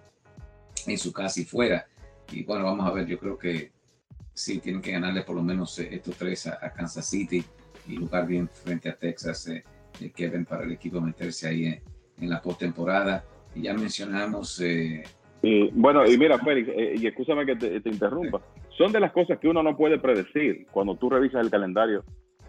en 0.86 0.98
su 0.98 1.14
casa 1.14 1.40
y 1.40 1.46
fuera. 1.46 1.86
Y 2.30 2.42
bueno, 2.42 2.66
vamos 2.66 2.86
a 2.86 2.92
ver, 2.92 3.06
yo 3.06 3.18
creo 3.18 3.38
que 3.38 3.77
sí, 4.38 4.60
tienen 4.60 4.82
que 4.82 4.92
ganarle 4.92 5.22
por 5.22 5.36
lo 5.36 5.42
menos 5.42 5.78
eh, 5.78 5.88
estos 5.92 6.16
tres 6.16 6.46
a, 6.46 6.72
Kansas 6.72 7.08
City 7.08 7.44
y 7.86 7.96
jugar 7.96 8.26
bien 8.26 8.48
frente 8.48 8.88
a 8.88 8.96
Texas, 8.96 9.50
Kevin, 10.14 10.44
para 10.44 10.64
el 10.64 10.72
equipo 10.72 11.00
meterse 11.00 11.48
ahí 11.48 11.66
en, 11.66 12.28
la 12.28 12.40
postemporada. 12.42 13.24
Y 13.54 13.62
ya 13.62 13.74
mencionamos... 13.74 14.60
y, 14.60 15.70
bueno, 15.70 16.06
y 16.06 16.18
mira, 16.18 16.38
Félix, 16.38 16.68
y 17.00 17.06
escúchame 17.06 17.46
que 17.46 17.56
te, 17.56 17.88
interrumpa 17.88 18.40
son 18.78 18.92
de 18.92 19.00
las 19.00 19.10
cosas 19.10 19.38
que 19.40 19.48
uno 19.48 19.62
no 19.62 19.76
puede 19.76 19.98
predecir 19.98 20.66
cuando 20.70 20.94
tú 20.94 21.10
revisas 21.10 21.44
el 21.44 21.50
calendario 21.50 22.04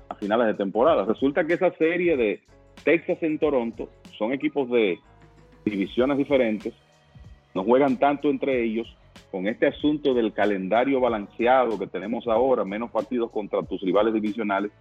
a 0.08 0.16
finales 0.16 0.48
de 0.48 0.54
temporada. 0.54 1.04
Resulta 1.04 1.44
que 1.44 1.54
esa 1.56 1.72
serie 1.78 2.16
de 2.16 2.42
Texas 2.84 3.18
en 3.22 3.40
Toronto 3.40 3.90
son 4.18 4.32
equipos 4.32 4.70
de 4.70 5.00
divisiones 5.66 6.18
diferentes, 6.18 6.74
no 7.56 7.64
juegan 7.64 7.98
tanto 7.98 8.30
entre 8.30 8.64
ellos 8.64 8.96
con 9.32 9.48
este 9.48 9.68
asunto 9.68 10.14
del 10.14 10.34
calendario 10.34 11.00
balanceado 11.00 11.78
que 11.78 11.88
tenemos 11.88 12.28
ahora, 12.28 12.66
menos 12.66 12.90
partidos 12.92 13.32
contra 13.32 13.62
tus 13.64 13.82
rivales 13.82 14.14
divisionales, 14.14 14.72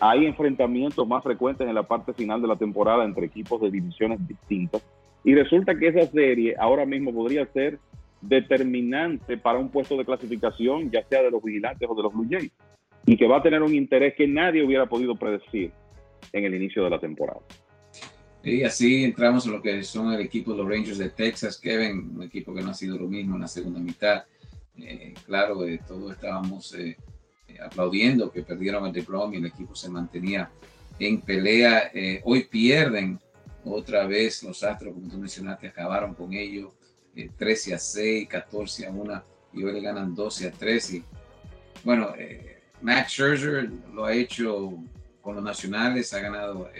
hay 0.00 0.26
enfrentamientos 0.26 1.06
más 1.06 1.22
frecuentes 1.22 1.66
en 1.66 1.74
la 1.74 1.82
parte 1.82 2.12
final 2.12 2.40
de 2.40 2.48
la 2.48 2.56
temporada 2.56 3.04
entre 3.04 3.26
equipos 3.26 3.60
de 3.60 3.70
divisiones 3.70 4.26
distintas. 4.26 4.82
Y 5.24 5.34
resulta 5.34 5.76
que 5.76 5.88
esa 5.88 6.06
serie 6.10 6.54
ahora 6.58 6.86
mismo 6.86 7.12
podría 7.12 7.46
ser 7.46 7.78
determinante 8.20 9.36
para 9.36 9.58
un 9.58 9.68
puesto 9.68 9.96
de 9.96 10.04
clasificación, 10.04 10.90
ya 10.90 11.04
sea 11.04 11.22
de 11.22 11.30
los 11.30 11.42
vigilantes 11.42 11.88
o 11.88 11.94
de 11.94 12.02
los 12.02 12.12
Blue 12.12 12.26
Jays, 12.28 12.52
y 13.06 13.16
que 13.16 13.26
va 13.26 13.38
a 13.38 13.42
tener 13.42 13.62
un 13.62 13.74
interés 13.74 14.14
que 14.14 14.26
nadie 14.26 14.64
hubiera 14.64 14.86
podido 14.86 15.16
predecir 15.16 15.72
en 16.32 16.44
el 16.44 16.54
inicio 16.54 16.84
de 16.84 16.90
la 16.90 16.98
temporada. 16.98 17.40
Y 18.48 18.64
así 18.64 19.04
entramos 19.04 19.44
en 19.44 19.52
lo 19.52 19.60
que 19.60 19.84
son 19.84 20.10
el 20.12 20.20
equipo 20.20 20.52
de 20.52 20.58
los 20.58 20.68
Rangers 20.68 20.96
de 20.96 21.10
Texas, 21.10 21.58
Kevin, 21.58 22.12
un 22.16 22.22
equipo 22.22 22.54
que 22.54 22.62
no 22.62 22.70
ha 22.70 22.74
sido 22.74 22.96
lo 22.96 23.06
mismo 23.06 23.34
en 23.34 23.42
la 23.42 23.48
segunda 23.48 23.78
mitad. 23.78 24.24
Eh, 24.78 25.12
claro, 25.26 25.60
de 25.60 25.78
todos 25.78 26.12
estábamos 26.12 26.74
eh, 26.74 26.96
eh, 27.46 27.58
aplaudiendo 27.62 28.30
que 28.30 28.42
perdieron 28.42 28.86
el 28.86 28.92
diploma 28.92 29.34
y 29.34 29.38
el 29.38 29.46
equipo 29.46 29.74
se 29.74 29.90
mantenía 29.90 30.50
en 30.98 31.20
pelea. 31.20 31.92
hoy 32.24 32.44
pierden 32.44 33.20
otra 33.64 34.06
vez 34.06 34.42
los 34.42 34.62
Astros, 34.62 34.94
como 34.94 35.08
tú 35.08 35.18
mencionaste, 35.18 35.68
acabaron 35.68 36.14
con 36.14 36.32
ellos 36.32 36.72
13 37.36 37.74
a 37.74 37.78
6, 37.78 38.28
14 38.28 38.86
a 38.86 38.90
1 38.90 39.22
y 39.52 39.64
hoy 39.64 39.74
le 39.74 39.80
ganan 39.82 40.14
12 40.14 40.48
a 40.48 40.52
3. 40.52 40.94
Y 40.94 41.04
bueno, 41.84 42.14
Max 42.80 43.12
Scherzer 43.12 43.70
lo 43.92 44.06
ha 44.06 44.14
hecho 44.14 44.78
con 45.20 45.34
los 45.34 45.44
nacionales, 45.44 46.14
ha 46.14 46.20
ganado 46.20 46.70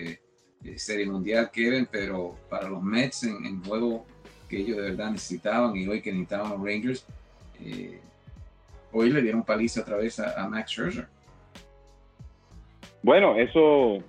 Serie 0.77 1.07
Mundial, 1.07 1.51
Kevin, 1.53 1.89
pero 1.91 2.37
para 2.49 2.69
los 2.69 2.83
Mets 2.83 3.25
en, 3.25 3.45
en, 3.45 3.63
juego 3.65 4.05
que 4.49 4.59
ellos 4.59 4.77
de 4.77 4.91
verdad 4.91 5.11
necesitaban 5.13 5.77
y 5.77 5.87
hoy 5.87 6.01
que 6.01 6.11
necesitaban 6.11 6.51
los 6.53 6.61
Rangers, 6.61 7.07
eh, 7.61 8.01
hoy 8.93 9.11
le 9.11 9.23
dieron 9.23 9.43
paliza 9.43 9.83
otra 9.83 9.97
vez 9.97 10.19
a, 10.19 10.49
Max 10.49 10.71
Scherzer. 10.71 11.07
Bueno, 13.03 13.37
eso 13.37 14.03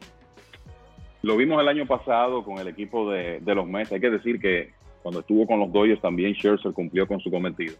lo 1.21 1.37
vimos 1.37 1.61
el 1.61 1.67
año 1.67 1.85
pasado 1.85 2.43
con 2.43 2.57
el 2.57 2.67
equipo 2.67 3.11
de, 3.11 3.39
de, 3.39 3.55
los 3.55 3.67
Mets. 3.67 3.91
Hay 3.91 3.99
que 3.99 4.09
decir 4.09 4.39
que 4.39 4.71
cuando 5.01 5.19
estuvo 5.19 5.45
con 5.45 5.59
los 5.59 5.71
Dodgers 5.71 6.01
también 6.01 6.33
Scherzer 6.33 6.73
cumplió 6.73 7.07
con 7.07 7.19
su 7.19 7.29
cometido. 7.29 7.75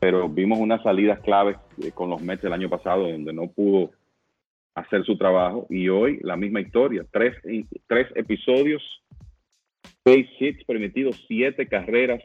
Pero 0.00 0.28
vimos 0.28 0.58
unas 0.58 0.82
salidas 0.82 1.18
claves 1.20 1.56
eh, 1.82 1.90
con 1.92 2.10
los 2.10 2.20
Mets 2.22 2.44
el 2.44 2.52
año 2.52 2.68
pasado 2.68 3.10
donde 3.10 3.32
no 3.32 3.48
pudo 3.48 3.90
hacer 4.78 5.04
su 5.04 5.16
trabajo 5.16 5.66
y 5.70 5.88
hoy 5.88 6.18
la 6.22 6.36
misma 6.36 6.60
historia, 6.60 7.04
tres, 7.10 7.34
tres 7.86 8.08
episodios, 8.14 8.82
seis 10.04 10.28
hits 10.38 10.64
permitidos, 10.64 11.24
siete 11.26 11.66
carreras, 11.66 12.22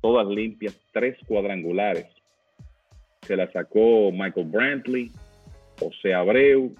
todas 0.00 0.26
limpias, 0.26 0.78
tres 0.92 1.16
cuadrangulares. 1.26 2.06
Se 3.22 3.36
la 3.36 3.50
sacó 3.52 4.10
Michael 4.12 4.46
Brantley, 4.46 5.10
José 5.78 6.14
Abreu 6.14 6.74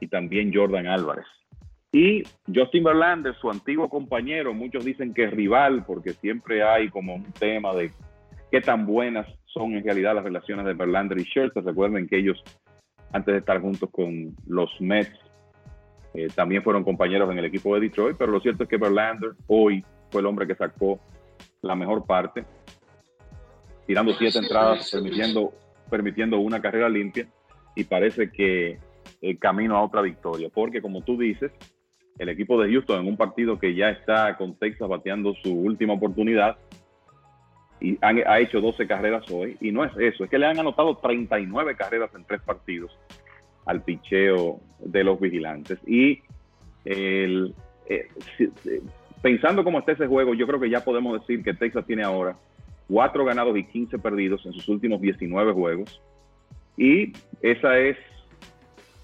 y 0.00 0.08
también 0.08 0.52
Jordan 0.54 0.86
Álvarez. 0.86 1.26
Y 1.92 2.22
Justin 2.52 2.84
Verlander, 2.84 3.34
su 3.36 3.50
antiguo 3.50 3.88
compañero, 3.88 4.54
muchos 4.54 4.84
dicen 4.84 5.12
que 5.12 5.24
es 5.24 5.30
rival 5.30 5.84
porque 5.86 6.12
siempre 6.14 6.62
hay 6.62 6.88
como 6.88 7.16
un 7.16 7.32
tema 7.32 7.74
de 7.74 7.90
qué 8.50 8.62
tan 8.62 8.86
buenas 8.86 9.26
son 9.44 9.74
en 9.74 9.84
realidad 9.84 10.14
las 10.14 10.24
relaciones 10.24 10.64
de 10.64 10.72
Verlander 10.72 11.18
y 11.18 11.24
Scherzer. 11.24 11.62
Recuerden 11.62 12.08
que 12.08 12.18
ellos 12.18 12.42
antes 13.12 13.32
de 13.32 13.38
estar 13.38 13.60
juntos 13.60 13.88
con 13.90 14.34
los 14.46 14.70
Mets. 14.80 15.18
Eh, 16.14 16.28
también 16.34 16.62
fueron 16.62 16.84
compañeros 16.84 17.30
en 17.30 17.38
el 17.38 17.44
equipo 17.46 17.74
de 17.74 17.82
Detroit, 17.82 18.16
pero 18.18 18.32
lo 18.32 18.40
cierto 18.40 18.64
es 18.64 18.68
que 18.68 18.76
Verlander 18.76 19.32
hoy 19.46 19.84
fue 20.10 20.20
el 20.20 20.26
hombre 20.26 20.46
que 20.46 20.54
sacó 20.54 21.00
la 21.62 21.74
mejor 21.74 22.04
parte, 22.04 22.44
tirando 23.86 24.12
siete 24.14 24.38
entradas, 24.38 24.90
permitiendo, 24.90 25.52
permitiendo 25.88 26.38
una 26.38 26.60
carrera 26.60 26.88
limpia, 26.88 27.26
y 27.74 27.84
parece 27.84 28.30
que 28.30 28.78
el 29.22 29.38
camino 29.38 29.76
a 29.76 29.82
otra 29.82 30.02
victoria, 30.02 30.50
porque 30.52 30.82
como 30.82 31.02
tú 31.02 31.16
dices, 31.16 31.50
el 32.18 32.28
equipo 32.28 32.60
de 32.60 32.70
Houston 32.70 33.00
en 33.00 33.08
un 33.08 33.16
partido 33.16 33.58
que 33.58 33.74
ya 33.74 33.88
está 33.90 34.36
con 34.36 34.54
Texas 34.56 34.88
bateando 34.88 35.34
su 35.42 35.54
última 35.54 35.94
oportunidad, 35.94 36.58
y 37.82 37.98
ha 38.00 38.38
hecho 38.38 38.60
12 38.60 38.86
carreras 38.86 39.28
hoy. 39.30 39.56
Y 39.60 39.72
no 39.72 39.84
es 39.84 39.92
eso, 39.98 40.24
es 40.24 40.30
que 40.30 40.38
le 40.38 40.46
han 40.46 40.58
anotado 40.58 40.96
39 40.96 41.74
carreras 41.76 42.10
en 42.14 42.24
tres 42.24 42.40
partidos 42.42 42.96
al 43.66 43.82
picheo 43.82 44.60
de 44.78 45.02
los 45.02 45.20
vigilantes. 45.20 45.78
Y 45.84 46.20
eh, 46.84 47.52
eh, 47.88 48.08
pensando 49.20 49.64
cómo 49.64 49.80
está 49.80 49.92
ese 49.92 50.06
juego, 50.06 50.34
yo 50.34 50.46
creo 50.46 50.60
que 50.60 50.70
ya 50.70 50.84
podemos 50.84 51.20
decir 51.20 51.42
que 51.42 51.54
Texas 51.54 51.84
tiene 51.84 52.04
ahora 52.04 52.36
4 52.88 53.24
ganados 53.24 53.56
y 53.56 53.64
15 53.64 53.98
perdidos 53.98 54.46
en 54.46 54.52
sus 54.52 54.68
últimos 54.68 55.00
19 55.00 55.52
juegos. 55.52 56.00
Y 56.76 57.12
esa 57.40 57.78
es 57.78 57.96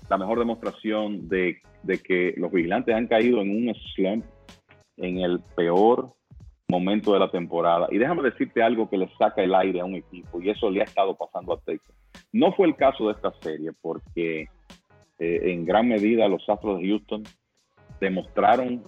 la 0.09 0.19
mejor 0.19 0.39
demostración 0.39 1.29
de, 1.29 1.59
de 1.83 1.99
que 1.99 2.33
los 2.37 2.53
vigilantes 2.53 2.95
han 2.95 3.09
caído 3.09 3.43
en 3.43 3.51
un 3.51 3.75
slump, 3.75 4.25
en 4.97 5.19
el 5.19 5.41
peor 5.57 6.13
momento 6.71 7.15
de 7.15 7.19
la 7.19 7.31
temporada. 7.31 7.89
Y 7.91 7.99
déjame 7.99 8.23
decirte 8.23 8.63
algo 8.63 8.91
que 8.91 8.99
le 8.99 9.09
saca 9.17 9.43
el 9.43 9.55
aire 9.55 9.81
a 9.81 9.87
un 9.87 9.95
equipo, 9.95 10.41
y 10.41 10.51
eso 10.51 10.71
le 10.71 10.83
ha 10.83 10.85
estado 10.85 11.17
pasando 11.17 11.55
a 11.55 11.61
Texas. 11.61 11.97
No 12.33 12.53
fue 12.53 12.67
el 12.67 12.77
caso 12.77 13.07
de 13.07 13.13
esta 13.13 13.33
serie, 13.41 13.71
porque 13.81 14.49
eh, 15.19 15.41
en 15.53 15.65
gran 15.65 15.89
medida 15.89 16.29
los 16.29 16.47
Astros 16.49 16.81
de 16.81 16.89
Houston 16.89 17.25
demostraron 18.01 18.83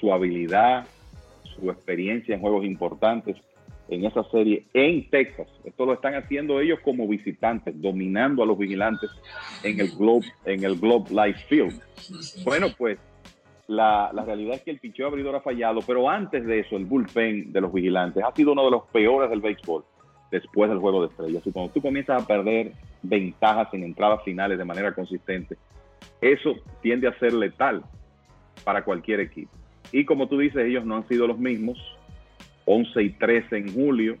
su 0.00 0.12
habilidad, 0.12 0.86
su 1.56 1.70
experiencia 1.70 2.34
en 2.34 2.40
juegos 2.40 2.64
importantes 2.64 3.36
en 3.88 4.04
esa 4.04 4.24
serie 4.30 4.66
en 4.74 5.08
Texas. 5.10 5.46
Esto 5.64 5.86
lo 5.86 5.92
están 5.92 6.14
haciendo 6.14 6.60
ellos 6.60 6.80
como 6.82 7.06
visitantes, 7.06 7.80
dominando 7.80 8.42
a 8.42 8.46
los 8.46 8.58
vigilantes 8.58 9.10
en 9.62 9.78
el 9.78 9.90
Globe, 9.90 10.26
en 10.44 10.64
el 10.64 10.76
Globe 10.76 11.10
Life 11.10 11.44
Field. 11.48 11.80
Bueno, 12.44 12.68
pues 12.76 12.98
la, 13.68 14.10
realidad 14.24 14.56
es 14.56 14.62
que 14.62 14.70
el 14.70 14.78
picheo 14.78 15.08
abridor 15.08 15.36
ha 15.36 15.40
fallado, 15.40 15.80
pero 15.86 16.08
antes 16.08 16.44
de 16.46 16.60
eso, 16.60 16.76
el 16.76 16.84
bullpen 16.84 17.52
de 17.52 17.60
los 17.60 17.72
vigilantes 17.72 18.22
ha 18.24 18.34
sido 18.34 18.52
uno 18.52 18.64
de 18.64 18.70
los 18.70 18.84
peores 18.86 19.28
del 19.30 19.40
béisbol 19.40 19.84
después 20.30 20.70
del 20.70 20.78
juego 20.78 21.02
de 21.02 21.08
estrellas. 21.08 21.46
Y 21.46 21.52
cuando 21.52 21.72
tú 21.72 21.80
comienzas 21.80 22.22
a 22.22 22.26
perder 22.26 22.72
ventajas 23.02 23.72
en 23.72 23.84
entradas 23.84 24.22
finales 24.24 24.58
de 24.58 24.64
manera 24.64 24.94
consistente, 24.94 25.56
eso 26.20 26.54
tiende 26.82 27.08
a 27.08 27.18
ser 27.18 27.32
letal 27.32 27.82
para 28.64 28.84
cualquier 28.84 29.20
equipo. 29.20 29.52
Y 29.92 30.04
como 30.04 30.28
tú 30.28 30.38
dices, 30.38 30.64
ellos 30.64 30.84
no 30.84 30.96
han 30.96 31.08
sido 31.08 31.26
los 31.26 31.38
mismos. 31.38 31.78
11 32.66 33.02
y 33.02 33.10
13 33.10 33.56
en 33.56 33.72
julio. 33.72 34.16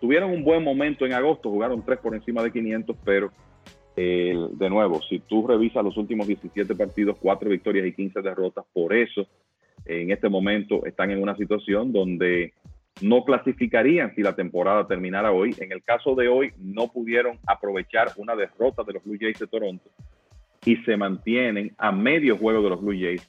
Tuvieron 0.00 0.30
un 0.30 0.44
buen 0.44 0.62
momento 0.62 1.06
en 1.06 1.12
agosto, 1.12 1.50
jugaron 1.50 1.82
3 1.84 1.98
por 2.00 2.14
encima 2.14 2.42
de 2.42 2.52
500, 2.52 2.96
pero 3.04 3.30
de 3.96 4.70
nuevo, 4.70 5.00
si 5.02 5.20
tú 5.20 5.46
revisas 5.46 5.84
los 5.84 5.96
últimos 5.96 6.26
17 6.26 6.74
partidos, 6.74 7.16
4 7.20 7.48
victorias 7.50 7.86
y 7.86 7.92
15 7.92 8.22
derrotas, 8.22 8.64
por 8.72 8.92
eso 8.92 9.26
en 9.84 10.10
este 10.10 10.28
momento 10.28 10.84
están 10.86 11.10
en 11.10 11.22
una 11.22 11.36
situación 11.36 11.92
donde 11.92 12.52
no 13.02 13.24
clasificarían 13.24 14.14
si 14.14 14.22
la 14.22 14.34
temporada 14.34 14.86
terminara 14.86 15.32
hoy. 15.32 15.54
En 15.58 15.72
el 15.72 15.82
caso 15.82 16.14
de 16.14 16.28
hoy, 16.28 16.52
no 16.58 16.88
pudieron 16.88 17.38
aprovechar 17.46 18.08
una 18.16 18.36
derrota 18.36 18.82
de 18.84 18.94
los 18.94 19.04
Blue 19.04 19.18
Jays 19.20 19.38
de 19.38 19.46
Toronto 19.46 19.90
y 20.64 20.76
se 20.78 20.96
mantienen 20.96 21.74
a 21.76 21.92
medio 21.92 22.36
juego 22.36 22.62
de 22.62 22.70
los 22.70 22.80
Blue 22.80 22.98
Jays 22.98 23.28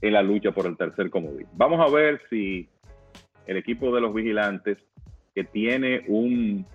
en 0.00 0.12
la 0.12 0.22
lucha 0.22 0.52
por 0.52 0.66
el 0.66 0.76
tercer 0.76 1.10
comodín. 1.10 1.46
Vamos 1.54 1.80
a 1.80 1.92
ver 1.92 2.20
si 2.30 2.68
el 3.46 3.56
equipo 3.56 3.94
de 3.94 4.00
los 4.00 4.14
vigilantes, 4.14 4.78
que 5.34 5.42
tiene 5.42 6.02
un 6.06 6.66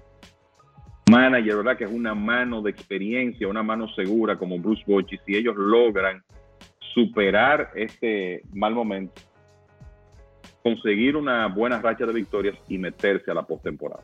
manager, 1.10 1.58
¿verdad? 1.58 1.78
Que 1.78 1.84
es 1.86 1.92
una 1.92 2.14
mano 2.14 2.62
de 2.62 2.72
experiencia, 2.72 3.48
una 3.48 3.64
mano 3.64 3.88
segura 3.94 4.38
como 4.38 4.58
Bruce 4.60 4.84
Bochy, 4.86 5.20
si 5.26 5.36
ellos 5.36 5.56
logran 5.58 6.24
superar 6.94 7.72
este 7.76 8.44
mal 8.54 8.74
momento, 8.74 9.22
conseguir 10.62 11.16
una 11.16 11.48
buena 11.48 11.82
racha 11.82 12.06
de 12.06 12.14
victorias 12.14 12.58
y 12.68 12.78
meterse 12.78 13.32
a 13.32 13.34
la 13.34 13.44
postemporada. 13.44 14.04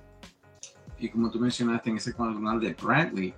Y 0.98 1.10
como 1.10 1.32
tú 1.32 1.40
mencionaste 1.40 1.90
en 1.90 1.98
ese 1.98 2.14
canal 2.14 2.60
de 2.60 2.74
Bradley, 2.74 3.34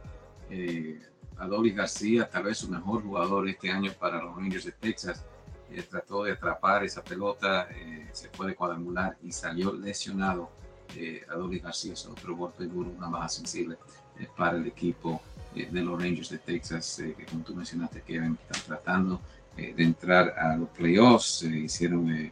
eh, 0.50 1.00
Adolis 1.38 1.76
García, 1.76 2.30
tal 2.30 2.44
vez 2.44 2.58
su 2.58 2.70
mejor 2.70 3.04
jugador 3.04 3.48
este 3.48 3.70
año 3.70 3.92
para 4.00 4.22
los 4.24 4.36
Rangers 4.36 4.66
de 4.66 4.72
Texas, 4.72 5.26
eh, 5.70 5.84
trató 5.90 6.24
de 6.24 6.34
atrapar 6.34 6.84
esa 6.84 7.04
pelota, 7.04 7.68
eh, 7.72 8.10
se 8.12 8.30
fue 8.30 8.48
de 8.48 8.56
cuadrangular 8.56 9.18
y 9.24 9.32
salió 9.32 9.74
lesionado 9.74 10.52
eh, 10.96 11.26
García 11.64 11.94
es 11.94 12.06
otro 12.06 12.36
golpe 12.36 12.66
duro, 12.66 12.90
una 12.90 13.10
baja 13.10 13.30
sensible 13.30 13.78
eh, 14.20 14.28
para 14.36 14.58
el 14.58 14.68
equipo 14.68 15.22
eh, 15.56 15.68
de 15.72 15.82
los 15.82 16.02
Rangers 16.02 16.30
de 16.30 16.38
Texas, 16.38 17.00
eh, 17.00 17.16
que 17.18 17.26
como 17.26 17.44
tú 17.44 17.56
mencionaste, 17.56 18.02
que 18.02 18.16
están 18.16 18.62
tratando 18.66 19.22
de 19.56 19.84
entrar 19.84 20.30
a 20.40 20.56
los 20.56 20.70
playoffs, 20.70 21.44
hicieron 21.44 22.32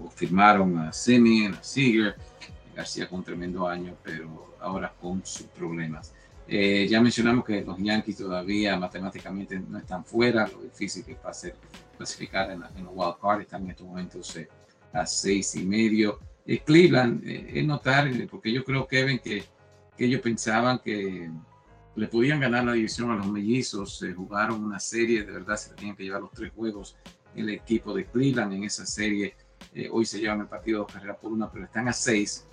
o 0.00 0.10
firmaron 0.10 0.76
a 0.76 0.92
Simeon, 0.92 1.54
a 1.54 1.62
Seager, 1.62 2.16
García 2.74 3.08
con 3.08 3.20
un 3.20 3.24
tremendo 3.24 3.68
año, 3.68 3.94
pero 4.02 4.56
ahora 4.60 4.92
con 5.00 5.24
sus 5.24 5.46
problemas. 5.46 6.12
ya 6.48 7.00
mencionamos 7.00 7.44
que 7.44 7.62
los 7.62 7.78
Yankees 7.78 8.16
todavía 8.16 8.76
matemáticamente 8.76 9.60
no 9.60 9.78
están 9.78 10.04
fuera, 10.04 10.48
lo 10.48 10.60
difícil 10.62 11.04
que 11.04 11.14
va 11.14 11.30
a 11.30 11.34
ser 11.34 11.54
clasificar 11.96 12.50
en, 12.50 12.64
en 12.76 12.84
los 12.84 12.92
wild 12.92 13.14
card, 13.22 13.42
están 13.42 13.62
en 13.62 13.70
estos 13.70 13.86
momentos 13.86 14.36
a 14.92 15.06
seis 15.06 15.54
y 15.54 15.64
medio 15.64 16.18
Cleveland 16.58 17.22
es 17.24 17.64
notar, 17.64 18.10
porque 18.30 18.52
yo 18.52 18.64
creo, 18.64 18.86
Kevin, 18.86 19.18
que, 19.18 19.44
que 19.96 20.04
ellos 20.04 20.20
pensaban 20.20 20.80
que 20.80 21.30
le 21.94 22.08
podían 22.08 22.40
ganar 22.40 22.64
la 22.64 22.72
división 22.72 23.10
a 23.10 23.16
los 23.16 23.26
mellizos, 23.28 24.04
jugaron 24.16 24.64
una 24.64 24.80
serie, 24.80 25.24
de 25.24 25.32
verdad 25.32 25.56
se 25.56 25.74
tenían 25.74 25.96
que 25.96 26.04
llevar 26.04 26.22
los 26.22 26.32
tres 26.32 26.52
juegos 26.54 26.96
el 27.34 27.48
equipo 27.50 27.94
de 27.94 28.06
Cleveland 28.06 28.52
en 28.54 28.64
esa 28.64 28.84
serie. 28.84 29.36
hoy 29.90 30.04
se 30.04 30.18
llevan 30.18 30.40
el 30.40 30.48
partido 30.48 30.84
de 30.84 30.92
carrera 30.92 31.16
por 31.16 31.32
una, 31.32 31.50
pero 31.50 31.64
están 31.66 31.88
a 31.88 31.92
seis 31.92 32.46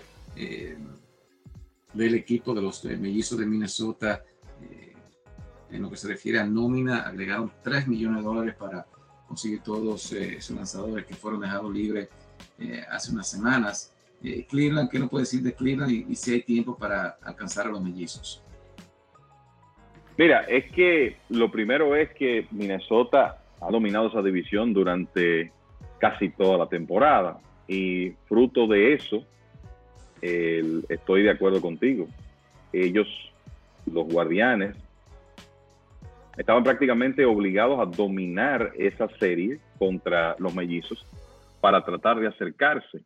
del 1.94 2.14
equipo 2.16 2.54
de 2.54 2.62
los 2.62 2.86
mellizos 2.86 3.40
de 3.40 3.46
Minnesota 3.46 4.24
en 5.72 5.82
lo 5.82 5.90
que 5.90 5.98
se 5.98 6.08
refiere 6.08 6.40
a 6.40 6.46
nómina, 6.46 7.02
agregaron 7.02 7.52
3 7.64 7.88
millones 7.88 8.20
de 8.20 8.24
dólares 8.24 8.56
para 8.56 8.86
conseguir 9.28 9.62
todos 9.62 10.12
eh, 10.14 10.38
esos 10.38 10.56
lanzadores 10.56 11.06
que 11.06 11.16
fueron 11.16 11.42
dejados 11.42 11.74
libres 11.74 12.10
eh, 12.60 12.84
hace 12.90 13.12
unas 13.12 13.30
semanas. 13.30 13.94
Eh, 14.24 14.46
Cleveland, 14.50 14.90
¿qué 14.90 15.00
no 15.00 15.08
puede 15.08 15.24
decir 15.24 15.42
de 15.42 15.54
Cleveland 15.54 15.92
y, 15.92 16.16
si 16.16 16.34
hay 16.34 16.42
tiempo 16.42 16.76
para 16.78 17.18
alcanzar 17.22 17.68
a 17.68 17.70
los 17.70 17.82
mellizos? 17.82 18.44
Mira, 20.18 20.42
es 20.42 20.72
que 20.72 21.18
lo 21.30 21.52
primero 21.52 21.96
es 21.96 22.10
que 22.14 22.48
Minnesota 22.52 23.44
ha 23.62 23.72
dominado 23.72 24.08
esa 24.08 24.22
división 24.22 24.74
durante 24.74 25.52
casi 26.00 26.30
toda 26.30 26.58
la 26.58 26.68
temporada 26.68 27.40
y 27.68 28.12
fruto 28.28 28.66
de 28.68 28.94
eso, 28.94 29.24
estoy 30.22 31.22
de 31.22 31.30
acuerdo 31.30 31.62
contigo. 31.62 32.08
Ellos, 32.74 33.08
los 33.86 34.08
guardianes, 34.08 34.76
estaban 36.38 36.64
prácticamente 36.64 37.26
obligados 37.26 37.80
a 37.80 37.86
dominar 37.86 38.72
esa 38.78 39.08
serie 39.20 39.60
contra 39.78 40.36
los 40.40 40.54
mellizos 40.56 41.06
para 41.68 41.84
tratar 41.84 42.18
de 42.18 42.28
acercarse. 42.28 43.04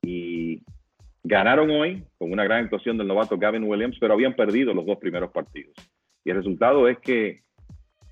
Y 0.00 0.62
ganaron 1.24 1.68
hoy 1.68 2.04
con 2.16 2.30
una 2.30 2.44
gran 2.44 2.62
actuación 2.62 2.96
del 2.96 3.08
novato 3.08 3.36
Gavin 3.36 3.64
Williams, 3.64 3.96
pero 3.98 4.14
habían 4.14 4.36
perdido 4.36 4.72
los 4.72 4.86
dos 4.86 4.98
primeros 4.98 5.32
partidos. 5.32 5.74
Y 6.24 6.30
el 6.30 6.36
resultado 6.36 6.86
es 6.86 6.96
que 7.00 7.42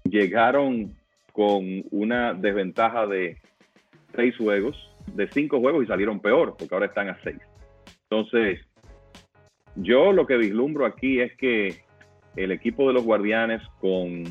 llegaron 0.03 0.97
con 1.31 1.85
una 1.93 2.35
desventaja 2.35 3.07
de 3.07 3.39
seis 4.17 4.37
juegos, 4.37 4.77
de 5.15 5.29
cinco 5.31 5.61
juegos 5.61 5.85
y 5.85 5.87
salieron 5.87 6.19
peor, 6.19 6.57
porque 6.59 6.75
ahora 6.75 6.87
están 6.87 7.11
a 7.11 7.23
seis. 7.23 7.39
Entonces, 8.11 8.59
yo 9.77 10.11
lo 10.11 10.27
que 10.27 10.37
vislumbro 10.37 10.85
aquí 10.85 11.21
es 11.21 11.33
que 11.37 11.85
el 12.35 12.51
equipo 12.51 12.89
de 12.89 12.95
los 12.95 13.05
Guardianes 13.05 13.63
con 13.79 14.25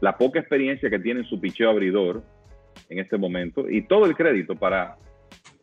la 0.00 0.16
poca 0.16 0.38
experiencia 0.38 0.88
que 0.90 1.00
tiene 1.00 1.22
en 1.22 1.26
su 1.26 1.40
picheo 1.40 1.70
abridor 1.70 2.22
en 2.92 2.98
este 2.98 3.16
momento 3.16 3.68
y 3.68 3.82
todo 3.82 4.06
el 4.06 4.14
crédito 4.14 4.54
para 4.54 4.96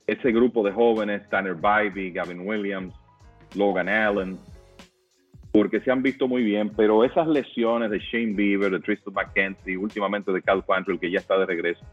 ese 0.08 0.32
grupo 0.32 0.64
de 0.64 0.72
jóvenes, 0.72 1.28
Tanner 1.30 1.54
Bybee, 1.54 2.12
Gavin 2.12 2.48
Williams, 2.48 2.94
Logan 3.56 3.88
Allen, 3.88 4.40
porque 5.52 5.80
se 5.82 5.92
han 5.92 6.02
visto 6.02 6.28
muy 6.28 6.44
bien, 6.44 6.72
pero 6.76 7.04
esas 7.04 7.28
lesiones 7.28 7.92
de 7.92 8.00
Shane 8.00 8.34
Bieber, 8.34 8.72
de 8.72 8.80
Tristan 8.80 9.14
McKenzie, 9.14 9.78
últimamente 9.78 10.32
de 10.32 10.42
Cal 10.42 10.64
Quantrill, 10.66 11.00
que 11.00 11.12
ya 11.12 11.20
está 11.20 11.38
de 11.38 11.46
regreso, 11.46 11.86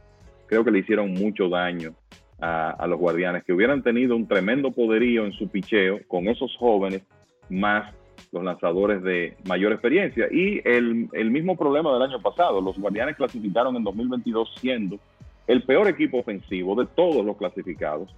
creo 0.47 0.65
que 0.65 0.71
le 0.71 0.81
hicieron 0.81 1.13
mucho 1.13 1.49
daño 1.49 1.95
a, 2.41 2.71
a, 2.71 2.87
los 2.87 2.99
guardianes, 2.99 3.45
que 3.45 3.53
hubieran 3.53 3.83
tenido 3.83 4.17
un 4.17 4.27
tremendo 4.27 4.71
poderío 4.71 5.25
en 5.25 5.33
su 5.33 5.49
picheo 5.49 6.01
con 6.07 6.29
esos 6.29 6.55
jóvenes, 6.59 7.03
más 7.49 7.95
los 8.33 8.45
lanzadores 8.45 9.03
de 9.03 9.37
mayor 9.47 9.73
experiencia. 9.73 10.27
Y 10.31 10.61
el, 10.65 11.09
el, 11.13 11.31
mismo 11.31 11.57
problema 11.57 11.93
del 11.93 12.03
año 12.03 12.21
pasado, 12.21 12.61
los 12.61 12.79
Guardianes 12.79 13.17
clasificaron 13.17 13.77
en 13.77 13.85
2022 13.85 14.55
siendo 14.61 14.99
el 15.47 15.63
peor 15.63 15.89
equipo 15.89 16.19
ofensivo 16.19 16.75
de 16.75 16.87
todos 16.87 17.25
los 17.25 17.37
clasificados. 17.37 18.15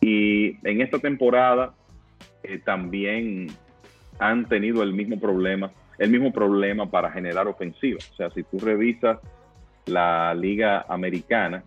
Y 0.00 0.56
en 0.66 0.80
esta 0.80 0.98
temporada 0.98 1.74
eh, 2.42 2.58
también 2.58 3.48
han 4.18 4.48
tenido 4.48 4.82
el 4.82 4.92
mismo 4.92 5.18
problema, 5.20 5.72
el 5.98 6.10
mismo 6.10 6.32
problema 6.32 6.90
para 6.90 7.10
generar 7.10 7.46
ofensiva. 7.46 7.98
O 8.12 8.16
sea, 8.16 8.30
si 8.30 8.42
tú 8.42 8.58
revisas 8.58 9.18
la 9.86 10.34
liga 10.34 10.84
americana, 10.88 11.64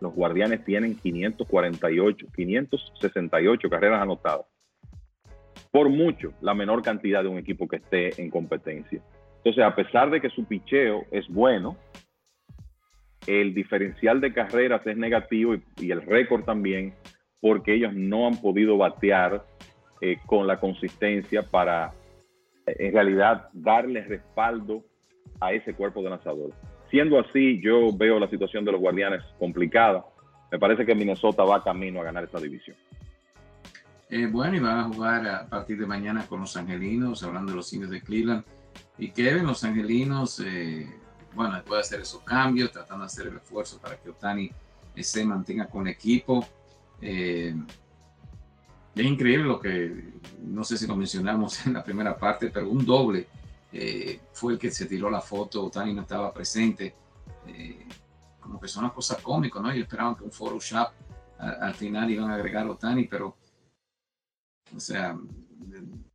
los 0.00 0.14
guardianes 0.14 0.64
tienen 0.64 0.94
548, 0.96 2.26
568 2.34 3.70
carreras 3.70 4.00
anotadas 4.00 4.46
por 5.70 5.88
mucho 5.88 6.32
la 6.40 6.54
menor 6.54 6.82
cantidad 6.82 7.22
de 7.22 7.28
un 7.28 7.38
equipo 7.38 7.68
que 7.68 7.76
esté 7.76 8.20
en 8.20 8.30
competencia. 8.30 9.00
Entonces, 9.38 9.64
a 9.64 9.74
pesar 9.74 10.10
de 10.10 10.20
que 10.20 10.30
su 10.30 10.44
picheo 10.44 11.04
es 11.10 11.28
bueno, 11.28 11.76
el 13.28 13.52
diferencial 13.52 14.22
de 14.22 14.32
carreras 14.32 14.84
es 14.86 14.96
negativo 14.96 15.54
y, 15.76 15.90
el 15.90 16.00
récord 16.00 16.44
también, 16.44 16.94
porque 17.40 17.74
ellos 17.74 17.92
no 17.92 18.26
han 18.26 18.40
podido 18.40 18.78
batear 18.78 19.44
eh, 20.00 20.16
con 20.24 20.46
la 20.46 20.58
consistencia 20.58 21.42
para, 21.42 21.92
eh, 22.66 22.74
en 22.78 22.94
realidad, 22.94 23.50
darle 23.52 24.02
respaldo 24.02 24.82
a 25.40 25.52
ese 25.52 25.74
cuerpo 25.74 26.02
de 26.02 26.08
lanzadores. 26.08 26.56
Siendo 26.90 27.20
así, 27.20 27.60
yo 27.60 27.92
veo 27.94 28.18
la 28.18 28.30
situación 28.30 28.64
de 28.64 28.72
los 28.72 28.80
guardianes 28.80 29.22
complicada. 29.38 30.06
Me 30.50 30.58
parece 30.58 30.86
que 30.86 30.94
Minnesota 30.94 31.44
va 31.44 31.62
camino 31.62 32.00
a 32.00 32.04
ganar 32.04 32.24
esta 32.24 32.40
división. 32.40 32.78
Eh, 34.08 34.26
bueno, 34.26 34.56
y 34.56 34.60
van 34.60 34.78
a 34.78 34.84
jugar 34.84 35.28
a 35.28 35.46
partir 35.46 35.78
de 35.78 35.84
mañana 35.84 36.26
con 36.26 36.40
los 36.40 36.56
angelinos, 36.56 37.22
hablando 37.22 37.52
de 37.52 37.56
los 37.56 37.70
indios 37.74 37.90
de 37.90 38.00
Cleveland. 38.00 38.42
Y 38.96 39.10
Kevin, 39.10 39.44
los 39.44 39.62
angelinos, 39.64 40.42
bueno, 41.38 41.54
después 41.54 41.78
de 41.78 41.80
hacer 41.80 42.00
esos 42.00 42.22
cambios, 42.22 42.72
tratando 42.72 43.04
de 43.04 43.06
hacer 43.06 43.28
el 43.28 43.36
esfuerzo 43.36 43.78
para 43.78 43.96
que 43.96 44.10
Otani 44.10 44.50
eh, 44.94 45.02
se 45.02 45.24
mantenga 45.24 45.66
con 45.66 45.86
el 45.86 45.94
equipo. 45.94 46.46
es 47.00 47.54
increíble 48.96 49.44
lo 49.44 49.60
que, 49.60 50.12
no 50.42 50.64
sé 50.64 50.76
si 50.76 50.86
lo 50.86 50.96
mencionamos 50.96 51.64
en 51.66 51.74
la 51.74 51.84
primera 51.84 52.16
parte, 52.16 52.50
pero 52.50 52.68
un 52.68 52.84
doble 52.84 53.28
fue 54.32 54.54
el 54.54 54.58
que 54.58 54.70
se 54.70 54.86
tiró 54.86 55.10
la 55.10 55.20
foto, 55.20 55.64
Otani 55.64 55.94
no 55.94 56.02
estaba 56.02 56.32
presente. 56.32 56.94
como 58.40 58.60
que 58.60 58.68
son 58.68 58.84
una 58.84 58.92
cosa 58.92 59.16
cómica, 59.22 59.60
¿no? 59.60 59.72
Yo 59.72 59.82
esperaban 59.82 60.16
que 60.16 60.24
un 60.24 60.32
Photoshop 60.32 60.88
al, 61.38 61.62
al 61.62 61.74
final 61.74 62.10
iban 62.10 62.30
a 62.30 62.34
agregar 62.34 62.66
Otani, 62.68 63.04
pero 63.04 63.36
o 64.74 64.80
sea, 64.80 65.16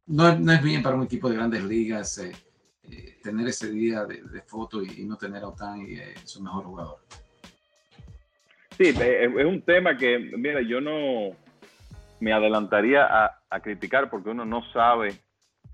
no, 0.06 0.38
no, 0.38 0.52
es 0.52 0.62
bien 0.62 0.84
para 0.84 0.96
un 0.96 1.04
equipo 1.04 1.30
de 1.30 1.36
grandes 1.36 1.64
ligas 1.64 2.18
eh, 2.18 2.32
eh, 2.32 2.36
tener 3.24 3.48
ese 3.48 3.72
día 3.72 4.06
de, 4.06 4.42
foto 4.42 4.84
y, 4.84 5.06
no 5.06 5.18
tener 5.18 5.44
a 5.44 5.48
Otani 5.48 5.94
eh, 5.94 6.14
su 6.26 6.44
mejor 6.44 6.66
jugador. 6.66 6.98
Sí, 8.78 8.90
es 8.90 9.46
un 9.46 9.62
tema 9.62 9.96
que, 9.98 10.20
mira, 10.38 10.62
yo 10.62 10.82
no 10.82 11.36
me 12.20 12.34
adelantaría 12.34 13.06
a, 13.06 13.60
criticar 13.62 14.10
porque 14.10 14.30
uno 14.30 14.46
no 14.46 14.64
sabe 14.72 15.14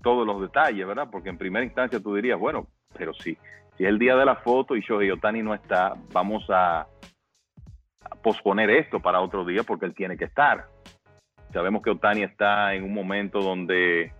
todos 0.02 0.26
los 0.26 0.40
detalles, 0.40 0.86
¿verdad? 0.86 1.08
Porque 1.10 1.30
en 1.30 1.38
primera 1.38 1.64
instancia 1.64 1.98
tú 1.98 2.14
dirías, 2.14 2.38
bueno, 2.38 2.68
pero 2.96 3.14
sí, 3.14 3.38
si 3.76 3.84
es 3.84 3.88
el 3.88 3.98
día 3.98 4.16
de 4.16 4.26
la 4.26 4.36
foto 4.36 4.76
y 4.76 4.82
Shohei 4.82 5.10
Otani 5.10 5.42
no 5.42 5.54
está, 5.54 5.94
vamos 6.12 6.44
a, 6.50 6.80
a 6.80 8.16
posponer 8.22 8.68
esto 8.68 9.00
para 9.00 9.20
otro 9.20 9.44
día 9.44 9.62
porque 9.62 9.86
él 9.86 9.94
tiene 9.94 10.18
que 10.18 10.26
estar. 10.26 10.68
Sabemos 11.52 11.82
que 11.82 11.90
Otani 11.90 12.22
está 12.22 12.74
en 12.74 12.84
un 12.84 12.92
momento 12.92 13.40
donde 13.40 14.12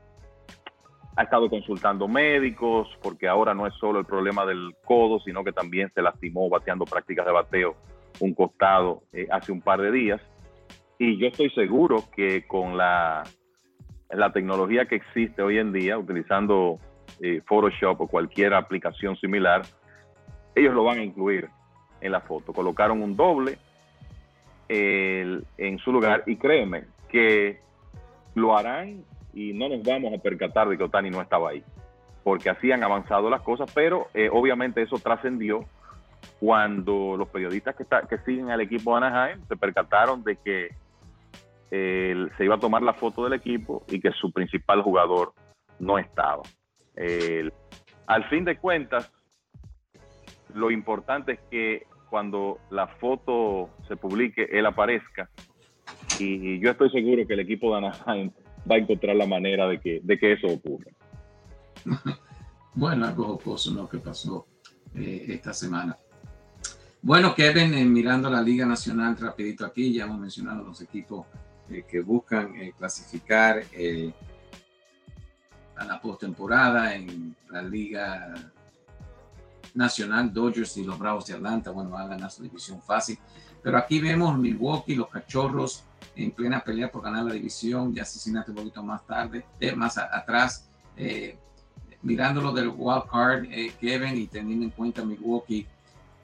ha 1.16 1.22
estado 1.22 1.50
consultando 1.50 2.08
médicos, 2.08 2.88
porque 3.02 3.28
ahora 3.28 3.54
no 3.54 3.66
es 3.66 3.74
solo 3.74 3.98
el 3.98 4.06
problema 4.06 4.46
del 4.46 4.74
codo, 4.84 5.20
sino 5.20 5.42
que 5.44 5.52
también 5.52 5.90
se 5.94 6.02
lastimó 6.02 6.48
bateando 6.48 6.84
prácticas 6.84 7.26
de 7.26 7.32
bateo 7.32 7.76
un 8.20 8.34
costado 8.34 9.02
eh, 9.12 9.26
hace 9.30 9.52
un 9.52 9.60
par 9.60 9.80
de 9.80 9.90
días. 9.90 10.20
Y 10.98 11.16
yo 11.18 11.28
estoy 11.28 11.50
seguro 11.50 12.04
que 12.14 12.46
con 12.46 12.76
la, 12.76 13.24
la 14.10 14.32
tecnología 14.32 14.86
que 14.86 14.96
existe 14.96 15.42
hoy 15.42 15.58
en 15.58 15.72
día, 15.72 15.98
utilizando 15.98 16.78
eh, 17.20 17.40
Photoshop 17.46 18.02
o 18.02 18.06
cualquier 18.06 18.54
aplicación 18.54 19.16
similar, 19.16 19.62
ellos 20.54 20.74
lo 20.74 20.84
van 20.84 20.98
a 20.98 21.02
incluir 21.04 21.48
en 22.00 22.12
la 22.12 22.20
foto. 22.20 22.52
Colocaron 22.52 23.02
un 23.02 23.16
doble 23.16 23.58
en 24.68 25.78
su 25.82 25.90
lugar 25.90 26.22
y 26.26 26.36
créeme, 26.36 26.84
que 27.08 27.58
lo 28.36 28.56
harán 28.56 29.04
y 29.32 29.52
no 29.52 29.68
nos 29.68 29.82
vamos 29.82 30.12
a 30.12 30.22
percatar 30.22 30.68
de 30.68 30.76
que 30.76 30.84
Otani 30.84 31.10
no 31.10 31.20
estaba 31.20 31.50
ahí, 31.50 31.62
porque 32.22 32.50
así 32.50 32.72
han 32.72 32.82
avanzado 32.82 33.30
las 33.30 33.42
cosas, 33.42 33.70
pero 33.74 34.08
eh, 34.14 34.28
obviamente 34.32 34.82
eso 34.82 34.96
trascendió 34.98 35.64
cuando 36.38 37.16
los 37.16 37.28
periodistas 37.28 37.76
que, 37.76 37.84
que 38.08 38.18
siguen 38.24 38.50
al 38.50 38.60
equipo 38.60 38.92
de 38.92 39.06
Anaheim 39.06 39.40
se 39.46 39.56
percataron 39.56 40.22
de 40.22 40.36
que 40.36 40.68
eh, 41.70 42.26
se 42.36 42.44
iba 42.44 42.56
a 42.56 42.60
tomar 42.60 42.82
la 42.82 42.94
foto 42.94 43.24
del 43.24 43.34
equipo 43.34 43.84
y 43.88 44.00
que 44.00 44.10
su 44.12 44.32
principal 44.32 44.82
jugador 44.82 45.32
no 45.78 45.98
estaba. 45.98 46.42
al 48.06 48.24
fin 48.28 48.44
de 48.44 48.58
cuentas, 48.58 49.10
lo 50.54 50.70
importante 50.70 51.32
es 51.32 51.40
que 51.50 51.86
cuando 52.10 52.58
la 52.70 52.88
foto 52.88 53.70
se 53.86 53.96
publique, 53.96 54.48
él 54.50 54.66
aparezca 54.66 55.30
y 56.18 56.58
yo 56.60 56.70
estoy 56.70 56.90
seguro 56.90 57.26
que 57.26 57.34
el 57.34 57.40
equipo 57.40 57.70
de 57.70 57.78
Anaheim 57.78 58.30
va 58.68 58.76
a 58.76 58.78
encontrar 58.78 59.16
la 59.16 59.26
manera 59.26 59.68
de 59.68 59.80
que, 59.80 60.00
de 60.02 60.18
que 60.18 60.32
eso 60.32 60.48
ocurra. 60.48 60.90
bueno, 62.74 63.06
algo 63.06 63.24
jocoso 63.24 63.72
¿no? 63.72 63.88
que 63.88 63.98
pasó 63.98 64.46
eh, 64.94 65.26
esta 65.28 65.52
semana. 65.52 65.96
Bueno, 67.02 67.34
Kevin, 67.34 67.72
eh, 67.72 67.84
mirando 67.86 68.28
la 68.28 68.42
Liga 68.42 68.66
Nacional 68.66 69.16
rapidito 69.16 69.64
aquí, 69.64 69.90
ya 69.90 70.04
hemos 70.04 70.18
mencionado 70.18 70.62
los 70.62 70.82
equipos 70.82 71.26
eh, 71.70 71.84
que 71.88 72.02
buscan 72.02 72.54
eh, 72.56 72.74
clasificar 72.76 73.64
a 75.76 75.84
la 75.86 75.98
postemporada 75.98 76.94
en 76.94 77.34
la 77.50 77.62
Liga 77.62 78.34
Nacional, 79.72 80.30
Dodgers 80.30 80.76
y 80.76 80.84
los 80.84 80.98
Bravos 80.98 81.24
de 81.24 81.34
Atlanta, 81.34 81.70
bueno, 81.70 81.88
van 81.88 82.02
a 82.02 82.08
ganar 82.08 82.30
su 82.30 82.42
división 82.42 82.82
fácil. 82.82 83.18
Pero 83.62 83.78
aquí 83.78 84.00
vemos 84.00 84.38
Milwaukee, 84.38 84.94
los 84.94 85.08
Cachorros 85.08 85.84
en 86.16 86.30
plena 86.32 86.60
pelea 86.60 86.90
por 86.90 87.02
ganar 87.02 87.24
la 87.24 87.34
división, 87.34 87.94
ya 87.94 88.04
Cincinnati 88.04 88.50
un 88.50 88.56
poquito 88.56 88.82
más 88.82 89.06
tarde, 89.06 89.44
más 89.76 89.96
atrás, 89.98 90.68
mirando 92.02 92.40
lo 92.40 92.52
del 92.52 92.68
wild 92.68 93.04
card, 93.10 93.44
Kevin, 93.78 94.16
y 94.16 94.26
teniendo 94.26 94.64
en 94.64 94.70
cuenta 94.70 95.04
Milwaukee 95.04 95.66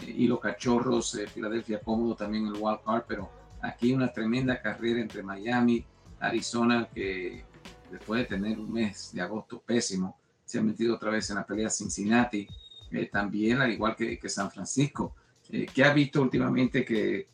y 0.04 0.26
los 0.26 0.40
Cachorros, 0.40 1.14
eh, 1.14 1.26
Filadelfia 1.26 1.80
cómodo 1.80 2.14
también 2.14 2.46
el 2.46 2.54
wild 2.54 2.80
card, 2.84 3.04
pero 3.06 3.30
aquí 3.60 3.92
una 3.92 4.12
tremenda 4.12 4.60
carrera 4.60 5.00
entre 5.00 5.22
Miami, 5.22 5.84
Arizona, 6.20 6.88
que 6.92 7.44
después 7.90 8.20
de 8.22 8.36
tener 8.36 8.58
un 8.58 8.72
mes 8.72 9.12
de 9.12 9.20
agosto 9.20 9.60
pésimo, 9.60 10.18
se 10.44 10.58
ha 10.58 10.62
metido 10.62 10.94
otra 10.94 11.10
vez 11.10 11.28
en 11.30 11.36
la 11.36 11.46
pelea 11.46 11.70
Cincinnati, 11.70 12.46
eh, 12.90 13.06
también 13.06 13.60
al 13.60 13.72
igual 13.72 13.96
que, 13.96 14.18
que 14.18 14.28
San 14.28 14.50
Francisco. 14.50 15.14
Eh, 15.52 15.66
¿Qué 15.72 15.84
ha 15.84 15.92
visto 15.92 16.22
últimamente 16.22 16.84
que 16.84 17.26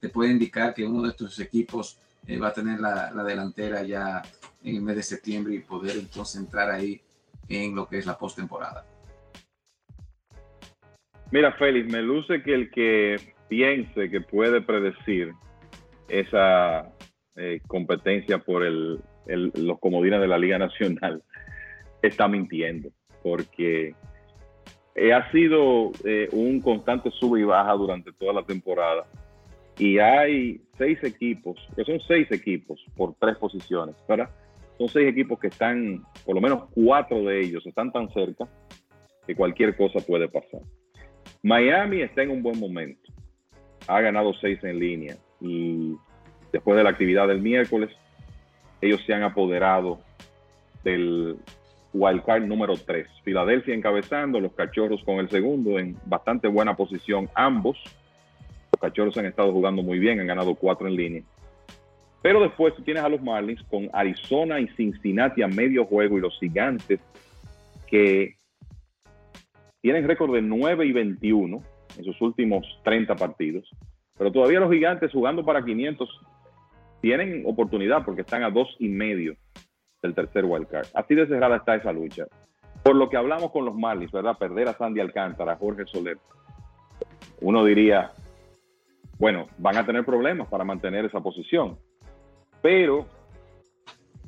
te 0.00 0.08
puede 0.08 0.30
indicar 0.30 0.74
que 0.74 0.84
uno 0.84 1.02
de 1.02 1.10
estos 1.10 1.38
equipos 1.40 1.98
va 2.42 2.48
a 2.48 2.52
tener 2.52 2.80
la, 2.80 3.10
la, 3.10 3.22
delantera 3.22 3.82
ya 3.82 4.22
en 4.62 4.76
el 4.76 4.82
mes 4.82 4.96
de 4.96 5.02
septiembre 5.02 5.54
y 5.54 5.58
poder 5.60 5.96
entonces 5.96 6.40
entrar 6.40 6.70
ahí 6.70 7.00
en 7.48 7.74
lo 7.74 7.86
que 7.86 7.98
es 7.98 8.06
la 8.06 8.16
postemporada? 8.16 8.84
Mira, 11.30 11.52
Félix, 11.52 11.90
me 11.90 12.02
luce 12.02 12.42
que 12.42 12.54
el 12.54 12.70
que 12.70 13.34
piense 13.48 14.10
que 14.10 14.20
puede 14.20 14.60
predecir 14.60 15.32
esa 16.08 16.92
eh, 17.36 17.60
competencia 17.66 18.38
por 18.38 18.64
el, 18.64 19.00
los 19.26 19.78
comodines 19.80 20.20
de 20.20 20.28
la 20.28 20.38
Liga 20.38 20.58
Nacional 20.58 21.22
está 22.02 22.28
mintiendo, 22.28 22.90
porque 23.22 23.94
eh, 24.94 25.12
ha 25.12 25.30
sido 25.32 25.90
eh, 26.04 26.28
un 26.32 26.60
constante 26.60 27.10
sube 27.10 27.40
y 27.40 27.44
baja 27.44 27.72
durante 27.72 28.12
toda 28.12 28.32
la 28.32 28.42
temporada. 28.42 29.06
Y 29.76 29.98
hay 29.98 30.60
seis 30.78 31.02
equipos, 31.02 31.58
que 31.74 31.84
son 31.84 32.00
seis 32.06 32.30
equipos 32.30 32.80
por 32.96 33.14
tres 33.18 33.36
posiciones, 33.36 33.96
¿verdad? 34.08 34.30
Son 34.78 34.88
seis 34.88 35.08
equipos 35.08 35.38
que 35.38 35.48
están, 35.48 36.04
por 36.24 36.36
lo 36.36 36.40
menos 36.40 36.64
cuatro 36.74 37.22
de 37.24 37.40
ellos 37.40 37.66
están 37.66 37.90
tan 37.92 38.08
cerca 38.12 38.48
que 39.26 39.34
cualquier 39.34 39.76
cosa 39.76 40.00
puede 40.06 40.28
pasar. 40.28 40.60
Miami 41.42 42.02
está 42.02 42.22
en 42.22 42.30
un 42.30 42.42
buen 42.42 42.58
momento. 42.58 43.12
Ha 43.88 44.00
ganado 44.00 44.32
seis 44.40 44.62
en 44.62 44.78
línea 44.78 45.16
y 45.40 45.96
después 46.52 46.76
de 46.76 46.84
la 46.84 46.90
actividad 46.90 47.26
del 47.26 47.42
miércoles, 47.42 47.90
ellos 48.80 49.00
se 49.06 49.12
han 49.12 49.24
apoderado 49.24 49.98
del 50.84 51.36
wildcard 51.94 52.42
número 52.42 52.74
3. 52.76 53.06
Filadelfia 53.22 53.74
encabezando, 53.74 54.40
los 54.40 54.52
cachorros 54.52 55.02
con 55.04 55.16
el 55.20 55.30
segundo 55.30 55.78
en 55.78 55.96
bastante 56.04 56.48
buena 56.48 56.76
posición 56.76 57.30
ambos. 57.34 57.78
Los 58.72 58.80
cachorros 58.80 59.16
han 59.16 59.26
estado 59.26 59.52
jugando 59.52 59.82
muy 59.82 59.98
bien, 59.98 60.20
han 60.20 60.26
ganado 60.26 60.54
cuatro 60.56 60.88
en 60.88 60.96
línea. 60.96 61.22
Pero 62.20 62.40
después 62.40 62.74
tú 62.74 62.82
tienes 62.82 63.02
a 63.02 63.08
los 63.08 63.22
Marlins 63.22 63.62
con 63.64 63.88
Arizona 63.92 64.58
y 64.58 64.66
Cincinnati 64.68 65.42
a 65.42 65.48
medio 65.48 65.84
juego 65.84 66.18
y 66.18 66.20
los 66.20 66.38
gigantes 66.38 67.00
que 67.86 68.34
tienen 69.80 70.08
récord 70.08 70.34
de 70.34 70.42
9 70.42 70.86
y 70.86 70.92
21 70.92 71.62
en 71.98 72.04
sus 72.04 72.20
últimos 72.22 72.66
30 72.82 73.14
partidos, 73.16 73.70
pero 74.16 74.32
todavía 74.32 74.58
los 74.58 74.72
gigantes 74.72 75.12
jugando 75.12 75.44
para 75.44 75.64
500 75.64 76.08
tienen 77.02 77.42
oportunidad 77.44 78.04
porque 78.04 78.22
están 78.22 78.42
a 78.42 78.50
dos 78.50 78.74
y 78.78 78.88
medio 78.88 79.36
del 80.04 80.14
tercer 80.14 80.44
wildcard. 80.44 80.86
Así 80.92 81.14
de 81.14 81.26
cerrada 81.26 81.56
está 81.56 81.76
esa 81.76 81.92
lucha. 81.92 82.26
Por 82.82 82.94
lo 82.94 83.08
que 83.08 83.16
hablamos 83.16 83.50
con 83.50 83.64
los 83.64 83.74
Marlins, 83.74 84.12
¿verdad? 84.12 84.36
Perder 84.36 84.68
a 84.68 84.74
Sandy 84.74 85.00
Alcántara, 85.00 85.56
Jorge 85.56 85.86
Soler. 85.86 86.18
Uno 87.40 87.64
diría, 87.64 88.12
bueno, 89.18 89.46
van 89.56 89.78
a 89.78 89.86
tener 89.86 90.04
problemas 90.04 90.46
para 90.48 90.62
mantener 90.62 91.06
esa 91.06 91.20
posición. 91.20 91.78
Pero 92.60 93.06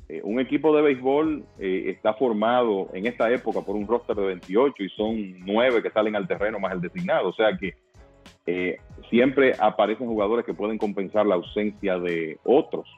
eh, 0.09 0.22
un 0.24 0.41
equipo 0.41 0.74
de 0.74 0.81
béisbol 0.81 1.45
eh, 1.59 1.85
está 1.89 2.14
formado 2.14 2.89
en 2.95 3.07
esta 3.07 3.31
época 3.31 3.61
por 3.61 3.77
un 3.77 3.87
roster 3.87 4.16
de 4.16 4.27
28 4.27 4.83
y 4.83 4.89
son 4.91 5.41
nueve 5.45 5.83
que 5.83 5.91
salen 5.91 6.16
al 6.16 6.27
terreno 6.27 6.59
más 6.59 6.72
el 6.72 6.81
designado. 6.81 7.29
O 7.29 7.35
sea 7.35 7.55
que 7.59 7.74
eh, 8.47 8.79
siempre 9.11 9.53
aparecen 9.59 10.07
jugadores 10.07 10.47
que 10.47 10.55
pueden 10.55 10.79
compensar 10.79 11.27
la 11.27 11.35
ausencia 11.35 11.99
de 11.99 12.39
otros. 12.45 12.89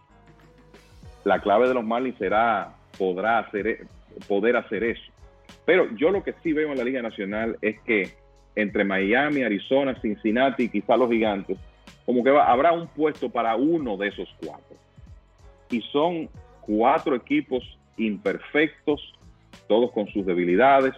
La 1.25 1.41
clave 1.41 1.69
de 1.69 1.75
los 1.75 1.85
Marlins 1.85 2.19
será 2.19 2.75
podrá 2.99 3.39
hacer, 3.39 3.67
e, 3.67 3.81
poder 4.27 4.57
hacer 4.57 4.85
eso. 4.85 5.13
Pero 5.65 5.95
yo 5.97 6.11
lo 6.11 6.23
que 6.23 6.35
sí 6.43 6.53
veo 6.53 6.73
en 6.73 6.79
la 6.79 6.85
Liga 6.85 7.03
Nacional 7.03 7.57
es 7.63 7.81
que 7.81 8.11
entre 8.57 8.85
Miami, 8.85 9.43
Arizona, 9.43 10.01
Cincinnati 10.01 10.65
y 10.65 10.69
quizá 10.69 10.97
los 10.97 11.11
gigantes, 11.11 11.59
como 12.05 12.25
que 12.25 12.31
habrá 12.31 12.73
un 12.73 12.89
puesto 12.89 13.31
para 13.31 13.55
uno 13.55 13.97
de 13.97 14.09
esos 14.09 14.29
cuatro. 14.45 14.77
Y 15.71 15.81
son 15.93 16.29
cuatro 16.63 17.15
equipos 17.15 17.63
imperfectos, 17.97 19.15
todos 19.69 19.93
con 19.93 20.09
sus 20.09 20.25
debilidades. 20.25 20.95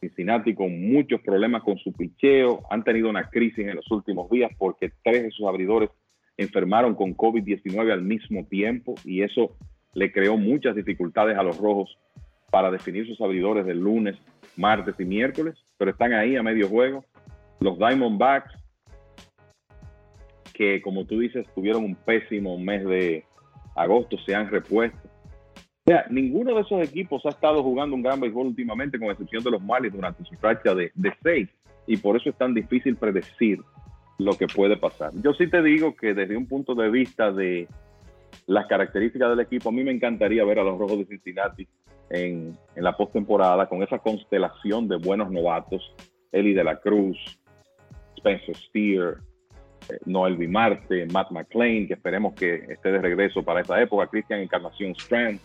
Cincinnati 0.00 0.54
con 0.54 0.92
muchos 0.92 1.20
problemas 1.20 1.62
con 1.62 1.78
su 1.78 1.92
picheo, 1.92 2.62
han 2.70 2.84
tenido 2.84 3.10
una 3.10 3.28
crisis 3.28 3.66
en 3.66 3.76
los 3.76 3.90
últimos 3.90 4.30
días 4.30 4.50
porque 4.56 4.92
tres 5.02 5.24
de 5.24 5.30
sus 5.30 5.46
abridores 5.46 5.90
enfermaron 6.36 6.94
con 6.94 7.16
COVID-19 7.16 7.92
al 7.92 8.02
mismo 8.02 8.44
tiempo 8.46 8.94
y 9.04 9.22
eso 9.22 9.56
le 9.94 10.12
creó 10.12 10.36
muchas 10.36 10.76
dificultades 10.76 11.38
a 11.38 11.42
los 11.42 11.58
rojos 11.58 11.98
para 12.50 12.70
definir 12.70 13.06
sus 13.06 13.20
abridores 13.20 13.66
del 13.66 13.80
lunes, 13.80 14.16
martes 14.56 14.94
y 14.98 15.04
miércoles, 15.04 15.56
pero 15.78 15.90
están 15.90 16.12
ahí 16.12 16.36
a 16.36 16.42
medio 16.42 16.68
juego. 16.68 17.04
Los 17.60 17.78
Diamondbacks, 17.78 18.52
que 20.52 20.80
como 20.82 21.06
tú 21.06 21.18
dices, 21.20 21.46
tuvieron 21.54 21.84
un 21.84 21.94
pésimo 21.94 22.58
mes 22.58 22.84
de, 22.84 23.24
agosto 23.76 24.16
se 24.18 24.34
han 24.34 24.50
repuesto. 24.50 24.98
O 25.84 25.90
sea, 25.90 26.06
ninguno 26.10 26.54
de 26.54 26.62
esos 26.62 26.82
equipos 26.82 27.24
ha 27.26 27.28
estado 27.28 27.62
jugando 27.62 27.94
un 27.94 28.02
gran 28.02 28.18
béisbol 28.18 28.48
últimamente, 28.48 28.98
con 28.98 29.08
excepción 29.08 29.44
de 29.44 29.52
los 29.52 29.62
Marlins 29.62 29.94
durante 29.94 30.24
su 30.24 30.34
racha 30.40 30.74
de, 30.74 30.90
de 30.94 31.12
seis. 31.22 31.48
Y 31.86 31.96
por 31.98 32.16
eso 32.16 32.30
es 32.30 32.36
tan 32.36 32.54
difícil 32.54 32.96
predecir 32.96 33.60
lo 34.18 34.34
que 34.34 34.46
puede 34.46 34.76
pasar. 34.76 35.10
Yo 35.22 35.34
sí 35.34 35.48
te 35.48 35.62
digo 35.62 35.94
que 35.94 36.14
desde 36.14 36.36
un 36.36 36.46
punto 36.46 36.74
de 36.74 36.90
vista 36.90 37.32
de 37.32 37.68
las 38.46 38.66
características 38.66 39.30
del 39.30 39.40
equipo, 39.40 39.68
a 39.68 39.72
mí 39.72 39.82
me 39.82 39.92
encantaría 39.92 40.44
ver 40.44 40.58
a 40.58 40.64
los 40.64 40.78
Rojos 40.78 40.98
de 40.98 41.06
Cincinnati 41.06 41.66
en, 42.10 42.56
en 42.74 42.84
la 42.84 42.96
postemporada 42.96 43.68
con 43.68 43.82
esa 43.82 43.98
constelación 43.98 44.88
de 44.88 44.96
buenos 44.96 45.30
novatos, 45.30 45.94
Eli 46.32 46.54
de 46.54 46.64
la 46.64 46.80
Cruz, 46.80 47.18
Spencer 48.16 48.56
Steer, 48.56 49.18
Noel 50.04 50.36
Bimarte, 50.36 51.06
Matt 51.06 51.30
McClain, 51.30 51.86
que 51.86 51.94
esperemos 51.94 52.34
que 52.34 52.54
esté 52.68 52.90
de 52.90 52.98
regreso 53.00 53.42
para 53.42 53.60
esa 53.60 53.80
época, 53.80 54.06
Christian 54.08 54.40
Encarnación 54.40 54.92
Strand, 54.92 55.38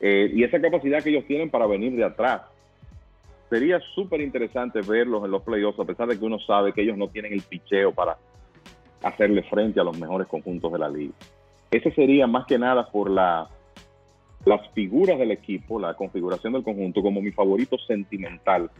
eh, 0.00 0.30
y 0.32 0.44
esa 0.44 0.60
capacidad 0.60 1.02
que 1.02 1.10
ellos 1.10 1.26
tienen 1.26 1.50
para 1.50 1.66
venir 1.66 1.94
de 1.96 2.04
atrás. 2.04 2.42
Sería 3.50 3.80
súper 3.94 4.20
interesante 4.20 4.80
verlos 4.82 5.24
en 5.24 5.30
los 5.30 5.42
playoffs, 5.42 5.80
a 5.80 5.84
pesar 5.84 6.08
de 6.08 6.18
que 6.18 6.24
uno 6.24 6.38
sabe 6.40 6.72
que 6.72 6.82
ellos 6.82 6.98
no 6.98 7.08
tienen 7.08 7.32
el 7.32 7.42
picheo 7.42 7.92
para 7.92 8.18
hacerle 9.02 9.42
frente 9.44 9.80
a 9.80 9.84
los 9.84 9.98
mejores 9.98 10.28
conjuntos 10.28 10.72
de 10.72 10.78
la 10.78 10.88
liga. 10.88 11.14
Ese 11.70 11.90
sería 11.92 12.26
más 12.26 12.46
que 12.46 12.58
nada 12.58 12.90
por 12.90 13.10
la, 13.10 13.48
las 14.44 14.68
figuras 14.72 15.18
del 15.18 15.30
equipo, 15.30 15.78
la 15.78 15.94
configuración 15.94 16.52
del 16.52 16.62
conjunto, 16.62 17.02
como 17.02 17.20
mi 17.20 17.30
favorito 17.32 17.78
sentimental 17.78 18.70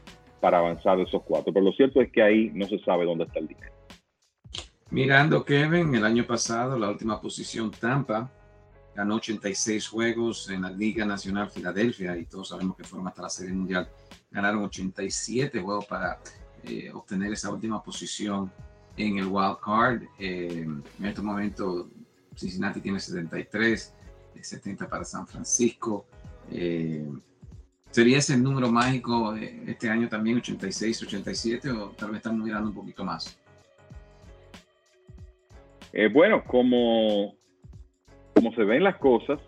para 0.41 0.59
avanzar 0.59 1.01
esos 1.01 1.23
cuatro. 1.23 1.53
Pero 1.53 1.65
lo 1.65 1.73
cierto 1.73 2.01
es 2.01 2.11
que 2.13 2.23
ahí 2.23 2.51
no 2.55 2.67
se 2.67 2.79
sabe 2.81 3.05
dónde 3.05 3.25
está 3.25 3.39
el 3.39 3.49
dinero. 3.49 3.73
Mirando 4.91 5.45
Kevin, 5.45 5.95
el 5.95 6.05
año 6.05 6.25
pasado, 6.25 6.79
la 6.79 6.89
última 6.89 7.21
posición 7.21 7.71
Tampa, 7.71 8.31
ganó 8.95 9.17
86 9.17 9.87
juegos 9.87 10.49
en 10.51 10.63
la 10.63 10.71
Liga 10.71 11.05
Nacional 11.05 11.51
Filadelfia 11.51 12.17
y 12.17 12.25
todos 12.25 12.49
sabemos 12.49 12.77
que 12.77 12.85
fueron 12.85 13.07
hasta 13.07 13.23
la 13.23 13.29
Serie 13.29 13.53
Mundial. 13.55 13.89
Ganaron 14.31 14.65
87 14.65 15.61
juegos 15.61 15.87
para 15.87 16.19
eh, 16.65 16.91
obtener 16.93 17.33
esa 17.33 17.51
última 17.51 17.83
posición 17.83 18.51
en 18.97 19.19
el 19.19 19.27
wild 19.27 19.59
card. 19.65 20.03
Eh, 20.19 20.67
en 20.99 21.05
este 21.05 21.23
momento 21.23 21.89
Cincinnati 22.35 22.81
tiene 22.81 23.01
73, 23.01 23.95
70 24.41 24.85
eh, 24.85 24.89
para 24.89 25.05
San 25.05 25.27
Francisco. 25.27 26.07
¿Sería 27.91 28.19
ese 28.19 28.35
el 28.35 28.43
número 28.43 28.71
mágico 28.71 29.35
este 29.35 29.89
año 29.89 30.09
también, 30.09 30.39
86, 30.39 31.03
87 31.03 31.71
o 31.71 31.89
tal 31.91 32.11
vez 32.11 32.19
estamos 32.19 32.45
mirando 32.45 32.69
un 32.69 32.75
poquito 32.75 33.05
más? 33.05 33.39
Eh, 35.93 36.09
bueno, 36.13 36.45
como, 36.45 37.35
como 38.35 38.53
se 38.55 38.65
ven 38.65 38.85
las 38.85 38.97
cosas, 38.99 39.41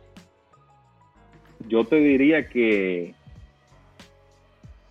yo 1.69 1.85
te 1.85 1.97
diría 1.97 2.49
que 2.49 3.15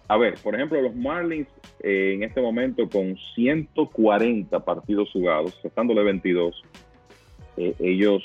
a 0.10 0.18
ver, 0.18 0.34
por 0.42 0.56
ejemplo, 0.56 0.82
los 0.82 0.96
Marlins 0.96 1.48
eh, 1.82 2.14
en 2.16 2.24
este 2.24 2.42
momento 2.42 2.90
con 2.90 3.16
140 3.36 4.60
partidos 4.66 5.12
jugados, 5.12 5.58
restándole 5.64 6.04
22, 6.04 6.64
eh, 7.58 7.76
ellos 7.80 8.24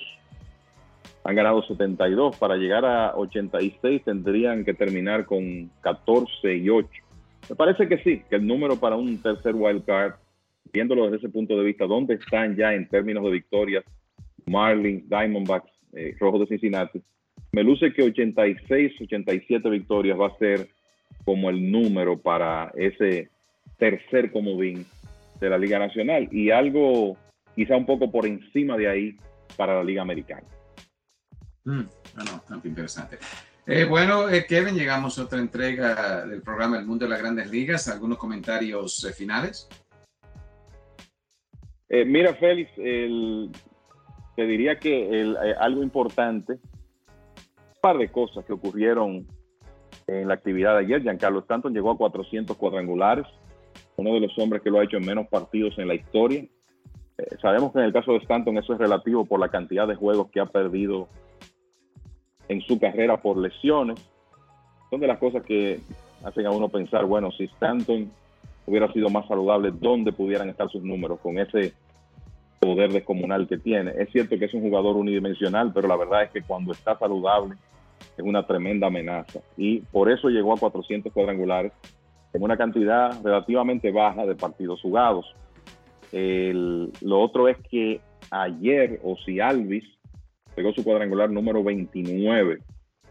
han 1.25 1.35
ganado 1.35 1.63
72. 1.63 2.37
Para 2.37 2.57
llegar 2.57 2.87
a 2.87 3.15
86 3.17 4.03
tendrían 4.03 4.65
que 4.65 4.73
terminar 4.73 5.27
con 5.27 5.71
14 5.83 6.57
y 6.57 6.71
8. 6.71 6.89
Me 7.51 7.57
parece 7.57 7.87
que 7.87 7.99
sí, 7.99 8.23
que 8.31 8.37
el 8.37 8.47
número 8.47 8.81
para 8.81 8.97
un 8.97 9.21
tercer 9.21 9.55
wild 9.55 9.85
card, 9.85 10.15
viéndolo 10.73 11.05
desde 11.05 11.19
ese 11.19 11.29
punto 11.29 11.55
de 11.59 11.65
vista, 11.65 11.87
¿dónde 11.87 12.15
están 12.15 12.57
ya 12.57 12.73
en 12.73 12.89
términos 12.89 13.25
de 13.25 13.31
victorias 13.31 13.85
Marlins, 14.47 15.07
Diamondbacks, 15.11 15.71
eh, 15.93 16.17
Rojos 16.19 16.41
de 16.41 16.47
Cincinnati? 16.47 17.03
Me 17.53 17.63
luce 17.63 17.93
que 17.93 18.05
86, 18.05 19.03
87 19.03 19.69
victorias 19.69 20.19
va 20.19 20.29
a 20.29 20.39
ser 20.39 20.67
como 21.25 21.51
el 21.51 21.71
número 21.71 22.19
para 22.19 22.73
ese 22.77 23.31
tercer 23.79 24.31
comodín 24.31 24.87
de 25.41 25.51
la 25.51 25.59
Liga 25.59 25.79
Nacional 25.79 26.29
y 26.31 26.51
algo 26.51 27.17
quizá 27.55 27.77
un 27.77 27.87
poco 27.87 28.11
por 28.11 28.27
encima 28.27 28.77
de 28.77 28.89
ahí 28.89 29.17
para 29.57 29.75
la 29.75 29.85
Liga 29.85 30.03
Americana. 30.03 30.47
Mm, 31.65 31.83
bueno, 32.15 32.33
bastante 32.33 32.69
interesante. 32.69 33.19
Eh, 33.67 33.85
bueno, 33.85 34.29
eh, 34.29 34.45
Kevin, 34.47 34.75
llegamos 34.75 35.19
a 35.19 35.23
otra 35.23 35.39
entrega 35.39 36.27
del 36.27 36.43
programa 36.43 36.79
El 36.79 36.85
Mundo 36.85 37.07
de 37.07 37.11
las 37.11 37.21
Grandes 37.21 37.51
Ligas. 37.51 37.89
¿Algunos 37.89 38.19
comentarios 38.19 39.05
eh, 39.05 39.13
finales? 39.13 39.69
mira, 41.89 42.35
Félix, 42.35 42.73
te 42.75 44.47
diría 44.47 44.81
que 44.81 45.33
algo 45.61 45.81
importante, 45.81 46.55
un 46.55 47.81
par 47.81 47.99
de 47.99 48.11
cosas 48.11 48.45
que 48.45 48.53
ocurrieron 48.53 49.29
en 50.07 50.29
la 50.29 50.35
actividad 50.35 50.75
de 50.75 50.85
ayer. 50.85 51.03
Giancarlo 51.03 51.41
Stanton 51.41 51.73
llegó 51.73 51.91
a 51.91 51.97
400 51.97 52.57
cuadrangulares, 52.57 53.27
uno 53.97 54.15
de 54.15 54.21
los 54.21 54.39
hombres 54.39 54.63
que 54.63 54.71
lo 54.71 54.81
ha 54.81 54.85
hecho 54.85 54.97
en 54.97 55.07
menos 55.07 55.27
partidos 55.29 55.79
en 55.79 55.89
la 55.89 55.95
historia. 55.95 56.45
sabemos 57.41 57.73
que 57.73 57.79
en 57.79 57.87
el 57.87 57.93
caso 57.93 58.13
de 58.13 58.19
Stanton 58.19 58.59
eso 58.59 58.75
es 58.75 58.79
relativo 58.79 59.25
por 59.25 59.41
la 59.41 59.49
cantidad 59.49 59.87
de 59.87 59.95
juegos 59.95 60.31
que 60.31 60.41
ha 60.41 60.47
perdido 60.47 61.09
en 62.49 62.61
su 62.63 62.79
carrera 62.79 63.21
por 63.21 63.37
lesiones. 63.37 63.99
Son 64.91 65.01
de 65.01 65.07
las 65.07 65.19
cosas 65.19 65.43
que 65.45 65.81
hacen 66.25 66.47
a 66.47 66.51
uno 66.51 66.69
pensar, 66.69 67.05
bueno, 67.05 67.31
si 67.33 67.45
Stanton 67.45 68.11
hubiera 68.67 68.93
sido 68.93 69.11
más 69.11 69.27
saludable, 69.29 69.71
¿dónde 69.73 70.13
pudieran 70.13 70.49
estar 70.49 70.69
sus 70.71 70.83
números 70.83 71.21
con 71.21 71.39
ese 71.39 71.75
poder 72.61 72.93
descomunal 72.93 73.47
que 73.47 73.59
tiene? 73.59 73.93
Es 73.99 74.11
cierto 74.11 74.39
que 74.39 74.47
es 74.47 74.55
un 74.55 74.63
jugador 74.63 74.97
unidimensional, 74.97 75.73
pero 75.73 75.89
la 75.89 75.97
verdad 75.97 76.25
es 76.25 76.31
que 76.31 76.43
cuando 76.43 76.73
está 76.73 76.99
saludable 76.99 77.57
es 78.17 78.25
una 78.25 78.47
tremenda 78.47 78.87
amenaza. 78.87 79.41
Y 79.57 79.81
por 79.81 80.11
eso 80.11 80.29
llegó 80.29 80.55
a 80.55 80.59
400 80.59 81.13
cuadrangulares 81.13 81.73
en 82.33 82.43
una 82.43 82.57
cantidad 82.57 83.23
relativamente 83.23 83.91
baja 83.91 84.27
de 84.27 84.35
partidos 84.35 84.81
jugados. 84.81 85.35
lo 86.13 87.21
otro 87.21 87.49
es 87.49 87.57
que 87.71 88.01
ayer, 88.31 89.01
o 89.03 89.17
si 89.25 89.41
Alvis 89.41 89.85
pegó 90.55 90.73
su 90.73 90.85
cuadrangular 90.85 91.31
número 91.31 91.63
29 91.63 92.59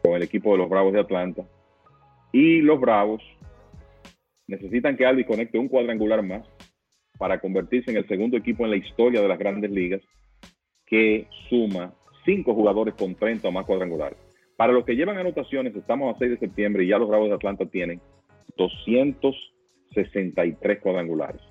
con 0.01 0.13
el 0.13 0.23
equipo 0.23 0.51
de 0.51 0.57
los 0.59 0.69
Bravos 0.69 0.93
de 0.93 0.99
Atlanta. 0.99 1.43
Y 2.31 2.61
los 2.61 2.79
Bravos 2.79 3.21
necesitan 4.47 4.97
que 4.97 5.05
Albi 5.05 5.23
conecte 5.23 5.57
un 5.57 5.67
cuadrangular 5.67 6.21
más 6.23 6.45
para 7.17 7.39
convertirse 7.39 7.91
en 7.91 7.97
el 7.97 8.07
segundo 8.07 8.37
equipo 8.37 8.65
en 8.65 8.71
la 8.71 8.77
historia 8.77 9.21
de 9.21 9.27
las 9.27 9.39
grandes 9.39 9.71
ligas 9.71 10.01
que 10.85 11.27
suma 11.49 11.93
cinco 12.25 12.53
jugadores 12.53 12.95
con 12.95 13.15
30 13.15 13.47
o 13.47 13.51
más 13.51 13.65
cuadrangulares. 13.65 14.17
Para 14.55 14.73
los 14.73 14.85
que 14.85 14.95
llevan 14.95 15.17
anotaciones, 15.17 15.75
estamos 15.75 16.15
a 16.15 16.19
6 16.19 16.29
de 16.31 16.37
septiembre 16.37 16.83
y 16.83 16.89
ya 16.89 16.99
los 16.99 17.09
Bravos 17.09 17.29
de 17.29 17.35
Atlanta 17.35 17.65
tienen 17.65 17.99
263 18.57 20.79
cuadrangulares. 20.79 21.41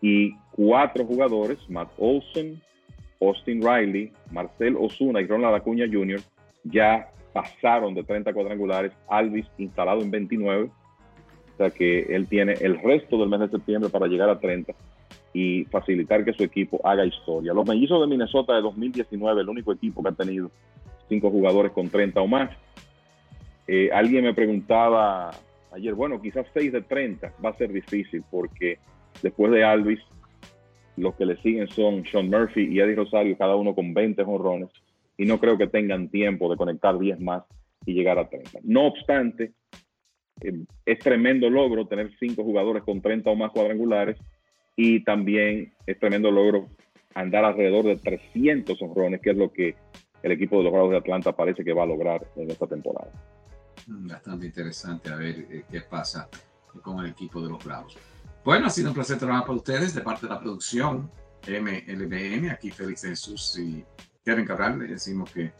Y 0.00 0.34
cuatro 0.52 1.04
jugadores, 1.04 1.58
Matt 1.68 1.90
Olson, 1.98 2.62
Austin 3.20 3.60
Riley, 3.62 4.10
Marcel 4.30 4.76
Osuna 4.76 5.20
y 5.20 5.26
Ronald 5.26 5.56
Acuña 5.56 5.84
Jr. 5.90 6.20
ya 6.64 7.10
pasaron 7.32 7.94
de 7.94 8.02
30 8.02 8.32
cuadrangulares, 8.32 8.92
Alvis 9.08 9.46
instalado 9.58 10.00
en 10.00 10.10
29, 10.10 10.64
o 10.64 10.70
sea 11.58 11.70
que 11.70 12.00
él 12.14 12.26
tiene 12.26 12.54
el 12.60 12.80
resto 12.80 13.18
del 13.18 13.28
mes 13.28 13.40
de 13.40 13.50
septiembre 13.50 13.90
para 13.90 14.06
llegar 14.06 14.30
a 14.30 14.40
30 14.40 14.72
y 15.32 15.64
facilitar 15.66 16.24
que 16.24 16.32
su 16.32 16.42
equipo 16.42 16.80
haga 16.82 17.04
historia. 17.04 17.52
Los 17.52 17.68
mellizos 17.68 18.00
de 18.00 18.06
Minnesota 18.06 18.54
de 18.54 18.62
2019, 18.62 19.42
el 19.42 19.48
único 19.48 19.72
equipo 19.72 20.02
que 20.02 20.08
ha 20.08 20.12
tenido 20.12 20.50
cinco 21.10 21.30
jugadores 21.30 21.72
con 21.72 21.90
30 21.90 22.18
o 22.22 22.26
más. 22.26 22.50
Eh, 23.66 23.90
alguien 23.92 24.24
me 24.24 24.32
preguntaba 24.32 25.30
ayer, 25.72 25.94
bueno, 25.94 26.20
quizás 26.22 26.46
6 26.54 26.72
de 26.72 26.80
30 26.80 27.34
va 27.44 27.50
a 27.50 27.56
ser 27.58 27.70
difícil 27.70 28.24
porque 28.30 28.78
después 29.22 29.52
de 29.52 29.62
Alvis 29.62 30.00
los 30.96 31.14
que 31.14 31.26
le 31.26 31.36
siguen 31.36 31.68
son 31.68 32.04
Sean 32.06 32.28
Murphy 32.28 32.68
y 32.70 32.80
Eddie 32.80 32.96
Rosario, 32.96 33.36
cada 33.36 33.56
uno 33.56 33.74
con 33.74 33.94
20 33.94 34.24
jonrones, 34.24 34.70
y 35.16 35.24
no 35.24 35.38
creo 35.38 35.56
que 35.58 35.66
tengan 35.66 36.08
tiempo 36.08 36.50
de 36.50 36.56
conectar 36.56 36.98
10 36.98 37.20
más 37.20 37.44
y 37.86 37.94
llegar 37.94 38.18
a 38.18 38.28
30. 38.28 38.60
No 38.62 38.86
obstante, 38.86 39.52
eh, 40.42 40.64
es 40.84 40.98
tremendo 40.98 41.48
logro 41.48 41.86
tener 41.86 42.10
5 42.18 42.42
jugadores 42.42 42.82
con 42.82 43.00
30 43.00 43.30
o 43.30 43.36
más 43.36 43.50
cuadrangulares 43.52 44.16
y 44.76 45.04
también 45.04 45.72
es 45.86 45.98
tremendo 45.98 46.30
logro 46.30 46.68
andar 47.14 47.44
alrededor 47.44 47.84
de 47.84 47.96
300 47.96 48.80
honrones, 48.82 49.20
que 49.20 49.30
es 49.30 49.36
lo 49.36 49.52
que 49.52 49.74
el 50.22 50.32
equipo 50.32 50.58
de 50.58 50.64
los 50.64 50.72
Bravos 50.72 50.90
de 50.90 50.98
Atlanta 50.98 51.32
parece 51.34 51.64
que 51.64 51.72
va 51.72 51.84
a 51.84 51.86
lograr 51.86 52.26
en 52.36 52.50
esta 52.50 52.66
temporada. 52.66 53.10
Mm, 53.86 54.08
bastante 54.08 54.46
interesante 54.46 55.10
a 55.10 55.16
ver 55.16 55.46
eh, 55.50 55.64
qué 55.70 55.80
pasa 55.82 56.28
con 56.82 57.00
el 57.00 57.10
equipo 57.10 57.40
de 57.40 57.50
los 57.50 57.64
Bravos. 57.64 57.96
Bueno, 58.44 58.66
ha 58.66 58.70
sido 58.70 58.88
un 58.88 58.94
placer 58.94 59.18
trabajar 59.18 59.46
con 59.46 59.56
ustedes 59.56 59.94
de 59.94 60.00
parte 60.00 60.26
de 60.26 60.32
la 60.32 60.40
producción 60.40 61.10
MLBM. 61.46 62.50
Aquí 62.50 62.70
Félix 62.70 63.02
Jesús 63.02 63.58
y 63.58 63.84
Kevin 64.24 64.46
Cabral. 64.46 64.78
Le 64.78 64.86
decimos 64.86 65.30
que, 65.30 65.52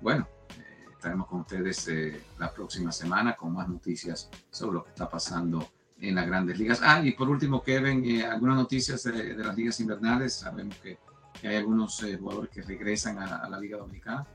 bueno, 0.00 0.28
eh, 0.50 0.84
estaremos 0.92 1.26
con 1.28 1.40
ustedes 1.40 1.88
eh, 1.88 2.20
la 2.38 2.52
próxima 2.52 2.92
semana 2.92 3.34
con 3.34 3.54
más 3.54 3.68
noticias 3.68 4.30
sobre 4.50 4.74
lo 4.74 4.84
que 4.84 4.90
está 4.90 5.08
pasando 5.08 5.68
en 6.00 6.14
las 6.14 6.26
grandes 6.26 6.58
ligas. 6.58 6.80
Ah, 6.82 7.00
y 7.02 7.12
por 7.12 7.28
último, 7.28 7.62
Kevin, 7.62 8.04
eh, 8.04 8.26
algunas 8.26 8.56
noticias 8.56 9.02
de, 9.04 9.34
las 9.34 9.56
ligas 9.56 9.80
invernales. 9.80 10.34
Sabemos 10.34 10.76
que, 10.76 10.98
hay 11.42 11.56
algunos 11.56 12.04
jugadores 12.18 12.50
que 12.50 12.62
regresan 12.62 13.18
a, 13.18 13.48
la 13.48 13.60
Liga 13.60 13.78
Dominicana. 13.78 14.26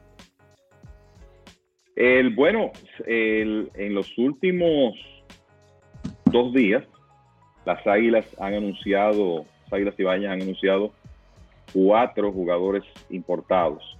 El, 1.96 2.34
bueno, 2.36 2.72
en 3.06 3.94
los 3.94 4.18
últimos 4.18 4.96
dos 6.26 6.54
días 6.54 6.84
las 7.66 7.86
Águilas 7.86 8.26
han 8.40 8.56
anunciado, 8.56 9.46
las 9.66 9.74
Águilas 9.74 10.00
Ibañas 10.00 10.34
han 10.34 10.42
anunciado 10.42 10.94
cuatro 11.74 12.32
jugadores 12.32 12.84
importados. 13.10 13.98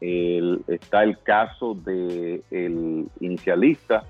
está 0.00 1.04
el 1.04 1.18
caso 1.22 1.74
del 1.74 2.42
el 2.50 3.06
inicialista 3.20 4.04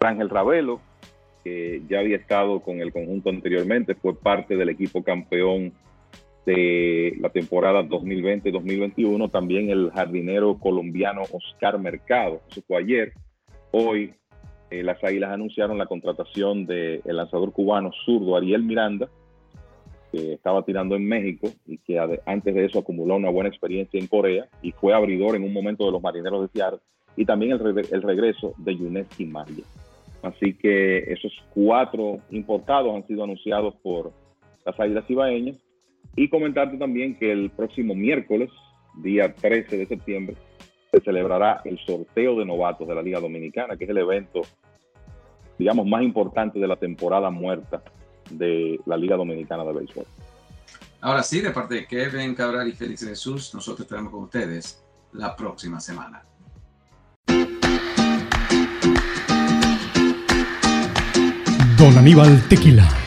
Ángel 0.00 0.30
Ravelo, 0.30 0.80
que 1.44 1.82
ya 1.88 2.00
había 2.00 2.16
estado 2.16 2.60
con 2.60 2.80
el 2.80 2.92
conjunto 2.92 3.30
anteriormente, 3.30 3.94
fue 3.94 4.14
parte 4.16 4.56
del 4.56 4.68
equipo 4.68 5.02
campeón 5.02 5.72
de 6.46 7.16
la 7.20 7.30
temporada 7.30 7.82
2020-2021. 7.82 9.30
También 9.30 9.70
el 9.70 9.90
jardinero 9.90 10.58
colombiano 10.58 11.22
Oscar 11.30 11.78
Mercado, 11.78 12.40
eso 12.50 12.62
fue 12.66 12.78
ayer. 12.78 13.12
Hoy 13.70 14.14
eh, 14.70 14.82
las 14.82 15.02
Águilas 15.04 15.30
anunciaron 15.30 15.78
la 15.78 15.86
contratación 15.86 16.66
del 16.66 17.02
lanzador 17.04 17.52
cubano 17.52 17.90
zurdo 18.04 18.36
Ariel 18.36 18.62
Miranda, 18.62 19.08
que 20.10 20.34
estaba 20.34 20.62
tirando 20.64 20.94
en 20.94 21.06
México 21.06 21.48
y 21.66 21.78
que 21.78 21.98
antes 22.26 22.54
de 22.54 22.64
eso 22.64 22.78
acumuló 22.78 23.16
una 23.16 23.30
buena 23.30 23.48
experiencia 23.48 23.98
en 23.98 24.06
Corea 24.06 24.46
y 24.62 24.72
fue 24.72 24.94
abridor 24.94 25.36
en 25.36 25.44
un 25.44 25.52
momento 25.52 25.84
de 25.84 25.92
los 25.92 26.02
marineros 26.02 26.42
de 26.42 26.48
Seattle, 26.48 26.80
y 27.16 27.24
también 27.24 27.52
el, 27.52 28.02
regreso 28.02 28.54
de 28.56 28.76
Yuneski 28.76 29.26
Maria. 29.26 29.64
Así 30.22 30.54
que 30.54 30.98
esos 31.12 31.32
cuatro 31.52 32.18
importados 32.30 32.94
han 32.94 33.06
sido 33.06 33.24
anunciados 33.24 33.74
por 33.82 34.12
las 34.64 34.78
Águilas 34.78 35.04
Ibaeñas. 35.08 35.56
Y 36.16 36.28
comentarte 36.28 36.76
también 36.76 37.16
que 37.16 37.32
el 37.32 37.50
próximo 37.50 37.94
miércoles, 37.94 38.50
día 39.02 39.34
13 39.34 39.78
de 39.78 39.86
septiembre, 39.86 40.36
se 40.90 41.00
celebrará 41.00 41.62
el 41.64 41.78
sorteo 41.78 42.38
de 42.38 42.44
novatos 42.44 42.86
de 42.86 42.94
la 42.94 43.02
Liga 43.02 43.18
Dominicana, 43.18 43.76
que 43.76 43.84
es 43.84 43.90
el 43.90 43.98
evento, 43.98 44.42
digamos, 45.58 45.86
más 45.86 46.02
importante 46.02 46.58
de 46.58 46.66
la 46.66 46.76
temporada 46.76 47.30
muerta 47.30 47.82
de 48.30 48.78
la 48.84 48.96
Liga 48.96 49.16
Dominicana 49.16 49.64
de 49.64 49.72
Béisbol. 49.72 50.04
Ahora 51.00 51.22
sí, 51.22 51.40
de 51.40 51.50
parte 51.50 51.74
de 51.74 51.86
Kevin 51.86 52.34
Cabral 52.34 52.68
y 52.68 52.72
Félix 52.72 53.04
Jesús, 53.04 53.52
nosotros 53.54 53.80
estaremos 53.80 54.12
con 54.12 54.24
ustedes 54.24 54.84
la 55.12 55.34
próxima 55.34 55.80
semana. 55.80 56.22
Don 61.76 61.98
Aníbal 61.98 62.40
Tequila. 62.48 63.01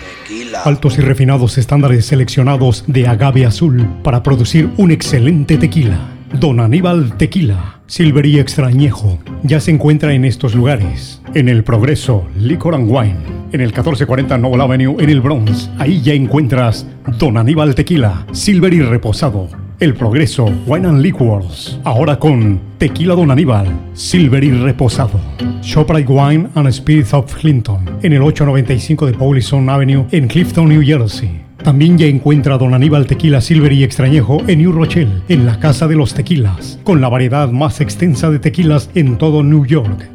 Altos 0.64 0.98
y 0.98 1.02
refinados 1.02 1.58
estándares 1.58 2.06
seleccionados 2.06 2.84
de 2.88 3.08
agave 3.08 3.46
azul 3.46 3.88
para 4.04 4.24
producir 4.24 4.70
un 4.78 4.92
excelente 4.92 5.58
tequila. 5.58 6.00
Don 6.40 6.60
Aníbal 6.60 7.18
Tequila 7.18 7.76
Silvery 7.88 8.40
Extrañejo 8.40 9.20
ya 9.44 9.60
se 9.60 9.70
encuentra 9.70 10.14
en 10.14 10.26
estos 10.26 10.56
lugares. 10.56 11.22
En 11.36 11.50
el 11.50 11.64
Progreso, 11.64 12.26
Liquor 12.40 12.74
and 12.74 12.90
Wine. 12.90 13.18
En 13.52 13.62
el 13.62 13.68
1440 13.68 14.38
Noble 14.40 14.64
Avenue, 14.64 14.96
en 15.00 15.10
el 15.10 15.22
Bronx. 15.22 15.70
Ahí 15.78 16.02
ya 16.02 16.14
encuentras 16.14 16.88
Don 17.20 17.38
Aníbal 17.38 17.76
Tequila, 17.76 18.26
Silvery 18.32 18.82
Reposado. 18.82 19.50
El 19.80 19.94
Progreso, 19.94 20.52
Wine 20.66 20.88
and 20.88 21.02
Liquors. 21.02 21.80
Ahora 21.84 22.18
con 22.18 22.60
Tequila 22.86 23.16
Don 23.16 23.32
Aníbal, 23.32 23.66
Silvery 23.96 24.52
Reposado. 24.52 25.20
Shoprite 25.64 26.08
Wine 26.08 26.50
and 26.54 26.72
Spirits 26.72 27.16
of 27.16 27.34
Clinton. 27.34 27.84
En 28.04 28.14
el 28.14 28.22
895 28.22 29.08
de 29.08 29.14
Paulison 29.14 29.68
Avenue, 29.68 30.06
en 30.12 30.28
Clifton, 30.28 30.70
New 30.70 30.84
Jersey. 30.84 31.42
También 31.64 31.98
ya 31.98 32.06
encuentra 32.06 32.60
Don 32.60 32.76
Aníbal 32.76 33.08
Tequila 33.08 33.42
Silver 33.42 33.72
y 33.72 33.84
Extrañejo 33.84 34.44
en 34.46 34.60
New 34.60 34.72
Rochelle, 34.72 35.24
en 35.30 35.48
la 35.48 35.60
Casa 35.60 35.88
de 35.88 35.96
los 35.96 36.14
Tequilas, 36.14 36.80
con 36.84 37.02
la 37.02 37.10
variedad 37.10 37.50
más 37.50 37.82
extensa 37.82 38.30
de 38.30 38.38
tequilas 38.38 38.92
en 38.94 39.18
todo 39.18 39.42
New 39.42 39.66
York 39.66 40.15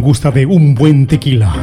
quien 0.01 0.07
gusta 0.07 0.31
de 0.31 0.45
un 0.45 0.73
buen 0.73 1.05
tequila. 1.05 1.53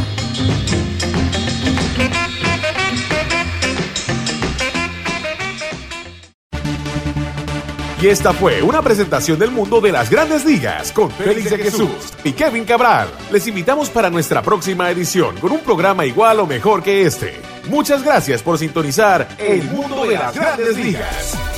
Y 8.01 8.07
esta 8.07 8.33
fue 8.33 8.63
una 8.63 8.81
presentación 8.81 9.41
del 9.41 9.51
mundo 9.51 9.81
de 9.81 9.91
las 9.91 10.09
grandes 10.09 10.45
ligas 10.45 10.93
con 10.93 11.11
Félix 11.11 11.51
de 11.51 11.59
Jesús 11.59 12.13
y 12.23 12.33
Kevin 12.33 12.65
Cabral. 12.65 13.09
Les 13.33 13.47
invitamos 13.49 13.91
para 13.91 14.09
nuestra 14.09 14.41
próxima 14.41 14.89
edición 14.91 15.37
con 15.39 15.51
un 15.51 15.61
programa 15.61 16.07
igual 16.07 16.39
o 16.39 16.47
mejor 16.47 16.83
que 16.83 17.03
este. 17.03 17.41
Muchas 17.69 18.05
gracias 18.05 18.43
por 18.43 18.57
sintonizar 18.57 19.27
El 19.39 19.65
mundo 19.65 20.07
de 20.07 20.15
las 20.15 20.35
grandes 20.35 20.77
ligas. 20.77 21.58